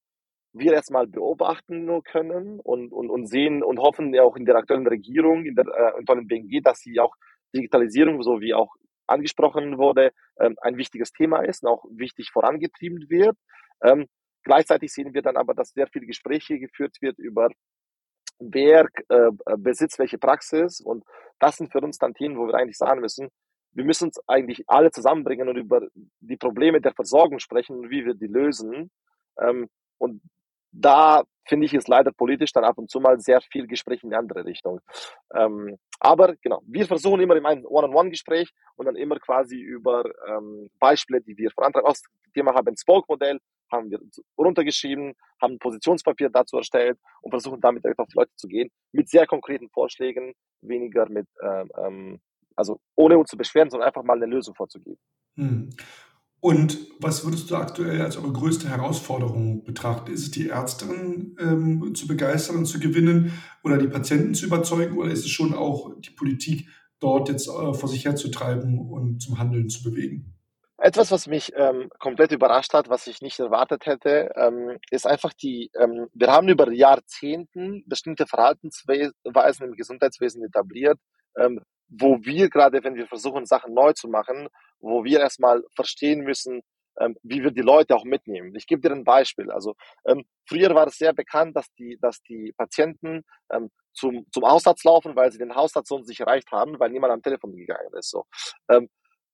wir 0.54 0.74
erstmal 0.74 1.08
beobachten 1.08 1.86
nur 1.86 2.04
können 2.04 2.60
und, 2.60 2.92
und, 2.94 3.10
und 3.10 3.26
sehen 3.26 3.64
und 3.64 3.80
hoffen 3.80 4.14
ja 4.14 4.22
auch 4.22 4.36
in 4.36 4.46
der 4.46 4.58
aktuellen 4.58 4.88
Regierung, 4.88 5.46
in 5.46 5.56
der 5.56 5.66
äh, 5.66 6.00
in 6.00 6.28
BNG, 6.28 6.62
dass 6.64 6.80
sie 6.80 7.00
auch 7.00 7.16
Digitalisierung, 7.56 8.22
so 8.22 8.42
wie 8.42 8.54
auch 8.54 8.76
angesprochen 9.08 9.80
wurde, 9.80 10.12
ähm, 10.40 10.56
ein 10.62 10.78
wichtiges 10.78 11.14
Thema 11.14 11.42
ist 11.42 11.64
und 11.64 11.70
auch 11.72 11.84
wichtig 11.90 12.30
vorangetrieben 12.32 13.10
wird. 13.10 13.36
Ähm, 13.84 14.06
gleichzeitig 14.44 14.94
sehen 14.94 15.16
wir 15.16 15.24
dann 15.24 15.36
aber, 15.36 15.56
dass 15.56 15.70
sehr 15.70 15.88
viele 15.88 16.06
Gespräche 16.06 16.60
geführt 16.60 16.96
wird 17.02 17.18
über 17.18 17.50
wer 18.40 18.88
äh, 19.10 19.32
besitzt 19.58 20.00
welche 20.00 20.18
Praxis. 20.18 20.82
Und 20.82 21.04
das 21.40 21.58
sind 21.58 21.72
für 21.72 21.82
uns 21.82 21.98
dann 21.98 22.14
Themen, 22.14 22.38
wo 22.38 22.48
wir 22.48 22.56
eigentlich 22.56 22.78
sagen 22.78 23.02
müssen, 23.02 23.30
wir 23.72 23.84
müssen 23.84 24.06
uns 24.06 24.20
eigentlich 24.28 24.64
alle 24.68 24.90
zusammenbringen 24.92 25.50
und 25.50 25.58
über 25.58 25.82
die 26.20 26.38
Probleme 26.38 26.82
der 26.82 26.94
Versorgung 26.94 27.40
sprechen 27.40 27.78
und 27.78 27.90
wie 27.90 28.06
wir 28.06 28.16
die 28.16 28.28
lösen. 28.28 28.90
Ähm, 29.40 29.70
und 30.00 30.22
da 30.72 31.24
finde 31.46 31.66
ich 31.66 31.74
es 31.74 31.88
leider 31.88 32.12
politisch 32.12 32.52
dann 32.52 32.64
ab 32.64 32.78
und 32.78 32.90
zu 32.90 33.00
mal 33.00 33.20
sehr 33.20 33.40
viel 33.42 33.68
Gespräch 33.68 34.04
in 34.04 34.10
die 34.10 34.16
andere 34.16 34.46
Richtung. 34.46 34.82
Ähm, 35.34 35.78
aber 36.00 36.36
genau, 36.42 36.62
wir 36.66 36.86
versuchen 36.86 37.22
immer 37.22 37.36
in 37.36 37.46
einem 37.46 37.66
One-on-One-Gespräch 37.66 38.52
und 38.76 38.86
dann 38.86 38.96
immer 38.96 39.20
quasi 39.20 39.58
über 39.58 40.04
ähm, 40.28 40.70
Beispiele, 40.80 41.22
die 41.22 41.38
wir 41.38 41.52
vorantragen. 41.52 41.88
Das 41.88 42.02
Thema 42.34 42.54
haben 42.54 42.76
Spoke-Modell, 42.76 43.40
haben 43.72 43.90
wir 43.90 44.00
runtergeschrieben, 44.38 45.14
haben 45.42 45.54
ein 45.54 45.60
Positionspapier 45.60 46.30
dazu 46.30 46.58
erstellt 46.58 46.98
und 47.22 47.32
versuchen 47.32 47.62
damit 47.62 47.84
direkt 47.84 48.00
auf 48.00 48.08
die 48.08 48.18
Leute 48.18 48.32
zu 48.36 48.48
gehen, 48.48 48.70
mit 48.92 49.10
sehr 49.10 49.28
konkreten 49.28 49.70
Vorschlägen, 49.70 50.34
weniger 50.62 51.10
mit, 51.10 51.28
ähm, 51.42 51.70
ähm 51.78 52.20
also 52.56 52.80
ohne 52.96 53.18
uns 53.20 53.30
zu 53.30 53.38
beschweren, 53.38 53.70
sondern 53.70 53.88
einfach 53.88 54.04
mal 54.04 54.18
eine 54.18 54.26
Lösung 54.26 54.56
vorzugeben. 54.56 55.00
Hm. 55.36 55.70
Und 56.40 56.78
was 57.00 57.26
würdest 57.26 57.50
du 57.50 57.56
aktuell 57.56 58.02
als 58.02 58.18
eure 58.18 58.32
größte 58.32 58.70
Herausforderung 58.70 59.64
betrachten? 59.64 60.12
Ist 60.12 60.22
es 60.22 60.32
die 60.32 60.50
Ärztinnen 60.50 61.36
ähm, 61.40 61.96
zu 61.96 62.08
begeistern 62.08 62.66
zu 62.66 62.80
gewinnen 62.80 63.34
oder 63.64 63.78
die 63.78 63.88
Patienten 63.88 64.36
zu 64.36 64.46
überzeugen 64.46 64.98
oder 64.98 65.12
ist 65.12 65.26
es 65.26 65.30
schon 65.30 65.54
auch 65.54 66.00
die 66.00 66.12
Politik 66.12 66.68
dort 67.00 67.30
jetzt 67.30 67.48
äh, 67.48 67.74
vor 67.74 67.90
sich 67.90 68.06
herzutreiben 68.06 68.80
und 68.80 69.20
zum 69.22 69.40
Handeln 69.40 69.70
zu 69.70 69.84
bewegen? 69.84 70.37
Etwas, 70.80 71.12
was 71.12 71.26
mich 71.26 71.52
ähm, 71.56 71.90
komplett 71.98 72.32
überrascht 72.32 72.74
hat, 72.74 72.88
was 72.88 73.08
ich 73.08 73.22
nicht 73.22 73.40
erwartet 73.40 73.88
hätte, 73.88 74.30
ähm, 74.36 74.78
ist 74.92 75.08
einfach 75.08 75.34
die, 75.34 75.72
ähm, 75.80 76.08
wir 76.14 76.28
haben 76.28 76.50
über 76.50 76.72
Jahrzehnten 76.72 77.84
bestimmte 77.88 78.28
Verhaltensweisen 78.28 79.68
im 79.68 79.74
Gesundheitswesen 79.76 80.44
etabliert, 80.44 81.00
ähm, 81.36 81.62
wo 81.88 82.20
wir 82.24 82.50
gerade, 82.50 82.84
wenn 82.84 82.96
wir 82.96 83.08
versuchen, 83.08 83.48
Sachen 83.48 83.74
neu 83.74 83.94
zu 83.94 84.08
machen, 84.08 84.50
wo 84.80 85.04
wir 85.04 85.20
erstmal 85.20 85.64
verstehen 85.76 86.22
müssen, 86.22 86.62
ähm, 87.00 87.16
wie 87.24 87.44
wir 87.44 87.52
die 87.52 87.62
Leute 87.62 87.96
auch 87.96 88.04
mitnehmen. 88.04 88.54
Ich 88.56 88.68
gebe 88.68 88.82
dir 88.82 88.92
ein 88.94 89.04
Beispiel. 89.04 89.50
Also 89.50 89.74
ähm, 90.06 90.26
früher 90.48 90.76
war 90.76 90.86
es 90.88 90.98
sehr 90.98 91.14
bekannt, 91.14 91.56
dass 91.56 91.72
die, 91.74 91.98
dass 92.02 92.22
die 92.22 92.54
Patienten 92.56 93.24
ähm, 93.52 93.72
zum, 93.94 94.28
zum 94.32 94.46
Hausarzt 94.46 94.84
laufen, 94.84 95.16
weil 95.16 95.32
sie 95.32 95.40
den 95.40 95.56
Hausarzt 95.56 95.90
sonst 95.90 96.08
nicht 96.08 96.20
erreicht 96.20 96.52
haben, 96.52 96.80
weil 96.80 96.92
niemand 96.92 97.14
am 97.14 97.24
Telefon 97.24 97.56
gegangen 97.56 97.90
ist. 97.98 98.12
So. 98.12 98.26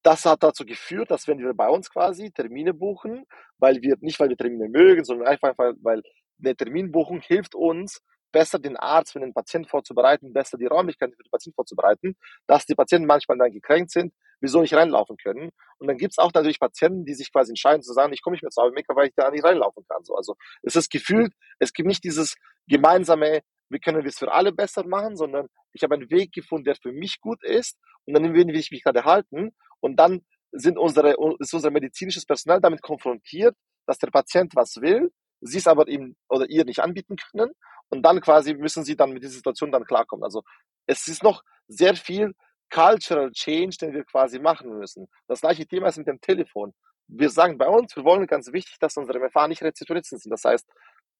Das 0.03 0.25
hat 0.25 0.43
dazu 0.43 0.65
geführt, 0.65 1.11
dass 1.11 1.27
wenn 1.27 1.39
wir 1.39 1.53
bei 1.53 1.69
uns 1.69 1.89
quasi 1.89 2.31
Termine 2.31 2.73
buchen, 2.73 3.25
weil 3.57 3.81
wir 3.81 3.95
nicht, 4.01 4.19
weil 4.19 4.29
wir 4.29 4.37
Termine 4.37 4.67
mögen, 4.69 5.03
sondern 5.05 5.27
einfach, 5.27 5.53
weil, 5.57 6.01
eine 6.43 6.55
Terminbuchung 6.55 7.21
hilft 7.21 7.55
uns, 7.55 8.01
besser 8.33 8.59
den 8.59 8.75
Arzt 8.75 9.13
für 9.13 9.19
den 9.19 9.33
Patienten 9.33 9.69
vorzubereiten, 9.69 10.33
besser 10.33 10.57
die 10.57 10.65
Räumlichkeiten 10.65 11.13
für 11.15 11.23
den 11.23 11.29
Patienten 11.31 11.55
vorzubereiten, 11.55 12.17
dass 12.47 12.65
die 12.65 12.75
Patienten 12.75 13.07
manchmal 13.07 13.37
dann 13.37 13.51
gekränkt 13.51 13.91
sind, 13.91 14.13
wieso 14.41 14.59
nicht 14.59 14.73
reinlaufen 14.73 15.15
können. 15.17 15.51
Und 15.77 15.87
dann 15.87 15.97
gibt 15.97 16.13
es 16.13 16.17
auch 16.17 16.33
natürlich 16.33 16.59
Patienten, 16.59 17.05
die 17.05 17.13
sich 17.13 17.31
quasi 17.31 17.51
entscheiden 17.51 17.83
zu 17.83 17.93
sagen, 17.93 18.11
ich 18.11 18.21
komme 18.21 18.33
nicht 18.33 18.41
mehr 18.41 18.49
zu 18.49 18.61
Mecker, 18.73 18.95
weil 18.95 19.07
ich 19.07 19.13
da 19.15 19.29
nicht 19.29 19.45
reinlaufen 19.45 19.85
kann. 19.87 20.03
So, 20.03 20.15
also 20.15 20.35
es 20.63 20.75
ist 20.75 20.91
gefühlt, 20.91 21.31
es 21.59 21.73
gibt 21.73 21.87
nicht 21.87 22.03
dieses 22.03 22.35
gemeinsame, 22.67 23.41
wie 23.73 23.79
können 23.79 24.03
wir 24.03 24.09
es 24.09 24.19
für 24.19 24.31
alle 24.31 24.51
besser 24.51 24.85
machen, 24.85 25.17
sondern 25.17 25.47
ich 25.73 25.83
habe 25.83 25.95
einen 25.95 26.09
Weg 26.09 26.31
gefunden, 26.31 26.65
der 26.65 26.75
für 26.75 26.91
mich 26.91 27.19
gut 27.19 27.43
ist 27.43 27.77
und 28.05 28.13
dann 28.13 28.33
will 28.33 28.55
ich 28.55 28.71
mich 28.71 28.83
gerade 28.83 29.03
halten 29.03 29.51
und 29.79 29.97
dann 29.97 30.21
sind 30.51 30.77
unsere, 30.77 31.15
ist 31.39 31.53
unser 31.53 31.71
medizinisches 31.71 32.25
Personal 32.25 32.61
damit 32.61 32.81
konfrontiert, 32.81 33.55
dass 33.87 33.97
der 33.97 34.11
Patient 34.11 34.55
was 34.55 34.77
will, 34.77 35.11
sie 35.41 35.57
es 35.57 35.67
aber 35.67 35.87
ihm 35.87 36.15
oder 36.29 36.49
ihr 36.49 36.63
nicht 36.63 36.79
anbieten 36.79 37.15
können 37.15 37.51
und 37.89 38.03
dann 38.03 38.21
quasi 38.21 38.53
müssen 38.53 38.83
sie 38.83 38.95
dann 38.95 39.11
mit 39.11 39.23
dieser 39.23 39.33
Situation 39.33 39.71
dann 39.71 39.85
klarkommen. 39.85 40.23
Also 40.23 40.43
es 40.85 41.07
ist 41.07 41.23
noch 41.23 41.43
sehr 41.67 41.95
viel 41.95 42.33
Cultural 42.69 43.31
Change, 43.31 43.77
den 43.81 43.93
wir 43.93 44.03
quasi 44.03 44.39
machen 44.39 44.77
müssen. 44.77 45.07
Das 45.27 45.41
gleiche 45.41 45.67
Thema 45.67 45.89
ist 45.89 45.97
mit 45.97 46.07
dem 46.07 46.19
Telefon. 46.21 46.73
Wir 47.07 47.29
sagen 47.29 47.57
bei 47.57 47.67
uns, 47.67 47.95
wir 47.95 48.03
wollen 48.03 48.25
ganz 48.25 48.51
wichtig, 48.51 48.77
dass 48.79 48.97
unsere 48.97 49.19
MFA 49.19 49.47
nicht 49.47 49.61
Rezeptionisten 49.61 50.17
sind. 50.17 50.31
Das 50.31 50.43
heißt, 50.43 50.67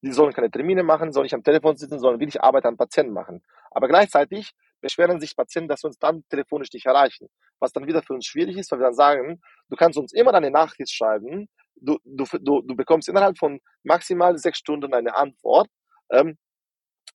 die 0.04 0.12
sollen 0.12 0.34
keine 0.34 0.52
Termine 0.52 0.84
machen, 0.84 1.14
sollen 1.14 1.24
nicht 1.24 1.34
am 1.34 1.44
Telefon 1.44 1.78
sitzen, 1.78 2.00
sollen 2.00 2.20
wirklich 2.20 2.42
Arbeit 2.42 2.66
an 2.66 2.76
Patienten 2.78 3.14
machen. 3.14 3.42
Aber 3.72 3.88
gleichzeitig 3.88 4.52
beschweren 4.82 5.20
sich 5.20 5.36
Patienten, 5.36 5.70
dass 5.70 5.84
wir 5.84 5.88
uns 5.88 5.98
dann 5.98 6.24
telefonisch 6.28 6.72
nicht 6.74 6.86
erreichen. 6.86 7.30
Was 7.60 7.72
dann 7.72 7.88
wieder 7.88 8.04
für 8.04 8.14
uns 8.14 8.26
schwierig 8.26 8.58
ist, 8.58 8.70
weil 8.72 8.80
wir 8.80 8.88
dann 8.88 8.94
sagen, 8.94 9.42
du 9.70 9.78
kannst 9.78 9.98
uns 9.98 10.12
immer 10.12 10.34
eine 10.34 10.52
Nachricht 10.52 10.92
schreiben, 10.92 11.48
du, 11.76 11.98
du, 12.04 12.26
du, 12.42 12.62
du 12.62 12.76
bekommst 12.76 13.08
innerhalb 13.08 13.38
von 13.38 13.60
maximal 13.84 14.38
sechs 14.38 14.60
Stunden 14.60 14.94
eine 14.94 15.16
Antwort. 15.16 15.70
Ähm, 16.12 16.38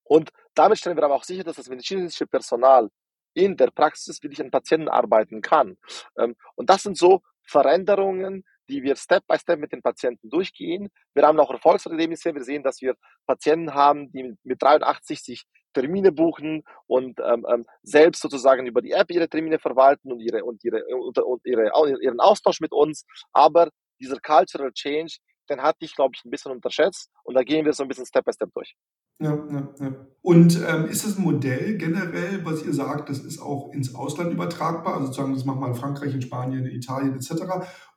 und 0.04 0.30
damit 0.54 0.78
stellen 0.78 0.96
wir 0.96 1.04
aber 1.04 1.14
auch 1.14 1.24
sicher, 1.24 1.44
dass 1.44 1.56
das 1.56 1.68
medizinische 1.68 2.26
Personal 2.26 2.88
in 3.34 3.56
der 3.56 3.70
Praxis 3.70 4.22
wirklich 4.22 4.40
an 4.40 4.50
Patienten 4.50 4.88
arbeiten 4.88 5.42
kann. 5.42 5.76
Ähm, 6.16 6.36
und 6.56 6.70
das 6.70 6.84
sind 6.84 6.96
so 6.96 7.20
Veränderungen, 7.42 8.44
die 8.68 8.82
wir 8.82 8.96
Step 8.96 9.26
by 9.26 9.38
Step 9.38 9.58
mit 9.58 9.72
den 9.72 9.82
Patienten 9.82 10.28
durchgehen. 10.30 10.88
Wir 11.14 11.24
haben 11.24 11.38
auch 11.40 11.50
Erfolgserlebnisse. 11.50 12.34
Wir 12.34 12.44
sehen, 12.44 12.62
dass 12.62 12.80
wir 12.80 12.94
Patienten 13.26 13.74
haben, 13.74 14.10
die 14.12 14.34
mit 14.42 14.62
83 14.62 15.22
sich 15.22 15.44
Termine 15.74 16.12
buchen 16.12 16.64
und 16.86 17.20
ähm, 17.20 17.46
ähm, 17.52 17.66
selbst 17.82 18.22
sozusagen 18.22 18.66
über 18.66 18.82
die 18.82 18.92
App 18.92 19.10
ihre 19.10 19.28
Termine 19.28 19.58
verwalten 19.58 20.12
und, 20.12 20.20
ihre, 20.20 20.44
und, 20.44 20.64
ihre, 20.64 20.84
und, 20.86 21.44
ihre, 21.44 21.70
ihren 22.02 22.20
Austausch 22.20 22.60
mit 22.60 22.72
uns. 22.72 23.04
Aber 23.32 23.70
dieser 24.00 24.18
Cultural 24.20 24.72
Change, 24.72 25.18
den 25.50 25.62
hatte 25.62 25.84
ich, 25.84 25.94
glaube 25.94 26.14
ich, 26.14 26.24
ein 26.24 26.30
bisschen 26.30 26.52
unterschätzt. 26.52 27.10
Und 27.24 27.34
da 27.34 27.42
gehen 27.42 27.64
wir 27.64 27.72
so 27.72 27.82
ein 27.82 27.88
bisschen 27.88 28.06
Step 28.06 28.24
by 28.24 28.32
Step 28.32 28.52
durch. 28.54 28.76
Ja, 29.20 29.34
ja, 29.50 29.74
ja. 29.80 30.06
Und 30.22 30.60
ähm, 30.64 30.84
ist 30.86 31.04
das 31.04 31.18
ein 31.18 31.24
Modell 31.24 31.76
generell, 31.76 32.44
was 32.44 32.64
ihr 32.64 32.72
sagt, 32.72 33.08
das 33.08 33.18
ist 33.18 33.40
auch 33.40 33.72
ins 33.72 33.94
Ausland 33.96 34.32
übertragbar? 34.32 34.94
Also 34.94 35.06
sozusagen, 35.06 35.34
das 35.34 35.44
machen 35.44 35.60
wir 35.60 35.68
in 35.68 35.74
Frankreich, 35.74 36.14
in 36.14 36.22
Spanien, 36.22 36.64
in 36.64 36.76
Italien 36.76 37.16
etc. 37.16 37.32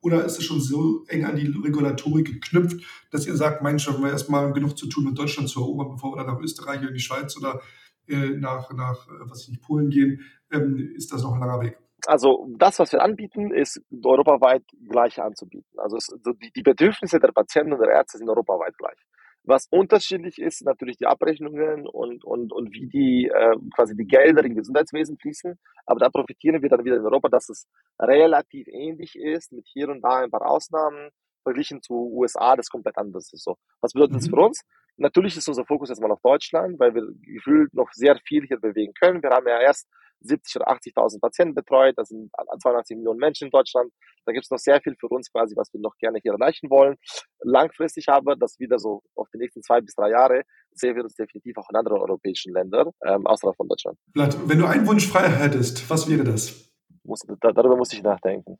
Oder 0.01 0.25
ist 0.25 0.39
es 0.39 0.45
schon 0.45 0.59
so 0.59 1.03
eng 1.09 1.25
an 1.25 1.35
die 1.35 1.45
Regulatorik 1.45 2.25
geknüpft, 2.25 2.83
dass 3.11 3.27
ihr 3.27 3.35
sagt, 3.35 3.61
Mensch, 3.61 3.87
haben 3.87 4.01
wir 4.01 4.09
erstmal 4.09 4.51
genug 4.51 4.77
zu 4.77 4.87
tun 4.87 5.05
mit 5.05 5.17
Deutschland 5.17 5.47
zu 5.47 5.59
erobern, 5.59 5.89
bevor 5.89 6.13
wir 6.13 6.23
dann 6.23 6.33
nach 6.33 6.41
Österreich 6.41 6.79
oder 6.79 6.89
in 6.89 6.95
die 6.95 7.01
Schweiz 7.01 7.37
oder 7.37 7.61
äh, 8.07 8.29
nach, 8.29 8.71
nach 8.73 9.07
äh, 9.07 9.29
was 9.29 9.43
ich 9.43 9.49
nicht, 9.49 9.61
Polen 9.61 9.91
gehen? 9.91 10.21
Ähm, 10.51 10.91
ist 10.95 11.13
das 11.13 11.21
noch 11.21 11.33
ein 11.33 11.39
langer 11.39 11.61
Weg? 11.61 11.77
Also 12.07 12.47
das, 12.57 12.79
was 12.79 12.91
wir 12.91 13.01
anbieten, 13.01 13.51
ist 13.51 13.81
europaweit 14.03 14.63
gleich 14.89 15.21
anzubieten. 15.21 15.77
Also 15.77 15.97
es, 15.97 16.07
die, 16.41 16.51
die 16.51 16.63
Bedürfnisse 16.63 17.19
der 17.19 17.31
Patienten 17.31 17.73
und 17.73 17.79
der 17.79 17.91
Ärzte 17.91 18.17
sind 18.17 18.29
europaweit 18.29 18.77
gleich. 18.77 18.97
Was 19.43 19.67
unterschiedlich 19.71 20.39
ist, 20.39 20.63
natürlich 20.63 20.97
die 20.97 21.07
Abrechnungen 21.07 21.87
und, 21.87 22.23
und, 22.23 22.53
und 22.53 22.73
wie 22.73 22.87
die 22.87 23.27
äh, 23.27 23.55
quasi 23.75 23.95
die 23.95 24.05
Gelder 24.05 24.43
im 24.43 24.55
Gesundheitswesen 24.55 25.17
fließen. 25.17 25.57
Aber 25.87 25.99
da 25.99 26.09
profitieren 26.09 26.61
wir 26.61 26.69
dann 26.69 26.85
wieder 26.85 26.97
in 26.97 27.05
Europa, 27.05 27.29
dass 27.29 27.49
es 27.49 27.67
relativ 27.99 28.67
ähnlich 28.67 29.15
ist, 29.15 29.51
mit 29.51 29.65
hier 29.67 29.89
und 29.89 30.01
da 30.01 30.19
ein 30.19 30.29
paar 30.29 30.45
Ausnahmen, 30.45 31.09
verglichen 31.43 31.81
zu 31.81 31.93
USA, 31.93 32.55
das 32.55 32.69
komplett 32.69 32.97
anders 32.97 33.33
ist. 33.33 33.43
So. 33.43 33.57
Was 33.81 33.93
bedeutet 33.93 34.13
mhm. 34.13 34.19
das 34.19 34.29
für 34.29 34.35
uns? 34.35 34.61
Natürlich 34.97 35.35
ist 35.35 35.47
unser 35.47 35.65
Fokus 35.65 35.89
erstmal 35.89 36.11
auf 36.11 36.21
Deutschland, 36.21 36.79
weil 36.79 36.93
wir 36.93 37.01
gefühlt 37.21 37.73
noch 37.73 37.91
sehr 37.93 38.17
viel 38.17 38.45
hier 38.45 38.59
bewegen 38.59 38.93
können. 38.93 39.23
Wir 39.23 39.31
haben 39.31 39.47
ja 39.47 39.59
erst 39.59 39.87
70 40.21 40.55
oder 40.57 40.69
80.000 40.69 41.19
Patienten 41.19 41.55
betreut. 41.55 41.93
Das 41.97 42.09
sind 42.09 42.31
82 42.61 42.97
Millionen 42.97 43.19
Menschen 43.19 43.45
in 43.45 43.51
Deutschland. 43.51 43.91
Da 44.25 44.31
gibt 44.31 44.45
es 44.45 44.51
noch 44.51 44.59
sehr 44.59 44.79
viel 44.81 44.95
für 44.99 45.07
uns 45.07 45.31
quasi, 45.31 45.55
was 45.55 45.73
wir 45.73 45.81
noch 45.81 45.97
gerne 45.97 46.19
hier 46.21 46.33
erreichen 46.33 46.69
wollen. 46.69 46.95
Langfristig 47.43 48.07
aber, 48.09 48.35
das 48.35 48.59
wieder 48.59 48.77
so 48.77 49.01
auf 49.15 49.27
die 49.33 49.37
nächsten 49.37 49.63
zwei 49.63 49.81
bis 49.81 49.95
drei 49.95 50.11
Jahre, 50.11 50.43
sehen 50.73 50.95
wir 50.95 51.03
uns 51.03 51.15
definitiv 51.15 51.57
auch 51.57 51.69
in 51.69 51.75
anderen 51.75 51.99
europäischen 51.99 52.53
Ländern, 52.53 52.89
ähm, 53.05 53.25
außerhalb 53.25 53.55
von 53.55 53.67
Deutschland. 53.67 53.97
Wenn 54.13 54.59
du 54.59 54.65
einen 54.65 54.87
Wunsch 54.87 55.07
frei 55.07 55.27
hättest, 55.27 55.89
was 55.89 56.07
wäre 56.07 56.23
das? 56.23 56.70
Muss, 57.03 57.21
da, 57.41 57.51
darüber 57.51 57.77
muss 57.77 57.91
ich 57.93 58.03
nachdenken. 58.03 58.59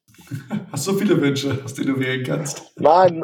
Hast 0.72 0.88
du 0.88 0.94
so 0.94 0.98
viele 0.98 1.22
Wünsche, 1.22 1.62
aus 1.64 1.76
denen 1.76 1.94
du 1.94 2.00
wählen 2.00 2.26
kannst? 2.26 2.74
Nein, 2.80 3.24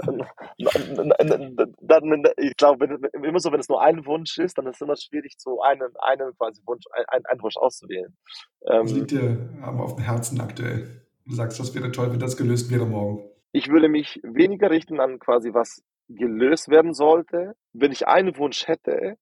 ich 0.57 2.57
glaube, 2.57 2.99
immer 3.13 3.39
so, 3.39 3.51
wenn 3.51 3.59
es 3.59 3.67
nur 3.67 3.81
ein 3.81 4.05
Wunsch 4.05 4.37
ist, 4.37 4.57
dann 4.57 4.67
ist 4.67 4.75
es 4.75 4.81
immer 4.81 4.95
schwierig, 4.95 5.33
so 5.37 5.61
einen, 5.61 5.89
einen 5.99 6.35
quasi 6.37 6.61
Wunsch, 6.67 6.83
einen, 7.07 7.25
einen 7.25 7.41
Wunsch 7.41 7.57
auszuwählen. 7.57 8.15
Was 8.61 8.91
liegt 8.91 9.11
dir 9.11 9.49
auf 9.63 9.95
dem 9.95 10.03
Herzen 10.03 10.39
aktuell? 10.39 11.07
Du 11.25 11.33
sagst, 11.33 11.59
das 11.59 11.73
wäre 11.73 11.91
toll, 11.91 12.11
wenn 12.11 12.19
das 12.19 12.37
gelöst 12.37 12.71
wäre 12.71 12.85
morgen. 12.85 13.27
Ich 13.51 13.69
würde 13.69 13.89
mich 13.89 14.19
weniger 14.23 14.69
richten 14.69 14.99
an 14.99 15.19
quasi, 15.19 15.53
was 15.53 15.81
gelöst 16.09 16.69
werden 16.69 16.93
sollte. 16.93 17.55
Wenn 17.73 17.91
ich 17.91 18.07
einen 18.07 18.37
Wunsch 18.37 18.67
hätte, 18.67 19.17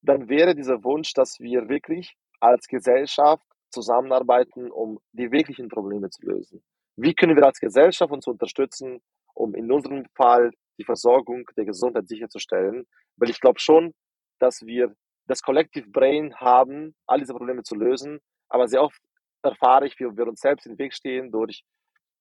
dann 0.00 0.28
wäre 0.28 0.54
dieser 0.54 0.84
Wunsch, 0.84 1.12
dass 1.12 1.40
wir 1.40 1.68
wirklich 1.68 2.16
als 2.40 2.68
Gesellschaft 2.68 3.44
zusammenarbeiten, 3.74 4.70
um 4.70 4.98
die 5.12 5.30
wirklichen 5.30 5.68
Probleme 5.68 6.08
zu 6.10 6.24
lösen. 6.24 6.62
Wie 6.96 7.14
können 7.14 7.36
wir 7.36 7.44
als 7.44 7.58
Gesellschaft 7.58 8.12
uns 8.12 8.26
unterstützen, 8.26 9.02
um 9.34 9.54
in 9.54 9.70
unserem 9.70 10.06
Fall 10.14 10.52
die 10.78 10.84
Versorgung 10.84 11.44
der 11.56 11.64
Gesundheit 11.64 12.08
sicherzustellen? 12.08 12.86
Weil 13.16 13.30
ich 13.30 13.40
glaube 13.40 13.60
schon, 13.60 13.92
dass 14.38 14.62
wir 14.64 14.94
das 15.26 15.42
Collective 15.42 15.88
Brain 15.90 16.34
haben, 16.36 16.94
all 17.06 17.18
diese 17.18 17.34
Probleme 17.34 17.62
zu 17.62 17.74
lösen, 17.74 18.20
aber 18.48 18.68
sehr 18.68 18.82
oft 18.82 19.00
erfahre 19.42 19.86
ich, 19.86 19.98
wie 19.98 20.04
wir 20.16 20.26
uns 20.26 20.40
selbst 20.40 20.66
im 20.66 20.78
Weg 20.78 20.94
stehen 20.94 21.30
durch 21.30 21.64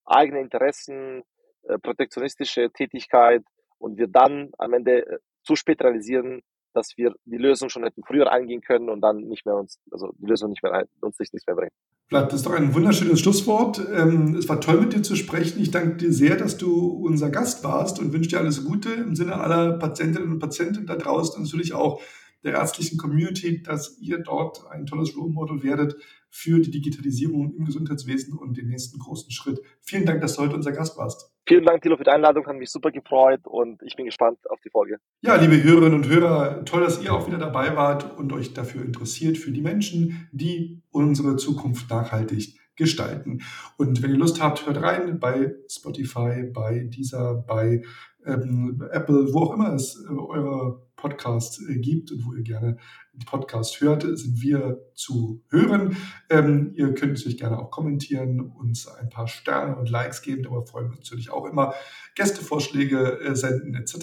eigene 0.05 0.41
Interessen, 0.41 1.23
äh, 1.63 1.77
protektionistische 1.77 2.69
Tätigkeit 2.71 3.43
und 3.77 3.97
wir 3.97 4.07
dann 4.07 4.51
am 4.57 4.73
Ende 4.73 5.05
äh, 5.05 5.19
zu 5.43 5.55
spät 5.55 5.81
realisieren, 5.81 6.41
dass 6.73 6.97
wir 6.97 7.13
die 7.25 7.37
Lösung 7.37 7.69
schon 7.69 7.83
hätten 7.83 8.03
früher 8.05 8.31
eingehen 8.31 8.61
können 8.61 8.89
und 8.89 9.01
dann 9.01 9.21
nicht 9.21 9.45
mehr 9.45 9.55
uns, 9.55 9.79
also 9.91 10.13
die 10.17 10.25
Lösung 10.25 10.49
nicht 10.49 10.63
mehr 10.63 10.85
uns 11.01 11.19
nicht, 11.19 11.33
nichts 11.33 11.47
mehr 11.47 11.55
bringt. 11.55 11.71
Vlad, 12.07 12.31
das 12.31 12.41
ist 12.41 12.45
doch 12.45 12.53
ein 12.53 12.73
wunderschönes 12.73 13.19
Schlusswort. 13.19 13.81
Ähm, 13.93 14.35
es 14.35 14.47
war 14.49 14.59
toll 14.61 14.81
mit 14.81 14.93
dir 14.93 15.03
zu 15.03 15.15
sprechen. 15.15 15.61
Ich 15.61 15.71
danke 15.71 15.97
dir 15.97 16.13
sehr, 16.13 16.35
dass 16.35 16.57
du 16.57 16.87
unser 16.87 17.29
Gast 17.29 17.63
warst 17.63 17.99
und 17.99 18.13
wünsche 18.13 18.29
dir 18.29 18.39
alles 18.39 18.65
Gute 18.65 18.89
im 18.91 19.15
Sinne 19.15 19.35
aller 19.35 19.73
Patientinnen 19.73 20.31
und 20.31 20.39
Patienten 20.39 20.85
da 20.85 20.95
draußen 20.95 21.37
und 21.37 21.43
natürlich 21.43 21.73
auch 21.73 22.01
der 22.43 22.53
ärztlichen 22.53 22.97
Community, 22.97 23.63
dass 23.63 23.97
ihr 23.99 24.19
dort 24.19 24.67
ein 24.69 24.85
tolles 24.85 25.15
Role 25.15 25.31
Model 25.31 25.63
werdet 25.63 25.95
für 26.29 26.59
die 26.59 26.71
Digitalisierung 26.71 27.55
im 27.55 27.65
Gesundheitswesen 27.65 28.37
und 28.37 28.57
den 28.57 28.67
nächsten 28.67 28.99
großen 28.99 29.31
Schritt. 29.31 29.61
Vielen 29.81 30.05
Dank, 30.05 30.21
dass 30.21 30.35
du 30.35 30.41
heute 30.41 30.55
unser 30.55 30.71
Gast 30.71 30.97
warst. 30.97 31.32
Vielen 31.45 31.65
Dank, 31.65 31.81
Thilo, 31.81 31.97
für 31.97 32.05
die 32.05 32.09
Einladung. 32.09 32.45
Hat 32.47 32.55
mich 32.55 32.71
super 32.71 32.91
gefreut 32.91 33.41
und 33.43 33.81
ich 33.83 33.95
bin 33.95 34.05
gespannt 34.05 34.39
auf 34.49 34.61
die 34.61 34.69
Folge. 34.69 34.97
Ja, 35.21 35.35
liebe 35.35 35.61
Hörerinnen 35.61 35.95
und 35.95 36.07
Hörer, 36.07 36.63
toll, 36.63 36.81
dass 36.81 37.03
ihr 37.03 37.13
auch 37.13 37.27
wieder 37.27 37.37
dabei 37.37 37.75
wart 37.75 38.17
und 38.17 38.31
euch 38.31 38.53
dafür 38.53 38.83
interessiert, 38.83 39.37
für 39.37 39.51
die 39.51 39.61
Menschen, 39.61 40.29
die 40.31 40.81
unsere 40.91 41.35
Zukunft 41.35 41.89
nachhaltig 41.89 42.57
gestalten. 42.75 43.41
Und 43.77 44.01
wenn 44.01 44.11
ihr 44.11 44.17
Lust 44.17 44.41
habt, 44.41 44.65
hört 44.65 44.81
rein 44.81 45.19
bei 45.19 45.53
Spotify, 45.69 46.43
bei 46.43 46.79
dieser, 46.85 47.35
bei 47.35 47.83
ähm, 48.25 48.81
Apple, 48.91 49.33
wo 49.33 49.39
auch 49.39 49.53
immer 49.53 49.73
es 49.73 50.03
äh, 50.09 50.13
eure 50.13 50.81
Podcasts 51.03 51.59
äh, 51.67 51.75
gibt 51.79 52.13
und 52.13 52.25
wo 52.25 52.33
ihr 52.33 52.43
gerne 52.43 52.77
den 53.11 53.25
Podcast 53.25 53.81
hört, 53.81 54.03
sind 54.03 54.41
wir 54.41 54.79
zu 54.95 55.43
hören. 55.49 55.97
Ähm, 56.29 56.71
ihr 56.75 56.93
könnt 56.93 57.13
natürlich 57.13 57.37
gerne 57.37 57.59
auch 57.59 57.71
kommentieren, 57.71 58.39
uns 58.39 58.87
ein 58.87 59.09
paar 59.09 59.27
Sterne 59.27 59.75
und 59.75 59.89
Likes 59.89 60.21
geben, 60.21 60.47
aber 60.47 60.65
freuen 60.65 60.89
wir 60.89 60.97
uns 60.97 61.09
natürlich 61.09 61.29
auch 61.29 61.45
immer, 61.45 61.73
Gästevorschläge 62.15 63.19
äh, 63.19 63.35
senden 63.35 63.75
etc. 63.75 63.95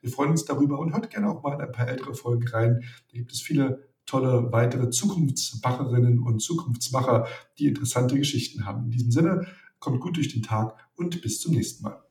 Wir 0.00 0.10
freuen 0.10 0.30
uns 0.30 0.44
darüber 0.44 0.78
und 0.78 0.92
hört 0.92 1.10
gerne 1.10 1.28
auch 1.28 1.42
mal 1.42 1.54
in 1.54 1.60
ein 1.60 1.72
paar 1.72 1.88
ältere 1.88 2.14
Folgen 2.14 2.46
rein. 2.46 2.84
Da 3.10 3.18
gibt 3.18 3.32
es 3.32 3.40
viele 3.40 3.88
tolle 4.06 4.52
weitere 4.52 4.88
Zukunftsmacherinnen 4.90 6.20
und 6.20 6.40
Zukunftsmacher, 6.40 7.26
die 7.58 7.66
interessante 7.66 8.16
Geschichten 8.16 8.64
haben. 8.64 8.84
In 8.84 8.90
diesem 8.92 9.10
Sinne, 9.10 9.46
kommt 9.80 10.00
gut 10.00 10.16
durch 10.16 10.32
den 10.32 10.42
Tag 10.42 10.76
und 10.94 11.20
bis 11.22 11.40
zum 11.40 11.52
nächsten 11.52 11.82
Mal. 11.82 12.05